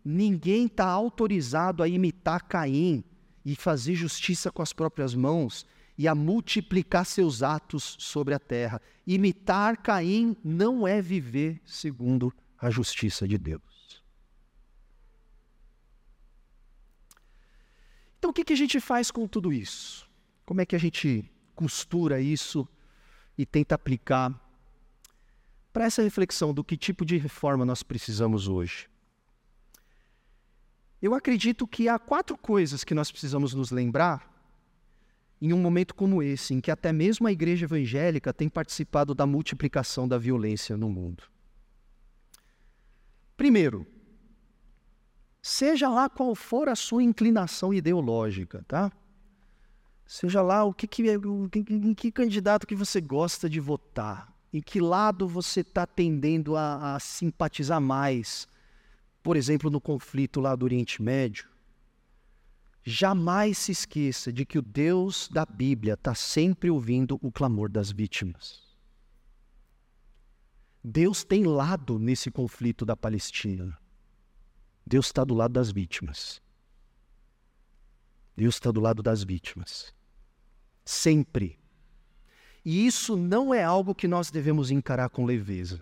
ninguém 0.03 0.65
está 0.65 0.87
autorizado 0.87 1.83
a 1.83 1.87
imitar 1.87 2.47
Caim 2.47 3.03
e 3.45 3.55
fazer 3.55 3.95
justiça 3.95 4.51
com 4.51 4.61
as 4.61 4.73
próprias 4.73 5.15
mãos 5.15 5.65
e 5.97 6.07
a 6.07 6.15
multiplicar 6.15 7.05
seus 7.05 7.43
atos 7.43 7.95
sobre 7.99 8.33
a 8.33 8.39
terra. 8.39 8.81
Imitar 9.05 9.77
Caim 9.81 10.35
não 10.43 10.87
é 10.87 11.01
viver 11.01 11.61
segundo 11.65 12.33
a 12.63 12.69
justiça 12.69 13.27
de 13.27 13.37
Deus. 13.37 14.03
Então, 18.17 18.31
o 18.31 18.33
que, 18.33 18.45
que 18.45 18.53
a 18.53 18.57
gente 18.57 18.79
faz 18.79 19.11
com 19.11 19.27
tudo 19.27 19.51
isso? 19.51 20.09
Como 20.45 20.61
é 20.61 20.65
que 20.65 20.75
a 20.75 20.79
gente 20.79 21.29
costura 21.53 22.21
isso 22.21 22.65
e 23.37 23.45
tenta 23.45 23.75
aplicar 23.75 24.33
para 25.73 25.85
essa 25.85 26.01
reflexão 26.01 26.53
do 26.53 26.63
que 26.63 26.77
tipo 26.77 27.05
de 27.05 27.17
reforma 27.17 27.65
nós 27.65 27.83
precisamos 27.83 28.47
hoje? 28.47 28.89
Eu 31.01 31.13
acredito 31.13 31.67
que 31.67 31.89
há 31.89 31.99
quatro 31.99 32.37
coisas 32.37 32.85
que 32.85 32.93
nós 32.93 33.11
precisamos 33.11 33.53
nos 33.53 33.71
lembrar 33.71 34.31
em 35.41 35.51
um 35.51 35.57
momento 35.57 35.93
como 35.93 36.23
esse, 36.23 36.53
em 36.53 36.61
que 36.61 36.71
até 36.71 36.93
mesmo 36.93 37.27
a 37.27 37.31
igreja 37.33 37.65
evangélica 37.65 38.33
tem 38.33 38.47
participado 38.47 39.13
da 39.13 39.25
multiplicação 39.25 40.07
da 40.07 40.17
violência 40.17 40.77
no 40.77 40.89
mundo. 40.89 41.32
Primeiro, 43.35 43.85
seja 45.41 45.89
lá 45.89 46.07
qual 46.07 46.35
for 46.35 46.69
a 46.69 46.75
sua 46.75 47.03
inclinação 47.03 47.73
ideológica, 47.73 48.63
tá? 48.67 48.91
Seja 50.05 50.41
lá 50.41 50.63
o 50.63 50.73
que, 50.73 50.87
que, 50.87 51.03
que, 51.49 51.73
em 51.73 51.93
que 51.93 52.11
candidato 52.11 52.67
que 52.67 52.75
você 52.75 53.01
gosta 53.01 53.49
de 53.49 53.59
votar, 53.59 54.33
em 54.51 54.61
que 54.61 54.79
lado 54.79 55.27
você 55.27 55.61
está 55.61 55.85
tendendo 55.85 56.55
a, 56.55 56.95
a 56.95 56.99
simpatizar 56.99 57.81
mais, 57.81 58.47
por 59.23 59.35
exemplo, 59.35 59.69
no 59.69 59.81
conflito 59.81 60.39
lá 60.39 60.55
do 60.55 60.65
Oriente 60.65 61.01
Médio. 61.01 61.47
Jamais 62.85 63.57
se 63.57 63.71
esqueça 63.71 64.31
de 64.31 64.45
que 64.45 64.59
o 64.59 64.61
Deus 64.61 65.29
da 65.29 65.45
Bíblia 65.45 65.93
está 65.93 66.13
sempre 66.13 66.69
ouvindo 66.69 67.17
o 67.21 67.31
clamor 67.31 67.69
das 67.69 67.89
vítimas. 67.89 68.62
Deus 70.83 71.23
tem 71.23 71.45
lado 71.45 71.97
nesse 71.97 72.29
conflito 72.29 72.85
da 72.85 72.97
Palestina. 72.97 73.77
Deus 74.85 75.05
está 75.05 75.23
do 75.23 75.33
lado 75.33 75.53
das 75.53 75.71
vítimas. 75.71 76.41
Deus 78.35 78.55
está 78.55 78.69
do 78.69 78.81
lado 78.81 79.01
das 79.01 79.23
vítimas. 79.23 79.93
Sempre. 80.83 81.57
E 82.65 82.85
isso 82.85 83.15
não 83.15 83.53
é 83.53 83.63
algo 83.63 83.95
que 83.95 84.07
nós 84.07 84.29
devemos 84.29 84.71
encarar 84.71 85.09
com 85.09 85.25
leveza. 85.25 85.81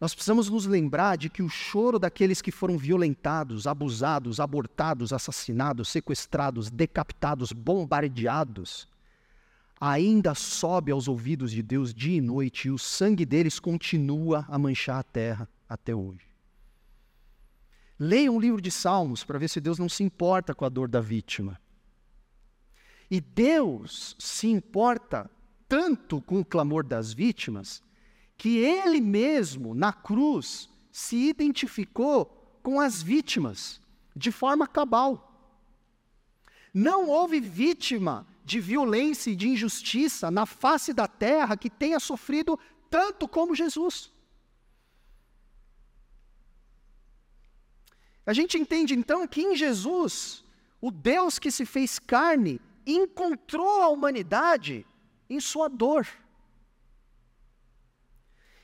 Nós 0.00 0.14
precisamos 0.14 0.48
nos 0.48 0.64
lembrar 0.64 1.16
de 1.16 1.28
que 1.28 1.42
o 1.42 1.48
choro 1.48 1.98
daqueles 1.98 2.40
que 2.40 2.52
foram 2.52 2.78
violentados, 2.78 3.66
abusados, 3.66 4.38
abortados, 4.38 5.12
assassinados, 5.12 5.88
sequestrados, 5.88 6.70
decapitados, 6.70 7.50
bombardeados, 7.50 8.86
ainda 9.80 10.34
sobe 10.34 10.90
aos 10.90 11.08
ouvidos 11.08 11.50
de 11.52 11.62
Deus 11.62 11.94
dia 11.94 12.16
e 12.16 12.20
noite 12.20 12.68
e 12.68 12.70
o 12.70 12.78
sangue 12.78 13.24
deles 13.24 13.60
continua 13.60 14.44
a 14.48 14.58
manchar 14.58 14.98
a 14.98 15.02
terra 15.02 15.48
até 15.68 15.94
hoje. 15.94 16.26
Leia 17.98 18.30
um 18.30 18.40
livro 18.40 18.60
de 18.60 18.70
Salmos 18.70 19.24
para 19.24 19.38
ver 19.38 19.48
se 19.48 19.60
Deus 19.60 19.78
não 19.78 19.88
se 19.88 20.02
importa 20.02 20.54
com 20.54 20.64
a 20.64 20.68
dor 20.68 20.88
da 20.88 21.00
vítima. 21.00 21.60
E 23.10 23.20
Deus 23.20 24.14
se 24.18 24.46
importa 24.46 25.30
tanto 25.68 26.20
com 26.20 26.40
o 26.40 26.44
clamor 26.44 26.84
das 26.84 27.12
vítimas 27.12 27.82
que 28.36 28.58
ele 28.58 29.00
mesmo, 29.00 29.74
na 29.74 29.92
cruz, 29.92 30.70
se 30.92 31.28
identificou 31.28 32.26
com 32.62 32.80
as 32.80 33.02
vítimas 33.02 33.80
de 34.14 34.30
forma 34.30 34.66
cabal. 34.66 35.24
Não 36.72 37.08
houve 37.08 37.40
vítima 37.40 38.26
de 38.48 38.60
violência 38.60 39.30
e 39.30 39.36
de 39.36 39.46
injustiça 39.48 40.30
na 40.30 40.46
face 40.46 40.94
da 40.94 41.06
terra 41.06 41.56
que 41.56 41.68
tenha 41.68 42.00
sofrido 42.00 42.58
tanto 42.88 43.28
como 43.28 43.54
Jesus. 43.54 44.10
A 48.24 48.32
gente 48.32 48.56
entende 48.56 48.94
então 48.94 49.26
que 49.28 49.42
em 49.42 49.54
Jesus, 49.54 50.44
o 50.80 50.90
Deus 50.90 51.38
que 51.38 51.50
se 51.50 51.66
fez 51.66 51.98
carne 51.98 52.58
encontrou 52.86 53.82
a 53.82 53.88
humanidade 53.88 54.86
em 55.28 55.40
sua 55.40 55.68
dor. 55.68 56.06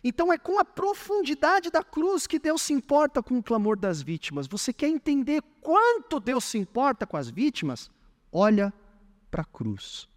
Então 0.02 0.32
é 0.32 0.38
com 0.38 0.58
a 0.58 0.64
profundidade 0.64 1.70
da 1.70 1.82
cruz 1.82 2.26
que 2.26 2.38
Deus 2.38 2.62
se 2.62 2.72
importa 2.72 3.22
com 3.22 3.38
o 3.38 3.42
clamor 3.42 3.76
das 3.78 4.00
vítimas. 4.00 4.46
Você 4.46 4.72
quer 4.72 4.88
entender 4.88 5.42
quanto 5.60 6.20
Deus 6.20 6.44
se 6.44 6.56
importa 6.56 7.06
com 7.06 7.18
as 7.18 7.28
vítimas? 7.28 7.90
Olha 8.32 8.72
para 9.34 9.42
a 9.42 9.46
cruz. 9.46 10.08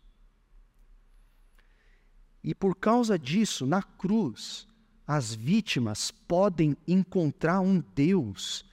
E 2.43 2.53
por 2.53 2.75
causa 2.75 3.17
disso, 3.17 3.65
na 3.65 3.81
cruz, 3.81 4.67
as 5.07 5.33
vítimas 5.33 6.11
podem 6.11 6.77
encontrar 6.87 7.61
um 7.61 7.79
Deus 7.95 8.63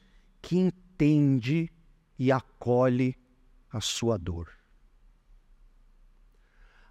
que 0.43 0.59
entende 0.59 1.73
e 2.19 2.31
acolhe 2.31 3.17
a 3.73 3.81
sua 3.81 4.19
dor. 4.19 4.51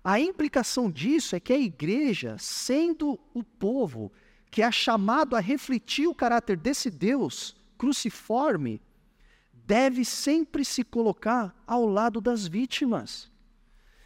A 0.04 0.20
implicação 0.20 0.90
disso 0.90 1.36
é 1.36 1.40
que 1.40 1.54
a 1.54 1.60
igreja, 1.60 2.36
sendo 2.40 3.20
o 3.36 3.44
povo 3.44 4.12
que 4.50 4.64
é 4.64 4.72
chamado 4.72 5.36
a 5.36 5.40
refletir 5.40 6.08
o 6.08 6.16
caráter 6.16 6.58
desse 6.58 6.90
Deus 6.90 7.56
cruciforme, 7.78 8.82
deve 9.54 10.04
sempre 10.04 10.66
se 10.66 10.84
colocar 10.84 11.56
ao 11.68 11.86
lado 11.86 12.20
das 12.20 12.48
vítimas. 12.48 13.32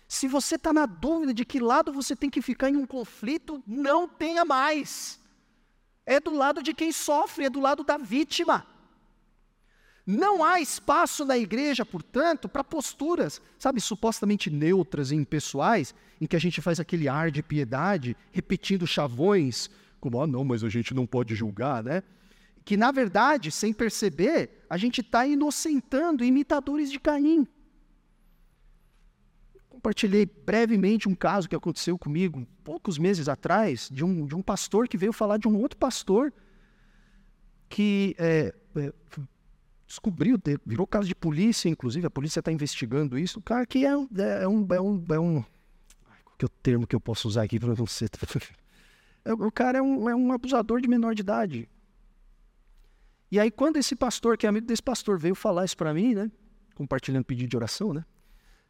Se 0.08 0.28
você 0.28 0.56
está 0.56 0.72
na 0.72 0.86
dúvida 0.86 1.34
de 1.34 1.44
que 1.44 1.60
lado 1.60 1.92
você 1.92 2.16
tem 2.16 2.30
que 2.30 2.42
ficar 2.42 2.70
em 2.70 2.78
um 2.78 2.86
conflito, 2.86 3.62
não 3.68 4.08
tenha 4.08 4.46
mais. 4.46 5.20
É 6.06 6.20
do 6.20 6.34
lado 6.34 6.64
de 6.64 6.74
quem 6.74 6.92
sofre, 6.92 7.46
é 7.46 7.50
do 7.50 7.60
lado 7.60 7.84
da 7.84 7.98
vítima. 7.98 8.66
Não 10.06 10.42
há 10.42 10.62
espaço 10.62 11.26
na 11.26 11.38
igreja, 11.38 11.86
portanto, 11.86 12.48
para 12.48 12.64
posturas, 12.64 13.42
sabe, 13.60 13.82
supostamente 13.82 14.50
neutras 14.50 15.12
e 15.12 15.16
impessoais, 15.16 15.94
em 16.22 16.26
que 16.26 16.38
a 16.38 16.40
gente 16.40 16.62
faz 16.62 16.80
aquele 16.80 17.10
ar 17.10 17.30
de 17.30 17.44
piedade, 17.44 18.16
repetindo 18.32 18.88
chavões, 18.88 19.70
como, 20.00 20.22
ah, 20.22 20.26
não, 20.26 20.46
mas 20.46 20.64
a 20.64 20.70
gente 20.70 20.94
não 20.94 21.06
pode 21.06 21.36
julgar, 21.36 21.84
né? 21.84 22.04
Que, 22.64 22.78
na 22.78 22.90
verdade, 22.90 23.52
sem 23.52 23.74
perceber, 23.74 24.66
a 24.70 24.78
gente 24.78 25.02
está 25.02 25.28
inocentando 25.28 26.24
imitadores 26.24 26.90
de 26.90 27.00
Caim. 27.02 27.46
Compartilhei 29.78 30.26
brevemente 30.26 31.08
um 31.08 31.14
caso 31.14 31.48
que 31.48 31.56
aconteceu 31.56 32.00
comigo 32.00 32.48
poucos 32.64 32.98
meses 32.98 33.30
atrás, 33.30 33.88
de 33.92 34.04
um, 34.04 34.26
de 34.26 34.36
um 34.36 34.42
pastor 34.42 34.88
que 34.88 34.98
veio 34.98 35.14
falar 35.14 35.38
de 35.38 35.48
um 35.48 35.56
outro 35.56 35.78
pastor 35.78 36.34
que 37.70 38.16
é, 38.18 38.56
é, 38.76 38.94
descobriu, 39.86 40.36
virou 40.66 40.88
caso 40.88 41.08
de 41.08 41.14
polícia, 41.14 41.70
inclusive, 41.70 42.08
a 42.08 42.10
polícia 42.10 42.40
está 42.40 42.52
investigando 42.52 43.20
isso. 43.20 43.38
O 43.38 43.42
cara 43.44 43.68
que 43.68 43.86
é, 43.86 43.92
é, 43.92 44.44
é, 44.46 44.48
um. 44.48 44.68
É 44.72 44.82
um, 44.82 45.06
é 45.12 45.20
um 45.20 45.44
que 46.40 46.46
é 46.46 46.48
o 46.48 46.50
termo 46.50 46.88
que 46.88 46.96
eu 46.96 47.00
posso 47.00 47.28
usar 47.28 47.44
aqui 47.44 47.60
para 47.60 47.76
não 47.76 47.86
ser. 47.86 48.10
O 49.26 49.52
cara 49.52 49.78
é 49.78 49.82
um, 49.82 50.10
é 50.10 50.16
um 50.16 50.32
abusador 50.32 50.82
de 50.82 50.88
menor 50.88 51.14
de 51.14 51.22
idade. 51.22 51.70
E 53.30 53.40
aí, 53.40 53.52
quando 53.52 53.78
esse 53.78 53.96
pastor, 53.96 54.38
que 54.38 54.48
é 54.48 54.50
amigo 54.50 54.66
desse 54.66 54.82
pastor, 54.82 55.20
veio 55.20 55.36
falar 55.36 55.66
isso 55.66 55.78
para 55.78 55.94
mim, 55.94 56.16
né? 56.16 56.32
Compartilhando 56.74 57.26
pedido 57.26 57.50
de 57.50 57.58
oração, 57.58 57.94
né? 57.94 58.04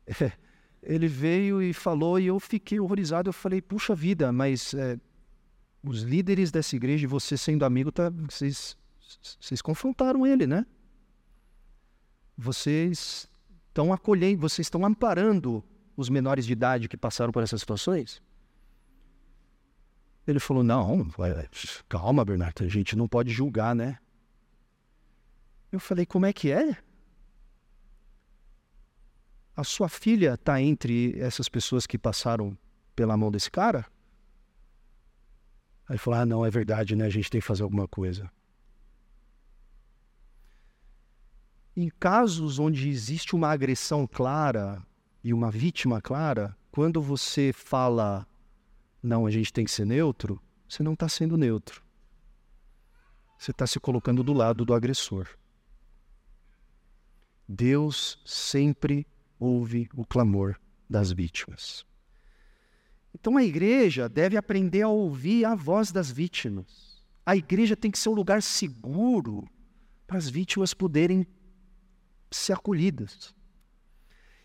É, 0.06 0.34
ele 0.82 1.08
veio 1.08 1.62
e 1.62 1.74
falou, 1.74 2.20
e 2.20 2.28
eu 2.28 2.40
fiquei 2.40 2.80
horrorizado. 2.80 3.30
Eu 3.30 3.34
falei, 3.34 3.62
puxa 3.62 3.94
vida, 3.96 4.32
mas 4.32 4.74
é, 4.74 5.00
os 5.84 6.02
líderes 6.02 6.52
dessa 6.52 6.76
igreja, 6.76 7.08
você 7.08 7.38
sendo 7.38 7.66
amigo, 7.66 7.92
tá, 7.92 8.10
vocês, 8.10 8.78
vocês 9.40 9.62
confrontaram 9.62 10.26
ele, 10.26 10.48
né? 10.48 10.66
vocês 12.38 13.28
estão 13.70 13.92
acolhendo, 13.92 14.42
vocês 14.42 14.68
estão 14.68 14.86
amparando 14.86 15.64
os 15.96 16.08
menores 16.08 16.46
de 16.46 16.54
idade 16.54 16.88
que 16.88 16.96
passaram 16.96 17.34
por 17.34 17.42
essas 17.42 17.60
situações? 17.62 18.22
Ele 20.28 20.40
falou: 20.40 20.64
Não, 20.64 21.10
calma, 21.90 22.24
Bernardo, 22.24 22.64
a 22.64 22.68
gente 22.68 22.96
não 22.96 23.08
pode 23.08 23.32
julgar, 23.32 23.74
né? 23.74 23.98
Eu 25.72 25.80
falei: 25.80 26.06
Como 26.06 26.26
é 26.26 26.34
que 26.34 26.52
é? 26.52 26.78
A 29.58 29.64
sua 29.64 29.90
filha 29.90 30.36
está 30.36 30.62
entre 30.62 31.20
essas 31.20 31.50
pessoas 31.50 31.88
que 31.88 31.98
passaram 31.98 32.56
pela 32.96 33.18
mão 33.18 33.32
desse 33.32 33.50
cara? 33.50 33.88
Aí 35.88 35.94
ele 35.94 35.98
falou: 35.98 36.20
Ah, 36.20 36.26
não, 36.28 36.46
é 36.46 36.50
verdade, 36.52 36.96
né? 36.96 37.06
A 37.06 37.10
gente 37.10 37.30
tem 37.30 37.42
que 37.42 37.48
fazer 37.48 37.64
alguma 37.64 37.88
coisa. 37.88 38.32
Em 41.76 41.90
casos 41.90 42.60
onde 42.60 42.88
existe 42.88 43.36
uma 43.36 43.50
agressão 43.50 44.06
clara 44.06 44.86
e 45.24 45.34
uma 45.34 45.50
vítima 45.50 46.00
clara, 46.02 46.56
quando 46.72 47.02
você 47.02 47.52
fala, 47.52 48.28
não, 49.02 49.26
a 49.26 49.32
gente 49.32 49.52
tem 49.52 49.66
que 49.66 49.72
ser 49.72 49.86
neutro, 49.86 50.40
você 50.68 50.84
não 50.84 50.94
está 50.94 51.10
sendo 51.10 51.38
neutro. 51.38 51.84
Você 53.38 53.52
está 53.52 53.66
se 53.66 53.80
colocando 53.80 54.24
do 54.24 54.34
lado 54.34 54.66
do 54.66 54.74
agressor. 54.74 55.28
Deus 57.48 58.20
sempre 58.26 59.06
ouve 59.40 59.90
o 59.96 60.06
clamor 60.06 60.60
das 60.90 61.12
vítimas. 61.12 61.86
Então 63.14 63.38
a 63.38 63.44
igreja 63.44 64.08
deve 64.08 64.38
aprender 64.38 64.84
a 64.84 64.90
ouvir 64.90 65.46
a 65.46 65.56
voz 65.56 65.92
das 65.92 66.12
vítimas. 66.12 67.04
A 67.26 67.36
igreja 67.36 67.76
tem 67.76 67.92
que 67.92 68.00
ser 68.00 68.10
um 68.10 68.14
lugar 68.14 68.42
seguro 68.42 69.48
para 70.06 70.18
as 70.18 70.30
vítimas 70.30 70.74
poderem 70.74 71.28
ser 72.32 72.54
acolhidas. 72.54 73.36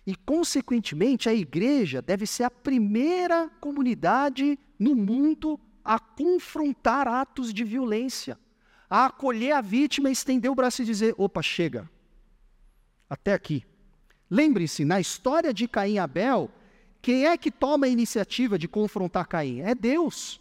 E, 0.04 0.16
consequentemente, 0.16 1.28
a 1.28 1.34
igreja 1.34 2.02
deve 2.02 2.26
ser 2.26 2.42
a 2.42 2.50
primeira 2.50 3.48
comunidade 3.60 4.58
no 4.78 4.96
mundo 4.96 5.60
a 5.84 5.98
confrontar 5.98 7.06
atos 7.06 7.54
de 7.54 7.62
violência, 7.62 8.36
a 8.90 9.06
acolher 9.06 9.52
a 9.52 9.60
vítima, 9.60 10.10
estender 10.10 10.50
o 10.50 10.54
braço 10.54 10.82
e 10.82 10.84
dizer: 10.84 11.14
opa, 11.16 11.40
chega, 11.40 11.88
até 13.08 13.32
aqui. 13.32 13.64
Lembre-se, 14.32 14.84
na 14.84 14.98
história 14.98 15.52
de 15.52 15.68
Caim 15.68 15.94
e 15.94 15.98
Abel, 15.98 16.50
quem 17.02 17.26
é 17.26 17.36
que 17.36 17.50
toma 17.50 17.84
a 17.84 17.90
iniciativa 17.90 18.58
de 18.58 18.66
confrontar 18.66 19.26
Caim? 19.26 19.60
É 19.60 19.74
Deus. 19.74 20.40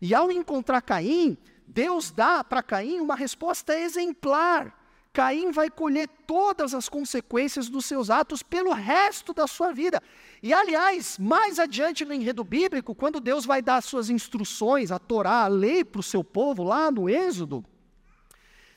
E 0.00 0.14
ao 0.14 0.32
encontrar 0.32 0.80
Caim, 0.80 1.36
Deus 1.66 2.10
dá 2.10 2.42
para 2.42 2.62
Caim 2.62 3.00
uma 3.00 3.14
resposta 3.14 3.78
exemplar 3.78 4.74
Caim 5.16 5.50
vai 5.50 5.70
colher 5.70 6.10
todas 6.26 6.74
as 6.74 6.90
consequências 6.90 7.70
dos 7.70 7.86
seus 7.86 8.10
atos 8.10 8.42
pelo 8.42 8.74
resto 8.74 9.32
da 9.32 9.46
sua 9.46 9.72
vida. 9.72 10.02
E, 10.42 10.52
aliás, 10.52 11.16
mais 11.18 11.58
adiante 11.58 12.04
no 12.04 12.12
enredo 12.12 12.44
bíblico, 12.44 12.94
quando 12.94 13.18
Deus 13.18 13.46
vai 13.46 13.62
dar 13.62 13.76
as 13.76 13.86
suas 13.86 14.10
instruções, 14.10 14.92
a 14.92 14.98
Torá, 14.98 15.44
a 15.44 15.48
lei 15.48 15.82
para 15.82 16.00
o 16.00 16.02
seu 16.02 16.22
povo, 16.22 16.62
lá 16.62 16.90
no 16.90 17.08
Êxodo, 17.08 17.64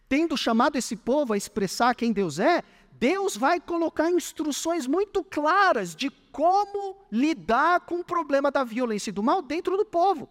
tendo 0.08 0.38
chamado 0.38 0.78
esse 0.78 0.96
povo 0.96 1.34
a 1.34 1.38
expressar 1.38 1.94
quem 1.94 2.14
Deus 2.14 2.40
é, 2.40 2.64
Deus 3.00 3.38
vai 3.38 3.62
colocar 3.62 4.12
instruções 4.12 4.86
muito 4.86 5.24
claras 5.24 5.96
de 5.96 6.10
como 6.10 6.98
lidar 7.10 7.80
com 7.82 8.02
o 8.02 8.04
problema 8.04 8.52
da 8.52 8.66
violência 8.66 9.10
e 9.10 9.14
do 9.14 9.24
mal 9.24 9.42
dentro 9.42 9.78
do 9.78 9.86
povo. 9.86 10.28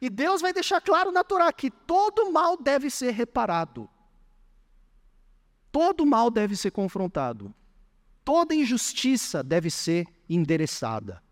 E 0.00 0.08
Deus 0.08 0.40
vai 0.40 0.54
deixar 0.54 0.80
claro 0.80 1.12
na 1.12 1.22
Torá 1.22 1.52
que 1.52 1.70
todo 1.70 2.32
mal 2.32 2.56
deve 2.56 2.88
ser 2.88 3.12
reparado. 3.12 3.88
Todo 5.70 6.06
mal 6.06 6.30
deve 6.30 6.56
ser 6.56 6.70
confrontado. 6.70 7.54
Toda 8.24 8.54
injustiça 8.54 9.42
deve 9.42 9.70
ser 9.70 10.06
endereçada. 10.28 11.22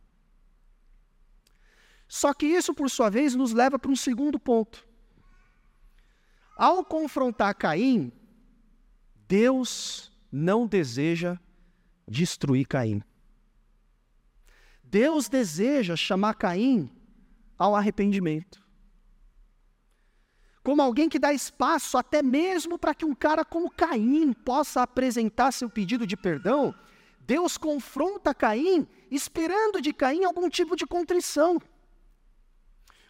Só 2.07 2.35
que 2.35 2.45
isso, 2.45 2.75
por 2.75 2.91
sua 2.91 3.09
vez, 3.09 3.35
nos 3.35 3.53
leva 3.53 3.79
para 3.79 3.91
um 3.91 3.97
segundo 3.97 4.39
ponto. 4.39 4.87
Ao 6.55 6.85
confrontar 6.85 7.55
Caim, 7.55 8.13
Deus 9.27 10.10
não 10.31 10.67
deseja 10.67 11.39
destruir 12.07 12.67
Caim. 12.67 13.03
Deus 14.83 15.29
deseja 15.29 15.97
chamar 15.97 16.35
Caim 16.35 16.91
ao 17.57 17.77
arrependimento. 17.77 18.61
Como 20.63 20.83
alguém 20.83 21.09
que 21.09 21.19
dá 21.19 21.33
espaço 21.33 21.97
até 21.97 22.23
mesmo 22.23 22.79
para 22.79 22.95
que 22.95 23.05
um 23.05 23.15
cara 23.15 23.45
como 23.45 23.71
Caim 23.71 24.33
possa 24.33 24.83
apresentar 24.83 25.53
seu 25.53 25.71
pedido 25.71 26.07
de 26.07 26.17
perdão, 26.17 26.75
Deus 27.21 27.57
confronta 27.57 28.35
Caim 28.35 28.87
esperando 29.11 29.81
de 29.81 29.93
Caim 29.93 30.25
algum 30.25 30.49
tipo 30.49 30.77
de 30.77 30.87
contrição. 30.87 31.61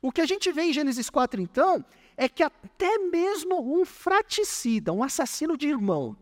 O 0.02 0.12
que 0.12 0.20
a 0.20 0.26
gente 0.26 0.50
vê 0.52 0.62
em 0.62 0.72
Gênesis 0.72 1.10
4, 1.10 1.40
então, 1.40 1.84
é 2.16 2.28
que 2.28 2.42
até 2.42 2.98
mesmo 2.98 3.78
um 3.78 3.84
fraticida, 3.84 4.92
um 4.92 5.02
assassino 5.02 5.56
de 5.56 5.68
irmão, 5.68 6.16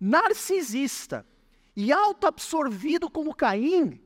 narcisista 0.00 1.26
e 1.76 1.92
autoabsorvido 1.92 3.10
como 3.10 3.34
Caim, 3.34 4.00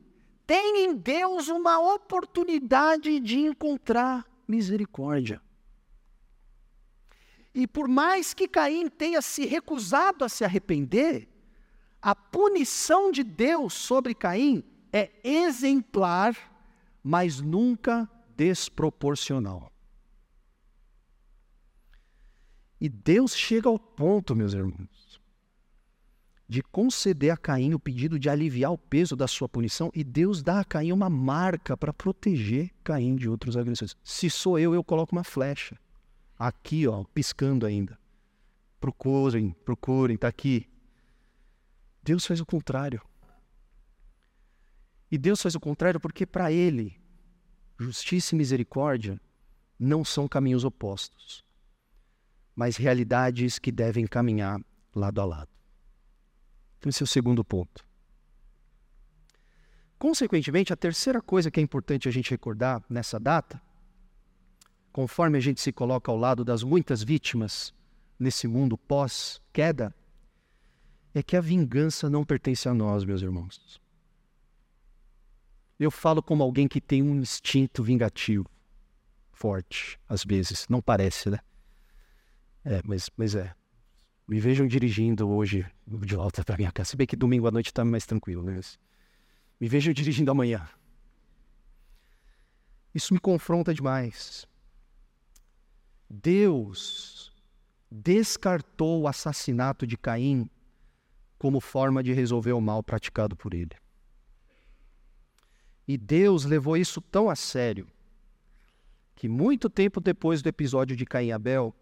tem 0.45 0.85
em 0.85 0.95
Deus 0.95 1.47
uma 1.47 1.79
oportunidade 1.93 3.19
de 3.19 3.39
encontrar 3.39 4.25
misericórdia. 4.47 5.41
E 7.53 7.67
por 7.67 7.87
mais 7.87 8.33
que 8.33 8.47
Caim 8.47 8.89
tenha 8.89 9.21
se 9.21 9.45
recusado 9.45 10.25
a 10.25 10.29
se 10.29 10.43
arrepender, 10.43 11.27
a 12.01 12.15
punição 12.15 13.11
de 13.11 13.23
Deus 13.23 13.73
sobre 13.73 14.15
Caim 14.15 14.63
é 14.91 15.11
exemplar, 15.23 16.35
mas 17.03 17.39
nunca 17.39 18.09
desproporcional. 18.35 19.71
E 22.81 22.87
Deus 22.87 23.35
chega 23.35 23.67
ao 23.67 23.77
ponto, 23.77 24.35
meus 24.35 24.53
irmãos, 24.53 24.98
de 26.49 26.63
conceder 26.63 27.29
a 27.29 27.37
Caim 27.37 27.73
o 27.75 27.79
pedido 27.79 28.17
de 28.17 28.27
aliviar 28.27 28.73
o 28.73 28.77
peso 28.77 29.15
da 29.15 29.27
sua 29.27 29.47
punição, 29.47 29.91
e 29.93 30.03
Deus 30.03 30.41
dá 30.41 30.59
a 30.59 30.65
Caim 30.65 30.91
uma 30.91 31.09
marca 31.09 31.77
para 31.77 31.93
proteger 31.93 32.71
Caim 32.83 33.15
de 33.15 33.29
outros 33.29 33.55
agressores. 33.55 33.95
Se 34.03 34.29
sou 34.29 34.57
eu, 34.57 34.73
eu 34.73 34.83
coloco 34.83 35.15
uma 35.15 35.23
flecha. 35.23 35.77
Aqui, 36.37 36.87
ó, 36.87 37.03
piscando 37.13 37.65
ainda. 37.65 37.97
Procurem, 38.79 39.55
procurem, 39.63 40.15
está 40.15 40.27
aqui. 40.27 40.67
Deus 42.01 42.25
faz 42.25 42.39
o 42.41 42.45
contrário. 42.45 43.01
E 45.11 45.17
Deus 45.17 45.41
faz 45.41 45.53
o 45.53 45.59
contrário 45.59 45.99
porque 45.99 46.25
para 46.25 46.51
Ele, 46.51 46.99
justiça 47.77 48.33
e 48.33 48.37
misericórdia 48.37 49.21
não 49.79 50.03
são 50.03 50.27
caminhos 50.27 50.63
opostos 50.63 51.43
mas 52.59 52.75
realidades 52.75 53.57
que 53.57 53.71
devem 53.71 54.05
caminhar 54.05 54.59
lado 54.93 55.21
a 55.21 55.25
lado. 55.25 55.58
Esse 56.85 57.03
é 57.03 57.05
o 57.05 57.07
segundo 57.07 57.43
ponto. 57.43 57.85
Consequentemente, 59.97 60.71
a 60.71 60.77
terceira 60.77 61.21
coisa 61.21 61.51
que 61.51 61.59
é 61.59 61.63
importante 61.63 62.07
a 62.07 62.11
gente 62.11 62.31
recordar 62.31 62.81
nessa 62.89 63.19
data, 63.19 63.61
conforme 64.93 65.37
a 65.37 65.41
gente 65.41 65.59
se 65.59 65.73
coloca 65.73 66.09
ao 66.09 66.17
lado 66.17 66.45
das 66.45 66.63
muitas 66.63 67.03
vítimas 67.03 67.73
nesse 68.17 68.47
mundo 68.47 68.77
pós-queda, 68.77 69.93
é 71.13 71.21
que 71.21 71.35
a 71.35 71.41
vingança 71.41 72.09
não 72.09 72.23
pertence 72.23 72.69
a 72.69 72.73
nós, 72.73 73.03
meus 73.03 73.21
irmãos. 73.21 73.81
Eu 75.77 75.91
falo 75.91 76.21
como 76.21 76.43
alguém 76.43 76.67
que 76.67 76.79
tem 76.79 77.01
um 77.01 77.15
instinto 77.15 77.83
vingativo 77.83 78.49
forte, 79.31 79.97
às 80.07 80.23
vezes, 80.23 80.65
não 80.69 80.81
parece, 80.81 81.29
né? 81.29 81.39
É, 82.65 82.81
mas, 82.83 83.09
mas 83.15 83.35
é. 83.35 83.55
Me 84.29 84.39
vejam 84.39 84.67
dirigindo 84.67 85.27
hoje 85.27 85.65
de 85.87 86.15
volta 86.15 86.43
para 86.45 86.55
minha 86.55 86.71
casa. 86.71 86.91
Se 86.91 86.95
bem 86.95 87.07
que 87.07 87.15
domingo 87.15 87.47
à 87.47 87.51
noite 87.51 87.71
está 87.71 87.83
mais 87.83 88.05
tranquilo, 88.05 88.43
né? 88.43 88.59
Me 89.59 89.67
vejam 89.67 89.91
dirigindo 89.91 90.29
amanhã. 90.29 90.69
Isso 92.93 93.11
me 93.11 93.19
confronta 93.19 93.73
demais. 93.73 94.47
Deus 96.07 97.33
descartou 97.89 99.01
o 99.01 99.07
assassinato 99.07 99.87
de 99.87 99.97
Caim 99.97 100.47
como 101.39 101.59
forma 101.59 102.03
de 102.03 102.13
resolver 102.13 102.53
o 102.53 102.61
mal 102.61 102.83
praticado 102.83 103.35
por 103.35 103.55
ele. 103.55 103.75
E 105.87 105.97
Deus 105.97 106.45
levou 106.45 106.77
isso 106.77 107.01
tão 107.01 107.31
a 107.31 107.35
sério 107.35 107.87
que 109.15 109.27
muito 109.27 109.71
tempo 109.71 109.99
depois 109.99 110.43
do 110.43 110.49
episódio 110.49 110.95
de 110.95 111.03
Caim 111.03 111.29
e 111.29 111.31
Abel, 111.31 111.75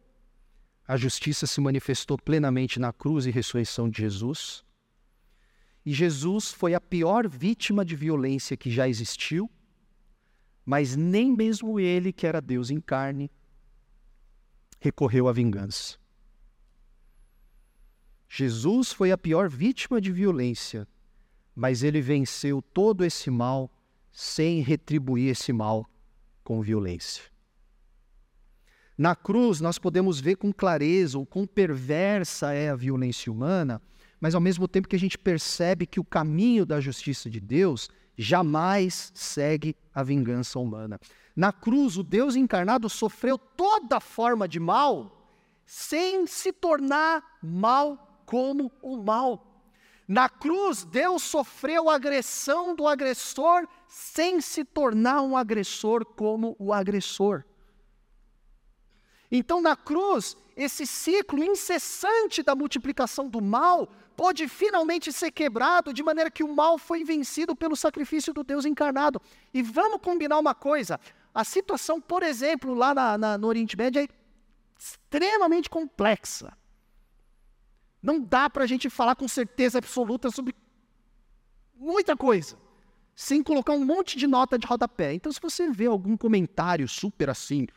a 0.88 0.96
justiça 0.96 1.46
se 1.46 1.60
manifestou 1.60 2.18
plenamente 2.18 2.80
na 2.80 2.94
cruz 2.94 3.26
e 3.26 3.32
ressurreição 3.32 3.90
de 3.90 4.02
Jesus. 4.02 4.64
E 5.86 5.94
Jesus 5.94 6.54
foi 6.54 6.74
a 6.74 6.80
pior 6.80 7.28
vítima 7.28 7.84
de 7.84 7.96
violência 7.96 8.56
que 8.56 8.72
já 8.72 8.88
existiu, 8.88 9.52
mas 10.66 10.96
nem 10.96 11.36
mesmo 11.36 11.80
ele, 11.80 12.14
que 12.14 12.26
era 12.26 12.40
Deus 12.40 12.70
em 12.70 12.80
carne, 12.80 13.30
recorreu 14.80 15.28
à 15.28 15.34
vingança. 15.34 15.98
Jesus 18.30 18.92
foi 18.92 19.12
a 19.12 19.18
pior 19.18 19.50
vítima 19.50 20.00
de 20.00 20.12
violência, 20.12 20.88
mas 21.56 21.84
ele 21.84 22.02
venceu 22.02 22.62
todo 22.62 23.04
esse 23.04 23.30
mal 23.30 23.72
sem 24.12 24.62
retribuir 24.62 25.30
esse 25.30 25.52
mal 25.52 25.86
com 26.44 26.62
violência. 26.62 27.37
Na 28.98 29.16
cruz, 29.16 29.62
nós 29.62 29.78
podemos 29.78 30.20
ver 30.20 30.38
com 30.38 30.52
clareza 30.52 31.20
o 31.20 31.26
quão 31.26 31.46
perversa 31.46 32.52
é 32.54 32.70
a 32.70 32.76
violência 32.76 33.32
humana, 33.32 33.80
mas 34.20 34.34
ao 34.34 34.42
mesmo 34.42 34.68
tempo 34.68 34.88
que 34.88 34.96
a 34.96 35.00
gente 35.00 35.20
percebe 35.20 35.86
que 35.86 36.00
o 36.00 36.04
caminho 36.04 36.66
da 36.66 36.82
justiça 36.82 37.30
de 37.30 37.40
Deus 37.40 37.90
jamais 38.18 39.12
segue 39.14 39.76
a 39.94 40.02
vingança 40.02 40.58
humana. 40.58 41.00
Na 41.36 41.54
cruz, 41.54 41.96
o 41.96 42.02
Deus 42.02 42.36
encarnado 42.36 42.90
sofreu 42.90 43.38
toda 43.38 44.00
forma 44.00 44.48
de 44.48 44.60
mal 44.60 45.14
sem 45.64 46.26
se 46.26 46.52
tornar 46.52 47.38
mal 47.44 48.24
como 48.26 48.72
o 48.82 48.98
mal. 48.98 49.62
Na 50.08 50.28
cruz, 50.28 50.84
Deus 50.86 51.22
sofreu 51.22 51.88
a 51.88 51.96
agressão 51.96 52.76
do 52.76 52.88
agressor 52.88 53.68
sem 53.88 54.42
se 54.42 54.64
tornar 54.64 55.22
um 55.22 55.38
agressor 55.38 56.04
como 56.04 56.56
o 56.58 56.74
agressor. 56.74 57.44
Então, 59.32 59.62
na 59.62 59.76
cruz, 59.76 60.38
esse 60.56 60.88
ciclo 60.88 61.44
incessante 61.44 62.42
da 62.42 62.56
multiplicação 62.56 63.28
do 63.28 63.42
mal 63.42 63.88
pode 64.16 64.48
finalmente 64.48 65.14
ser 65.14 65.32
quebrado, 65.32 65.94
de 65.94 66.02
maneira 66.02 66.32
que 66.32 66.44
o 66.44 66.56
mal 66.56 66.78
foi 66.78 67.04
vencido 67.04 67.56
pelo 67.56 67.76
sacrifício 67.76 68.34
do 68.34 68.44
Deus 68.44 68.66
encarnado. 68.66 69.22
E 69.54 69.62
vamos 69.62 70.02
combinar 70.02 70.40
uma 70.40 70.56
coisa: 70.56 71.00
a 71.34 71.44
situação, 71.44 72.02
por 72.02 72.24
exemplo, 72.24 72.74
lá 72.74 72.94
na, 72.94 73.18
na, 73.18 73.38
no 73.38 73.48
Oriente 73.48 73.78
Médio 73.78 74.02
é 74.02 74.08
extremamente 74.80 75.70
complexa. 75.70 76.52
Não 78.02 78.20
dá 78.20 78.50
para 78.50 78.64
a 78.64 78.68
gente 78.68 78.90
falar 78.90 79.16
com 79.16 79.28
certeza 79.28 79.78
absoluta 79.78 80.32
sobre 80.32 80.56
muita 81.76 82.16
coisa, 82.16 82.58
sem 83.16 83.44
colocar 83.44 83.74
um 83.74 83.86
monte 83.86 84.18
de 84.18 84.26
nota 84.26 84.58
de 84.58 84.66
rodapé. 84.66 85.14
Então, 85.14 85.32
se 85.32 85.40
você 85.42 85.70
vê 85.70 85.86
algum 85.86 86.18
comentário 86.18 86.88
super 86.88 87.30
assim, 87.30 87.68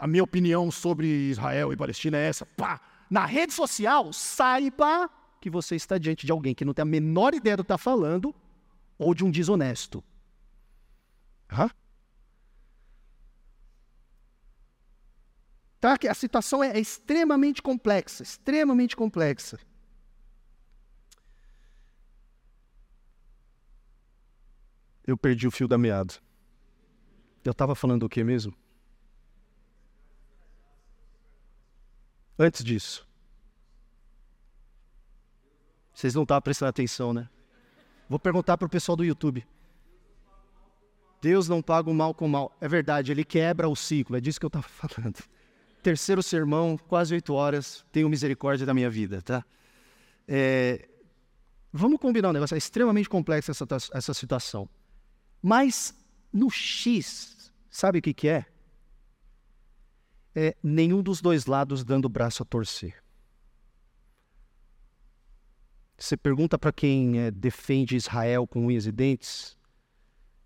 a 0.00 0.06
minha 0.06 0.24
opinião 0.24 0.70
sobre 0.70 1.06
Israel 1.06 1.72
e 1.72 1.76
Palestina 1.76 2.16
é 2.16 2.26
essa. 2.26 2.46
Pá! 2.46 2.80
Na 3.10 3.26
rede 3.26 3.52
social, 3.52 4.12
saiba 4.14 5.10
que 5.40 5.50
você 5.50 5.76
está 5.76 5.98
diante 5.98 6.24
de 6.24 6.32
alguém 6.32 6.54
que 6.54 6.64
não 6.64 6.72
tem 6.72 6.82
a 6.82 6.86
menor 6.86 7.34
ideia 7.34 7.56
do 7.56 7.62
que 7.62 7.66
está 7.66 7.76
falando 7.76 8.34
ou 8.98 9.14
de 9.14 9.22
um 9.22 9.30
desonesto. 9.30 10.02
Hã? 11.52 11.68
Tá? 15.78 15.98
Que 15.98 16.08
a 16.08 16.14
situação 16.14 16.64
é, 16.64 16.70
é 16.70 16.80
extremamente 16.80 17.60
complexa, 17.60 18.22
extremamente 18.22 18.96
complexa. 18.96 19.58
Eu 25.06 25.16
perdi 25.16 25.46
o 25.46 25.50
fio 25.50 25.68
da 25.68 25.76
meada. 25.76 26.14
Eu 27.44 27.52
estava 27.52 27.74
falando 27.74 28.04
o 28.04 28.08
que 28.08 28.22
mesmo? 28.24 28.54
Antes 32.42 32.64
disso. 32.64 33.06
Vocês 35.92 36.14
não 36.14 36.22
estavam 36.22 36.40
prestando 36.40 36.70
atenção, 36.70 37.12
né? 37.12 37.28
Vou 38.08 38.18
perguntar 38.18 38.56
para 38.56 38.64
o 38.64 38.70
pessoal 38.70 38.96
do 38.96 39.04
YouTube. 39.04 39.46
Deus 41.20 41.50
não 41.50 41.60
paga 41.60 41.90
o 41.90 41.94
mal 41.94 42.14
com 42.14 42.24
o 42.24 42.28
mal. 42.30 42.56
É 42.58 42.66
verdade, 42.66 43.12
ele 43.12 43.26
quebra 43.26 43.68
o 43.68 43.76
ciclo, 43.76 44.16
é 44.16 44.22
disso 44.22 44.40
que 44.40 44.46
eu 44.46 44.48
estava 44.48 44.64
falando. 44.72 45.22
Terceiro 45.82 46.22
sermão, 46.22 46.78
quase 46.78 47.12
oito 47.12 47.34
horas, 47.34 47.84
tenho 47.92 48.08
misericórdia 48.08 48.64
da 48.64 48.72
minha 48.72 48.88
vida, 48.88 49.20
tá? 49.20 49.44
É, 50.26 50.88
vamos 51.70 52.00
combinar 52.00 52.30
um 52.30 52.32
negócio, 52.32 52.54
é 52.54 52.58
extremamente 52.58 53.10
complexa 53.10 53.50
essa, 53.50 53.66
essa 53.92 54.14
situação. 54.14 54.66
Mas 55.42 55.94
no 56.32 56.48
X, 56.48 57.52
sabe 57.68 57.98
o 57.98 58.02
que, 58.02 58.14
que 58.14 58.28
é? 58.28 58.46
É 60.34 60.56
nenhum 60.62 61.02
dos 61.02 61.20
dois 61.20 61.46
lados 61.46 61.84
dando 61.84 62.06
o 62.06 62.08
braço 62.08 62.42
a 62.42 62.46
torcer. 62.46 63.02
Você 65.98 66.16
pergunta 66.16 66.58
para 66.58 66.72
quem 66.72 67.18
é, 67.18 67.30
defende 67.30 67.96
Israel 67.96 68.46
com 68.46 68.66
unhas 68.66 68.86
e 68.86 68.92
dentes 68.92 69.56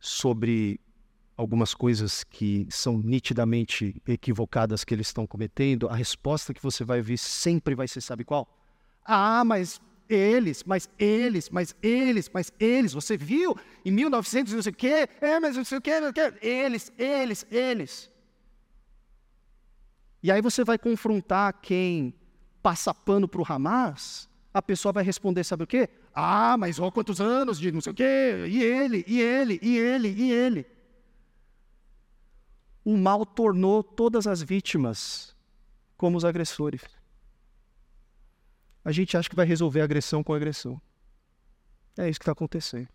sobre 0.00 0.80
algumas 1.36 1.74
coisas 1.74 2.24
que 2.24 2.66
são 2.70 2.98
nitidamente 2.98 4.00
equivocadas 4.06 4.84
que 4.84 4.94
eles 4.94 5.08
estão 5.08 5.26
cometendo, 5.26 5.88
a 5.88 5.94
resposta 5.94 6.54
que 6.54 6.62
você 6.62 6.84
vai 6.84 7.00
ver 7.00 7.18
sempre 7.18 7.74
vai 7.74 7.88
ser, 7.88 8.00
sabe 8.00 8.24
qual? 8.24 8.48
Ah, 9.04 9.44
mas 9.44 9.80
eles, 10.08 10.62
mas 10.64 10.88
eles, 10.98 11.48
mas 11.50 11.74
eles, 11.82 12.30
mas 12.32 12.52
eles, 12.58 12.92
você 12.92 13.16
viu 13.16 13.56
em 13.84 13.90
1900 13.90 14.52
não 14.52 14.62
sei 14.62 14.72
o 14.72 14.76
quê, 14.76 15.08
é, 15.20 15.40
mas 15.40 15.56
não 15.56 15.64
sei 15.64 15.78
o 15.78 15.80
quê, 15.80 16.00
não 16.00 16.12
sei 16.12 16.28
o 16.28 16.32
quê, 16.32 16.46
eles, 16.46 16.92
eles, 16.98 17.46
eles. 17.50 18.10
E 20.24 20.32
aí 20.32 20.40
você 20.40 20.64
vai 20.64 20.78
confrontar 20.78 21.60
quem 21.60 22.14
passa 22.62 22.94
pano 22.94 23.28
para 23.28 23.42
o 23.42 23.44
Hamas, 23.46 24.26
a 24.54 24.62
pessoa 24.62 24.90
vai 24.90 25.04
responder, 25.04 25.44
sabe 25.44 25.64
o 25.64 25.66
quê? 25.66 25.86
Ah, 26.14 26.56
mas 26.56 26.80
ó 26.80 26.90
quantos 26.90 27.20
anos 27.20 27.60
de 27.60 27.70
não 27.70 27.82
sei 27.82 27.92
o 27.92 27.94
quê, 27.94 28.46
e 28.48 28.62
ele, 28.62 29.04
e 29.06 29.20
ele, 29.20 29.60
e 29.62 29.76
ele, 29.76 30.08
e 30.08 30.32
ele 30.32 30.66
o 32.82 32.96
mal 32.96 33.26
tornou 33.26 33.82
todas 33.82 34.26
as 34.26 34.42
vítimas 34.42 35.36
como 35.94 36.16
os 36.16 36.24
agressores. 36.24 36.82
A 38.82 38.92
gente 38.92 39.18
acha 39.18 39.28
que 39.28 39.36
vai 39.36 39.46
resolver 39.46 39.82
a 39.82 39.84
agressão 39.84 40.24
com 40.24 40.32
a 40.32 40.36
agressão. 40.36 40.80
É 41.98 42.08
isso 42.08 42.18
que 42.18 42.22
está 42.22 42.32
acontecendo. 42.32 42.88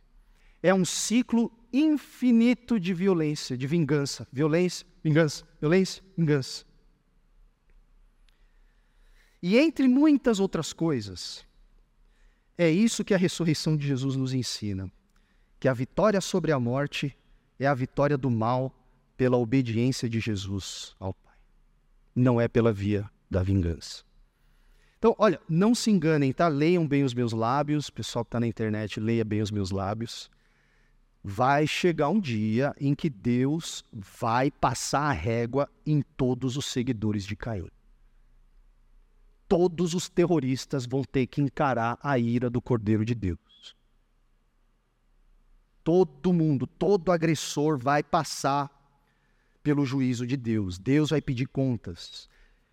É 0.63 0.73
um 0.73 0.83
ciclo 0.83 1.51
infinito 1.71 2.79
de 2.79 2.91
violência, 2.91 3.55
de 3.55 3.67
vingança. 3.67 4.27
Violência, 4.31 4.85
vingança, 5.03 5.47
violência, 5.59 6.03
vingança. 6.17 6.68
E 9.41 9.57
entre 9.57 9.87
muitas 9.87 10.39
outras 10.39 10.73
coisas, 10.73 11.45
é 12.57 12.69
isso 12.69 13.05
que 13.05 13.13
a 13.13 13.17
ressurreição 13.17 13.77
de 13.77 13.87
Jesus 13.87 14.15
nos 14.15 14.33
ensina: 14.33 14.91
que 15.59 15.67
a 15.67 15.73
vitória 15.73 16.19
sobre 16.19 16.51
a 16.51 16.59
morte 16.59 17.17
é 17.57 17.65
a 17.65 17.73
vitória 17.73 18.17
do 18.17 18.29
mal 18.29 18.73
pela 19.15 19.37
obediência 19.37 20.09
de 20.09 20.19
Jesus 20.19 20.95
ao 20.99 21.13
Pai. 21.13 21.35
Não 22.15 22.39
é 22.39 22.47
pela 22.47 22.73
via 22.73 23.09
da 23.29 23.41
vingança. 23.43 24.03
Então, 24.97 25.15
olha, 25.17 25.39
não 25.47 25.73
se 25.73 25.89
enganem, 25.89 26.33
tá? 26.33 26.49
Leiam 26.49 26.85
bem 26.85 27.05
os 27.05 27.13
meus 27.13 27.31
lábios, 27.31 27.89
pessoal 27.89 28.25
que 28.25 28.29
está 28.29 28.39
na 28.39 28.47
internet, 28.47 28.99
leia 28.99 29.23
bem 29.23 29.41
os 29.41 29.49
meus 29.49 29.71
lábios. 29.71 30.29
Vai 31.23 31.65
chegar 31.65 32.09
um 32.09 32.19
dia 32.19 32.75
em 32.79 32.93
que 32.93 33.09
Deus 33.09 33.85
vai 33.93 34.51
passar 34.51 35.03
a 35.03 35.13
régua 35.13 35.69
em 35.85 36.01
todos 36.01 36.57
os 36.57 36.65
seguidores 36.65 37.25
de 37.25 37.37
Caim. 37.37 37.69
Todos 39.49 39.93
os 39.93 40.07
terroristas 40.07 40.85
vão 40.85 41.03
ter 41.03 41.27
que 41.27 41.41
encarar 41.41 41.97
a 42.01 42.17
ira 42.17 42.49
do 42.49 42.61
Cordeiro 42.61 43.03
de 43.03 43.15
Deus. 43.15 43.75
Todo 45.83 46.31
mundo, 46.31 46.67
todo 46.67 47.11
agressor 47.11 47.77
vai 47.77 48.03
passar 48.03 48.69
pelo 49.63 49.85
juízo 49.85 50.25
de 50.25 50.37
Deus. 50.37 50.77
Deus 50.77 51.09
vai 51.09 51.19
pedir 51.19 51.47
contas. 51.47 52.29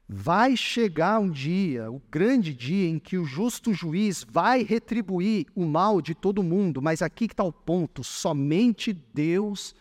Vai 0.09 0.57
chegar 0.57 1.19
um 1.19 1.31
dia, 1.31 1.91
o 1.91 2.01
grande 2.11 2.55
dia, 2.55 2.89
em 2.89 2.99
que 2.99 3.19
o 3.19 3.25
justo 3.25 3.75
juiz 3.75 4.25
vai 4.29 4.63
retribuir 4.63 5.47
o 5.55 5.65
mal 5.65 6.01
de 6.01 6.15
todo 6.15 6.45
mundo, 6.45 6.81
mas 6.81 7.03
aqui 7.03 7.25
está 7.25 7.43
o 7.43 7.53
ponto: 7.53 8.05
somente 8.05 8.93
Deus 8.93 9.75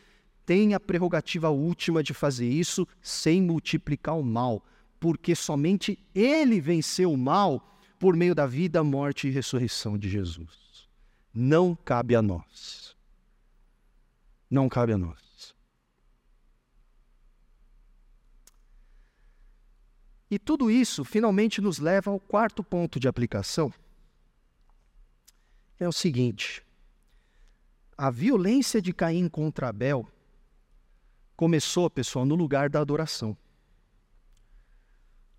tem 0.45 0.73
a 0.73 0.79
prerrogativa 0.79 1.49
última 1.49 2.01
de 2.01 2.13
fazer 2.13 2.49
isso 2.49 2.87
sem 3.01 3.41
multiplicar 3.41 4.17
o 4.17 4.23
mal, 4.23 4.65
porque 5.05 5.35
somente 5.35 5.99
Ele 6.15 6.59
venceu 6.59 7.13
o 7.13 7.17
mal 7.17 7.79
por 7.99 8.15
meio 8.15 8.33
da 8.33 8.47
vida, 8.47 8.83
morte 8.83 9.27
e 9.27 9.29
ressurreição 9.29 9.99
de 9.99 10.09
Jesus. 10.09 10.89
Não 11.31 11.75
cabe 11.75 12.15
a 12.15 12.23
nós. 12.23 12.97
Não 14.49 14.67
cabe 14.67 14.93
a 14.93 14.97
nós. 14.97 15.53
E 20.27 20.39
tudo 20.39 20.71
isso 20.71 21.05
finalmente 21.05 21.61
nos 21.61 21.77
leva 21.77 22.09
ao 22.09 22.19
quarto 22.19 22.63
ponto 22.63 22.99
de 22.99 23.07
aplicação. 23.07 23.71
É 25.79 25.87
o 25.87 25.93
seguinte: 25.93 26.65
a 27.95 28.09
violência 28.09 28.81
de 28.81 28.91
Caim 28.91 29.29
contra 29.29 29.69
Abel 29.69 30.11
começou, 31.35 31.91
pessoal, 31.91 32.25
no 32.25 32.33
lugar 32.33 32.71
da 32.71 32.81
adoração. 32.81 33.37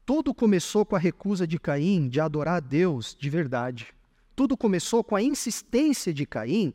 Tudo 0.06 0.32
começou 0.32 0.86
com 0.86 0.94
a 0.94 0.98
recusa 1.00 1.46
de 1.46 1.58
Caim 1.58 2.08
de 2.08 2.20
adorar 2.20 2.56
a 2.56 2.60
Deus 2.60 3.14
de 3.18 3.28
verdade. 3.28 3.92
Tudo 4.36 4.56
começou 4.56 5.02
com 5.02 5.16
a 5.16 5.22
insistência 5.22 6.14
de 6.14 6.24
Caim 6.24 6.72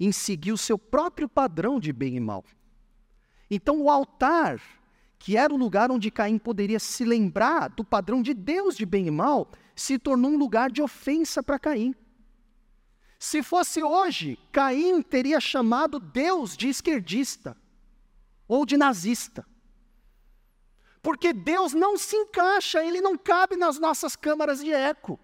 em 0.00 0.10
seguir 0.10 0.50
o 0.50 0.58
seu 0.58 0.76
próprio 0.76 1.28
padrão 1.28 1.78
de 1.78 1.92
bem 1.92 2.16
e 2.16 2.20
mal. 2.20 2.44
Então, 3.48 3.80
o 3.80 3.88
altar 3.88 4.60
que 5.22 5.36
era 5.36 5.54
o 5.54 5.56
lugar 5.56 5.92
onde 5.92 6.10
Caim 6.10 6.36
poderia 6.36 6.80
se 6.80 7.04
lembrar 7.04 7.68
do 7.68 7.84
padrão 7.84 8.20
de 8.20 8.34
Deus 8.34 8.76
de 8.76 8.84
bem 8.84 9.06
e 9.06 9.10
mal, 9.12 9.48
se 9.76 9.96
tornou 9.96 10.32
um 10.32 10.36
lugar 10.36 10.68
de 10.68 10.82
ofensa 10.82 11.40
para 11.40 11.60
Caim. 11.60 11.94
Se 13.20 13.40
fosse 13.40 13.80
hoje, 13.80 14.36
Caim 14.50 15.00
teria 15.00 15.38
chamado 15.38 16.00
Deus 16.00 16.56
de 16.56 16.68
esquerdista 16.68 17.56
ou 18.48 18.66
de 18.66 18.76
nazista. 18.76 19.46
Porque 21.02 21.32
Deus 21.32 21.74
não 21.74 21.98
se 21.98 22.14
encaixa, 22.14 22.84
ele 22.84 23.00
não 23.00 23.18
cabe 23.18 23.56
nas 23.56 23.78
nossas 23.78 24.14
câmaras 24.14 24.62
de 24.62 24.72
eco. 24.72 25.18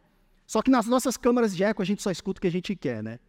Só 0.45 0.61
que 0.61 0.71
nas 0.71 0.87
nossas 0.87 1.17
câmaras 1.17 1.55
de 1.57 1.63
eco 1.63 1.81
a 1.81 1.85
gente 1.85 2.03
só 2.03 2.11
escuta 2.11 2.39
o 2.39 2.43
que 2.43 2.49
a 2.49 2.53
gente 2.53 2.75
quer, 2.75 3.03
né? 3.03 3.21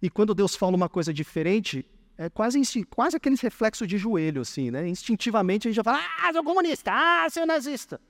E 0.00 0.08
quando 0.08 0.34
Deus 0.34 0.54
fala 0.54 0.76
uma 0.76 0.88
coisa 0.88 1.12
diferente, 1.12 1.84
é 2.16 2.30
quase, 2.30 2.60
quase 2.84 3.16
aqueles 3.16 3.40
reflexos 3.40 3.88
de 3.88 3.98
joelho, 3.98 4.42
assim, 4.42 4.70
né? 4.70 4.86
Instintivamente 4.86 5.66
a 5.66 5.70
gente 5.70 5.76
já 5.76 5.82
fala, 5.82 5.98
ah, 6.22 6.32
sou 6.32 6.44
comunista, 6.44 6.92
ah, 6.94 7.26
sou 7.30 7.44
nazista. 7.46 8.00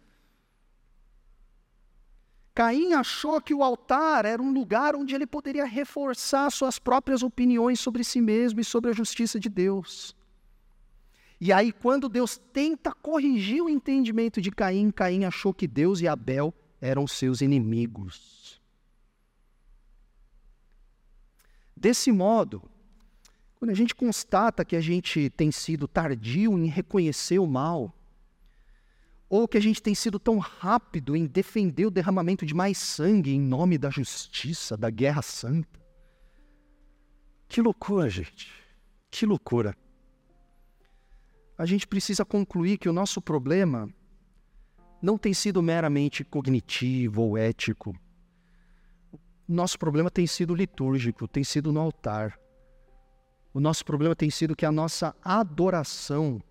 Caim 2.54 2.94
achou 2.94 3.40
que 3.40 3.54
o 3.54 3.62
altar 3.62 4.24
era 4.24 4.42
um 4.42 4.52
lugar 4.52 4.96
onde 4.96 5.14
ele 5.14 5.26
poderia 5.26 5.64
reforçar 5.64 6.50
suas 6.50 6.78
próprias 6.78 7.22
opiniões 7.22 7.80
sobre 7.80 8.02
si 8.02 8.20
mesmo 8.20 8.60
e 8.60 8.64
sobre 8.64 8.90
a 8.90 8.94
justiça 8.94 9.38
de 9.38 9.48
Deus. 9.48 10.16
E 11.40 11.52
aí, 11.52 11.70
quando 11.70 12.08
Deus 12.08 12.38
tenta 12.52 12.92
corrigir 12.92 13.62
o 13.62 13.68
entendimento 13.68 14.40
de 14.40 14.50
Caim, 14.50 14.90
Caim 14.90 15.24
achou 15.24 15.52
que 15.52 15.66
Deus 15.66 16.00
e 16.00 16.08
Abel 16.08 16.52
eram 16.80 17.06
seus 17.06 17.40
inimigos. 17.40 18.60
Desse 21.76 22.10
modo, 22.10 22.62
quando 23.56 23.70
a 23.70 23.74
gente 23.74 23.94
constata 23.94 24.64
que 24.64 24.76
a 24.76 24.80
gente 24.80 25.28
tem 25.30 25.52
sido 25.52 25.86
tardio 25.86 26.58
em 26.58 26.66
reconhecer 26.66 27.38
o 27.38 27.46
mal, 27.46 27.94
ou 29.28 29.46
que 29.46 29.58
a 29.58 29.60
gente 29.60 29.82
tem 29.82 29.94
sido 29.94 30.18
tão 30.18 30.38
rápido 30.38 31.14
em 31.16 31.26
defender 31.26 31.84
o 31.84 31.90
derramamento 31.90 32.46
de 32.46 32.54
mais 32.54 32.78
sangue 32.78 33.32
em 33.32 33.40
nome 33.40 33.76
da 33.76 33.90
justiça, 33.90 34.76
da 34.76 34.88
guerra 34.88 35.20
santa. 35.20 35.84
Que 37.48 37.60
loucura, 37.60 38.08
gente. 38.08 38.50
Que 39.10 39.26
loucura. 39.26 39.76
A 41.58 41.64
gente 41.64 41.86
precisa 41.86 42.24
concluir 42.24 42.78
que 42.78 42.88
o 42.88 42.92
nosso 42.92 43.20
problema 43.20 43.88
não 45.00 45.16
tem 45.16 45.32
sido 45.32 45.62
meramente 45.62 46.24
cognitivo 46.24 47.22
ou 47.22 47.38
ético. 47.38 47.94
Nosso 49.48 49.78
problema 49.78 50.10
tem 50.10 50.26
sido 50.26 50.54
litúrgico, 50.54 51.28
tem 51.28 51.44
sido 51.44 51.72
no 51.72 51.80
altar. 51.80 52.38
O 53.54 53.60
nosso 53.60 53.84
problema 53.84 54.14
tem 54.14 54.28
sido 54.28 54.56
que 54.56 54.66
a 54.66 54.72
nossa 54.72 55.14
adoração 55.22 56.42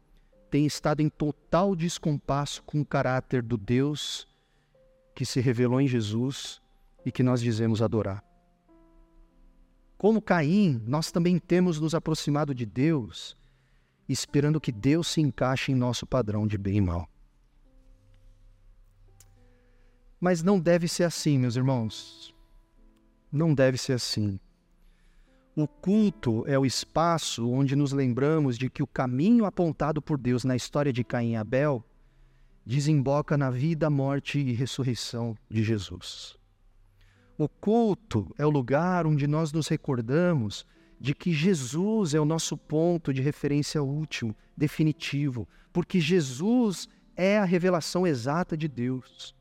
tem 0.50 0.66
estado 0.66 1.02
em 1.02 1.10
total 1.10 1.76
descompasso 1.76 2.64
com 2.64 2.82
o 2.82 2.86
caráter 2.86 3.44
do 3.44 3.58
Deus 3.58 4.28
que 5.14 5.26
se 5.26 5.40
revelou 5.40 5.80
em 5.80 5.88
Jesus 5.88 6.62
e 7.06 7.12
que 7.12 7.22
nós 7.22 7.42
dizemos 7.42 7.82
adorar. 7.82 8.24
Como 9.98 10.22
Caim, 10.22 10.82
nós 10.86 11.12
também 11.12 11.38
temos 11.40 11.80
nos 11.80 11.94
aproximado 11.94 12.54
de 12.54 12.66
Deus, 12.66 13.38
esperando 14.08 14.62
que 14.62 14.72
Deus 14.72 15.08
se 15.08 15.22
encaixe 15.22 15.72
em 15.72 15.76
nosso 15.76 16.06
padrão 16.06 16.46
de 16.46 16.58
bem 16.58 16.78
e 16.78 16.82
mal. 16.82 17.10
Mas 20.20 20.42
não 20.42 20.60
deve 20.60 20.88
ser 20.88 21.04
assim, 21.04 21.38
meus 21.38 21.56
irmãos. 21.56 22.34
Não 23.32 23.54
deve 23.54 23.78
ser 23.78 23.94
assim. 23.94 24.40
O 25.56 25.68
culto 25.68 26.44
é 26.48 26.60
o 26.60 26.66
espaço 26.66 27.50
onde 27.50 27.76
nos 27.76 27.92
lembramos 27.92 28.58
de 28.58 28.70
que 28.70 28.84
o 28.84 28.88
caminho 28.88 29.46
apontado 29.46 30.02
por 30.02 30.18
Deus 30.18 30.44
na 30.44 30.56
história 30.56 30.92
de 30.92 31.04
Caim 31.04 31.32
e 31.32 31.36
Abel 31.36 31.84
desemboca 32.66 33.38
na 33.38 33.50
vida, 33.50 33.90
morte 33.90 34.40
e 34.40 34.54
ressurreição 34.54 35.36
de 35.50 35.64
Jesus. 35.64 36.36
O 37.38 37.48
culto 37.48 38.34
é 38.38 38.46
o 38.46 38.50
lugar 38.50 39.06
onde 39.06 39.28
nós 39.28 39.52
nos 39.54 39.68
recordamos 39.68 40.66
de 41.00 41.14
que 41.14 41.32
Jesus 41.32 42.14
é 42.14 42.20
o 42.20 42.26
nosso 42.26 42.58
ponto 42.58 43.14
de 43.14 43.22
referência 43.22 43.82
último, 43.84 44.36
definitivo, 44.56 45.48
porque 45.72 46.00
Jesus 46.00 46.88
é 47.16 47.38
a 47.38 47.46
revelação 47.46 48.06
exata 48.06 48.56
de 48.56 48.68
Deus. 48.68 49.36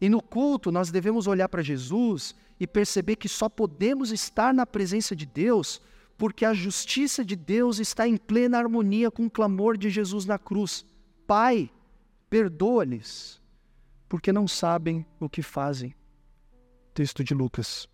E 0.00 0.08
no 0.08 0.22
culto 0.22 0.72
nós 0.72 0.90
devemos 0.90 1.26
olhar 1.26 1.48
para 1.48 1.62
Jesus 1.62 2.34
e 2.58 2.66
perceber 2.66 3.16
que 3.16 3.28
só 3.28 3.48
podemos 3.48 4.10
estar 4.10 4.52
na 4.52 4.66
presença 4.66 5.14
de 5.14 5.26
Deus 5.26 5.80
porque 6.16 6.44
a 6.44 6.54
justiça 6.54 7.24
de 7.24 7.34
Deus 7.34 7.78
está 7.78 8.06
em 8.06 8.16
plena 8.16 8.58
harmonia 8.58 9.10
com 9.10 9.26
o 9.26 9.30
clamor 9.30 9.76
de 9.76 9.90
Jesus 9.90 10.24
na 10.24 10.38
cruz. 10.38 10.84
Pai, 11.26 11.70
perdoa-lhes, 12.30 13.40
porque 14.08 14.32
não 14.32 14.46
sabem 14.46 15.04
o 15.18 15.28
que 15.28 15.42
fazem. 15.42 15.94
Texto 16.94 17.24
de 17.24 17.34
Lucas. 17.34 17.88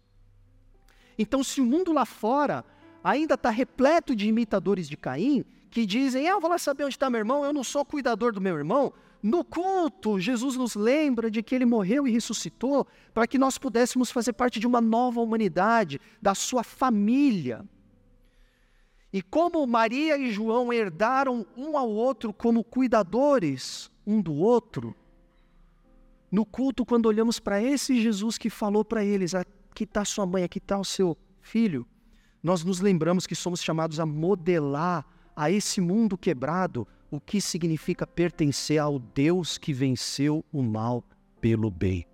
Então, 1.19 1.43
se 1.43 1.61
o 1.61 1.65
mundo 1.65 1.93
lá 1.93 2.07
fora 2.07 2.65
ainda 3.03 3.35
está 3.35 3.51
repleto 3.51 4.15
de 4.15 4.29
imitadores 4.29 4.89
de 4.89 4.97
Caim, 4.97 5.45
que 5.71 5.85
dizem: 5.85 6.29
ah, 6.29 6.33
eu 6.33 6.41
vou 6.41 6.51
lá 6.51 6.59
saber 6.59 6.85
onde 6.85 6.95
está 6.95 7.11
meu 7.11 7.19
irmão, 7.19 7.45
eu 7.45 7.53
não 7.53 7.65
sou 7.65 7.85
cuidador 7.85 8.33
do 8.33 8.41
meu 8.41 8.57
irmão. 8.57 8.93
No 9.21 9.45
culto, 9.45 10.21
Jesus 10.21 10.57
nos 10.57 10.77
lembra 10.77 11.29
de 11.29 11.43
que 11.43 11.53
ele 11.55 11.65
morreu 11.65 12.07
e 12.07 12.13
ressuscitou 12.13 12.87
para 13.13 13.27
que 13.27 13.37
nós 13.37 13.59
pudéssemos 13.59 14.13
fazer 14.13 14.33
parte 14.33 14.61
de 14.61 14.67
uma 14.67 14.81
nova 14.81 15.21
humanidade, 15.21 16.01
da 16.23 16.37
sua 16.37 16.63
família. 16.63 17.65
E 19.13 19.21
como 19.21 19.67
Maria 19.67 20.17
e 20.17 20.31
João 20.31 20.73
herdaram 20.73 21.45
um 21.57 21.77
ao 21.77 21.91
outro 21.91 22.33
como 22.33 22.63
cuidadores 22.63 23.91
um 24.07 24.23
do 24.23 24.35
outro, 24.35 24.95
no 26.31 26.45
culto, 26.45 26.85
quando 26.85 27.07
olhamos 27.07 27.41
para 27.41 27.63
esse 27.63 28.01
Jesus 28.01 28.39
que 28.39 28.51
falou 28.51 28.85
para 28.85 29.05
eles: 29.05 29.35
aqui 29.79 29.85
está 29.85 30.05
sua 30.05 30.27
mãe, 30.27 30.43
aqui 30.43 30.59
está 30.59 30.77
o 30.77 30.85
seu 30.85 31.17
filho, 31.41 31.87
nós 32.43 32.65
nos 32.65 32.81
lembramos 32.81 33.29
que 33.29 33.35
somos 33.37 33.63
chamados 33.63 34.01
a 34.01 34.07
modelar 34.07 35.07
a 35.37 35.51
esse 35.53 35.81
mundo 35.81 36.19
quebrado 36.19 36.87
o 37.09 37.21
que 37.21 37.41
significa 37.41 38.05
pertencer 38.05 38.79
ao 38.79 38.99
Deus 38.99 39.57
que 39.57 39.73
venceu 39.73 40.45
o 40.53 40.63
mal 40.63 41.05
pelo 41.41 41.71
bem. 41.71 42.05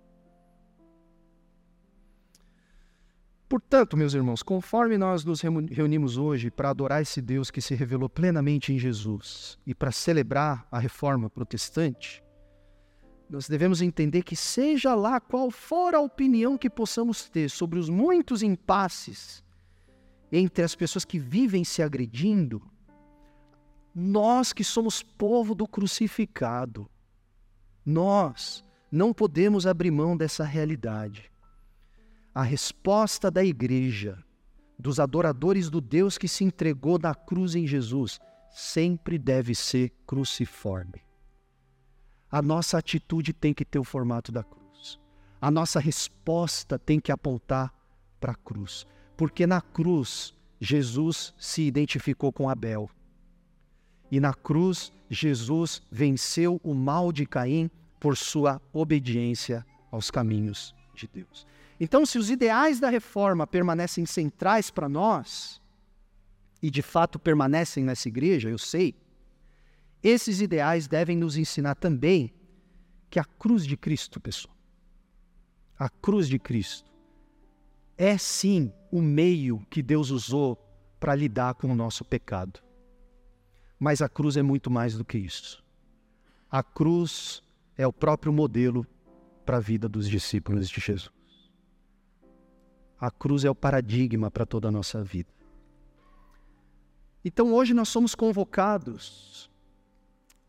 Portanto, 3.49 3.97
meus 3.97 4.13
irmãos, 4.13 4.43
conforme 4.43 4.97
nós 4.97 5.23
nos 5.23 5.41
reunimos 5.41 6.17
hoje 6.17 6.51
para 6.51 6.69
adorar 6.69 7.01
esse 7.01 7.21
Deus 7.21 7.49
que 7.49 7.61
se 7.61 7.73
revelou 7.73 8.09
plenamente 8.09 8.73
em 8.73 8.77
Jesus 8.77 9.57
e 9.65 9.73
para 9.73 9.91
celebrar 9.91 10.67
a 10.71 10.77
reforma 10.77 11.29
protestante, 11.29 12.23
nós 13.29 13.47
devemos 13.47 13.81
entender 13.81 14.23
que, 14.23 14.35
seja 14.35 14.93
lá 14.93 15.19
qual 15.19 15.49
for 15.49 15.95
a 15.95 15.99
opinião 15.99 16.57
que 16.57 16.69
possamos 16.69 17.29
ter 17.29 17.49
sobre 17.49 17.79
os 17.79 17.89
muitos 17.89 18.43
impasses 18.43 19.43
entre 20.31 20.63
as 20.63 20.75
pessoas 20.75 21.05
que 21.05 21.17
vivem 21.17 21.63
se 21.63 21.81
agredindo, 21.81 22.61
nós 23.93 24.53
que 24.53 24.63
somos 24.63 25.01
povo 25.01 25.55
do 25.55 25.67
crucificado, 25.67 26.89
nós 27.85 28.63
não 28.91 29.13
podemos 29.13 29.65
abrir 29.65 29.91
mão 29.91 30.15
dessa 30.15 30.43
realidade 30.43 31.31
a 32.35 32.43
resposta 32.43 33.31
da 33.31 33.41
igreja, 33.45 34.21
dos 34.77 34.99
adoradores 34.99 35.69
do 35.69 35.79
Deus 35.79 36.17
que 36.17 36.27
se 36.27 36.43
entregou 36.43 36.99
na 36.99 37.15
cruz 37.15 37.55
em 37.55 37.65
Jesus, 37.65 38.19
sempre 38.51 39.17
deve 39.17 39.55
ser 39.55 39.89
cruciforme. 40.05 41.04
A 42.35 42.41
nossa 42.41 42.77
atitude 42.77 43.31
tem 43.31 43.53
que 43.53 43.63
ter 43.63 43.79
o 43.79 43.83
formato 43.85 44.29
da 44.29 44.43
cruz. 44.43 44.99
A 45.39 45.49
nossa 45.49 45.79
resposta 45.79 46.77
tem 46.77 46.99
que 46.99 47.09
apontar 47.09 47.73
para 48.19 48.33
a 48.33 48.35
cruz. 48.35 48.85
Porque 49.15 49.47
na 49.47 49.61
cruz, 49.61 50.35
Jesus 50.59 51.33
se 51.37 51.61
identificou 51.61 52.33
com 52.33 52.49
Abel. 52.49 52.89
E 54.11 54.19
na 54.19 54.33
cruz, 54.33 54.91
Jesus 55.09 55.81
venceu 55.89 56.59
o 56.61 56.73
mal 56.73 57.13
de 57.13 57.25
Caim 57.25 57.71
por 58.01 58.17
sua 58.17 58.61
obediência 58.73 59.65
aos 59.89 60.11
caminhos 60.11 60.75
de 60.93 61.07
Deus. 61.07 61.47
Então, 61.79 62.05
se 62.05 62.17
os 62.17 62.29
ideais 62.29 62.81
da 62.81 62.89
reforma 62.89 63.47
permanecem 63.47 64.05
centrais 64.05 64.69
para 64.69 64.89
nós, 64.89 65.61
e 66.61 66.69
de 66.69 66.81
fato 66.81 67.17
permanecem 67.17 67.85
nessa 67.85 68.09
igreja, 68.09 68.49
eu 68.49 68.57
sei, 68.57 68.93
esses 70.07 70.39
ideais 70.39 70.87
devem 70.87 71.17
nos 71.17 71.35
ensinar 71.35 71.73
também 71.73 72.31
que 73.09 73.19
a 73.19 73.23
cruz 73.23 73.65
de 73.65 73.75
Cristo, 73.75 74.19
pessoal, 74.19 74.55
a 75.79 75.89
cruz 75.89 76.27
de 76.27 76.37
Cristo, 76.37 76.91
é 77.97 78.15
sim 78.15 78.71
o 78.91 79.01
meio 79.01 79.65
que 79.67 79.81
Deus 79.81 80.11
usou 80.11 80.57
para 80.99 81.15
lidar 81.15 81.55
com 81.55 81.71
o 81.71 81.75
nosso 81.75 82.05
pecado. 82.05 82.59
Mas 83.79 83.99
a 83.99 84.07
cruz 84.07 84.37
é 84.37 84.43
muito 84.43 84.69
mais 84.69 84.95
do 84.95 85.03
que 85.03 85.17
isso. 85.17 85.63
A 86.51 86.61
cruz 86.61 87.41
é 87.75 87.87
o 87.87 87.91
próprio 87.91 88.31
modelo 88.31 88.85
para 89.43 89.57
a 89.57 89.61
vida 89.61 89.89
dos 89.89 90.07
discípulos 90.07 90.69
de 90.69 90.79
Jesus. 90.79 91.09
A 92.99 93.09
cruz 93.09 93.43
é 93.43 93.49
o 93.49 93.55
paradigma 93.55 94.29
para 94.29 94.45
toda 94.45 94.67
a 94.67 94.71
nossa 94.71 95.03
vida. 95.03 95.33
Então 97.23 97.53
hoje 97.55 97.73
nós 97.73 97.89
somos 97.89 98.13
convocados 98.13 99.49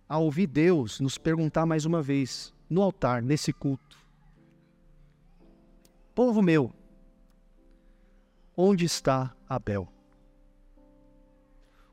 a 0.08 0.18
ouvir 0.18 0.46
Deus 0.46 1.00
nos 1.00 1.18
perguntar 1.18 1.66
mais 1.66 1.84
uma 1.84 2.00
vez, 2.00 2.54
no 2.68 2.82
altar, 2.82 3.22
nesse 3.22 3.52
culto: 3.52 3.98
Povo 6.14 6.40
meu, 6.42 6.72
onde 8.56 8.84
está 8.84 9.34
Abel? 9.48 9.88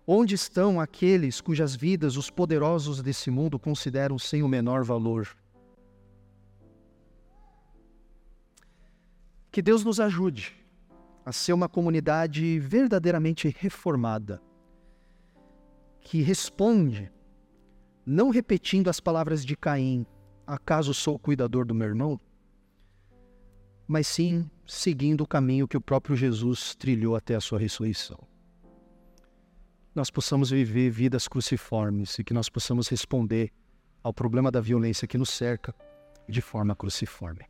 Onde 0.05 0.36
estão 0.36 0.82
aqueles 0.82 1.39
cujas 1.39 1.76
vidas 1.76 2.18
os 2.18 2.30
poderosos 2.30 3.01
desse 3.01 3.32
mundo 3.32 3.57
consideram 3.57 4.20
sem 4.20 4.43
o 4.43 4.49
menor 4.49 4.84
valor? 4.84 5.30
Que 9.49 9.61
Deus 9.61 9.84
nos 9.84 9.99
ajude 9.99 10.61
a 11.26 11.32
ser 11.32 11.53
uma 11.53 11.70
comunidade 11.70 12.59
verdadeiramente 12.59 13.55
reformada, 13.57 14.41
que 16.01 16.22
responde, 16.22 17.12
não 18.05 18.29
repetindo 18.29 18.89
as 18.89 18.99
palavras 18.99 19.45
de 19.45 19.55
Caim, 19.55 20.05
acaso 20.45 20.93
sou 20.93 21.15
o 21.15 21.19
cuidador 21.19 21.65
do 21.65 21.73
meu 21.73 21.87
irmão? 21.87 22.19
Mas 23.87 24.07
sim 24.07 24.49
seguindo 24.65 25.21
o 25.21 25.27
caminho 25.27 25.67
que 25.67 25.77
o 25.77 25.81
próprio 25.81 26.15
Jesus 26.15 26.75
trilhou 26.75 27.15
até 27.15 27.35
a 27.35 27.41
sua 27.41 27.59
ressurreição. 27.59 28.19
Nós 29.93 30.09
possamos 30.09 30.49
viver 30.49 30.89
vidas 30.89 31.27
cruciformes 31.27 32.17
e 32.17 32.23
que 32.23 32.33
nós 32.33 32.49
possamos 32.49 32.87
responder 32.87 33.51
ao 34.01 34.13
problema 34.13 34.51
da 34.51 34.59
violência 34.59 35.07
que 35.07 35.17
nos 35.17 35.29
cerca 35.29 35.73
de 36.27 36.41
forma 36.41 36.75
cruciforme. 36.75 37.45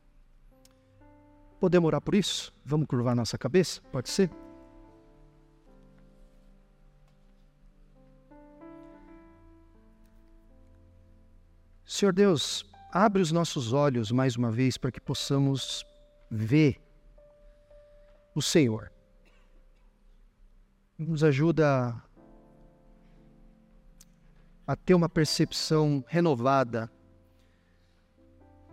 Podemos 1.58 1.86
orar 1.86 2.02
por 2.02 2.14
isso? 2.14 2.52
Vamos 2.64 2.86
curvar 2.86 3.16
nossa 3.16 3.38
cabeça? 3.38 3.80
Pode 3.90 4.10
ser? 4.10 4.30
Senhor 11.86 12.12
Deus, 12.12 12.64
abre 12.90 13.20
os 13.20 13.30
nossos 13.30 13.74
olhos 13.74 14.10
mais 14.10 14.36
uma 14.36 14.50
vez 14.50 14.78
para 14.78 14.90
que 14.90 15.00
possamos 15.00 15.84
ver 16.30 16.80
o 18.34 18.40
Senhor. 18.40 18.90
Nos 20.98 21.22
ajuda 21.22 21.94
a 24.66 24.74
ter 24.74 24.94
uma 24.94 25.10
percepção 25.10 26.02
renovada 26.08 26.90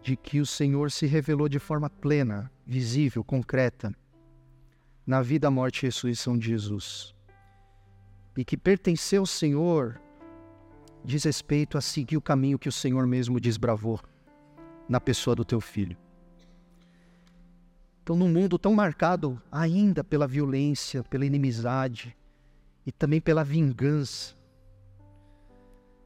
de 0.01 0.16
que 0.16 0.39
o 0.39 0.45
Senhor 0.45 0.89
se 0.89 1.05
revelou 1.05 1.49
de 1.49 1.59
forma 1.59 1.89
plena, 1.89 2.49
visível, 2.66 3.24
concreta, 3.26 3.93
na 5.05 5.22
vida, 5.22 5.51
morte 5.51 5.84
e 5.84 5.88
ressurreição 5.88 6.38
de 6.38 6.47
Jesus. 6.47 7.14
E 8.38 8.45
que 8.45 8.55
pertencer 8.55 9.20
ao 9.20 9.26
Senhor 9.26 9.99
diz 11.04 11.24
respeito 11.24 11.78
a 11.78 11.82
seguir 11.82 12.18
o 12.18 12.22
caminho 12.22 12.60
que 12.60 12.70
o 12.70 12.72
Senhor 12.72 13.06
mesmo 13.08 13.39
desbravou 13.39 13.99
na 14.88 14.99
pessoa 14.99 15.36
do 15.36 15.45
teu 15.45 15.60
filho. 15.60 15.97
Então, 18.04 18.16
num 18.16 18.30
mundo 18.30 18.58
tão 18.58 18.74
marcado 18.74 19.41
ainda 19.52 20.04
pela 20.04 20.28
violência, 20.28 21.04
pela 21.04 21.26
inimizade 21.26 22.16
e 22.86 22.91
também 22.91 23.22
pela 23.22 23.43
vingança, 23.43 24.36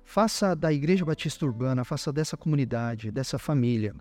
faça 0.04 0.56
da 0.56 0.72
Igreja 0.72 1.06
Batista 1.06 1.46
Urbana, 1.46 1.84
faça 1.84 2.12
dessa 2.12 2.38
comunidade, 2.38 3.12
dessa 3.12 3.40
família, 3.40 3.96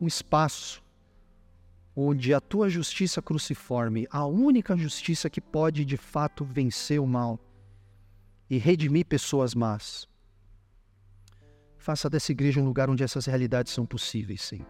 um 0.00 0.06
espaço 0.06 0.82
onde 1.94 2.32
a 2.32 2.40
tua 2.40 2.68
justiça 2.68 3.20
cruciforme, 3.20 4.06
a 4.10 4.24
única 4.24 4.76
justiça 4.76 5.28
que 5.28 5.40
pode 5.40 5.84
de 5.84 5.96
fato 5.96 6.44
vencer 6.44 7.00
o 7.00 7.06
mal 7.06 7.38
e 8.52 8.58
redimir 8.58 9.06
pessoas 9.06 9.54
más. 9.54 10.06
Faça 11.78 12.10
dessa 12.10 12.32
igreja 12.32 12.60
um 12.60 12.66
lugar 12.66 12.90
onde 12.90 13.02
essas 13.02 13.24
realidades 13.24 13.72
são 13.72 13.86
possíveis, 13.86 14.42
sim. 14.42 14.60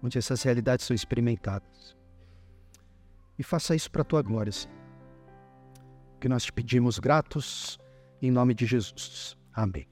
Onde 0.00 0.16
essas 0.16 0.44
realidades 0.44 0.86
são 0.86 0.94
experimentadas. 0.94 1.96
E 3.36 3.42
faça 3.42 3.74
isso 3.74 3.90
para 3.90 4.02
a 4.02 4.04
tua 4.04 4.22
glória, 4.22 4.52
sim. 4.52 4.68
Que 6.20 6.28
nós 6.28 6.44
te 6.44 6.52
pedimos 6.52 7.00
gratos 7.00 7.80
em 8.22 8.30
nome 8.30 8.54
de 8.54 8.64
Jesus. 8.64 9.36
Amém. 9.52 9.88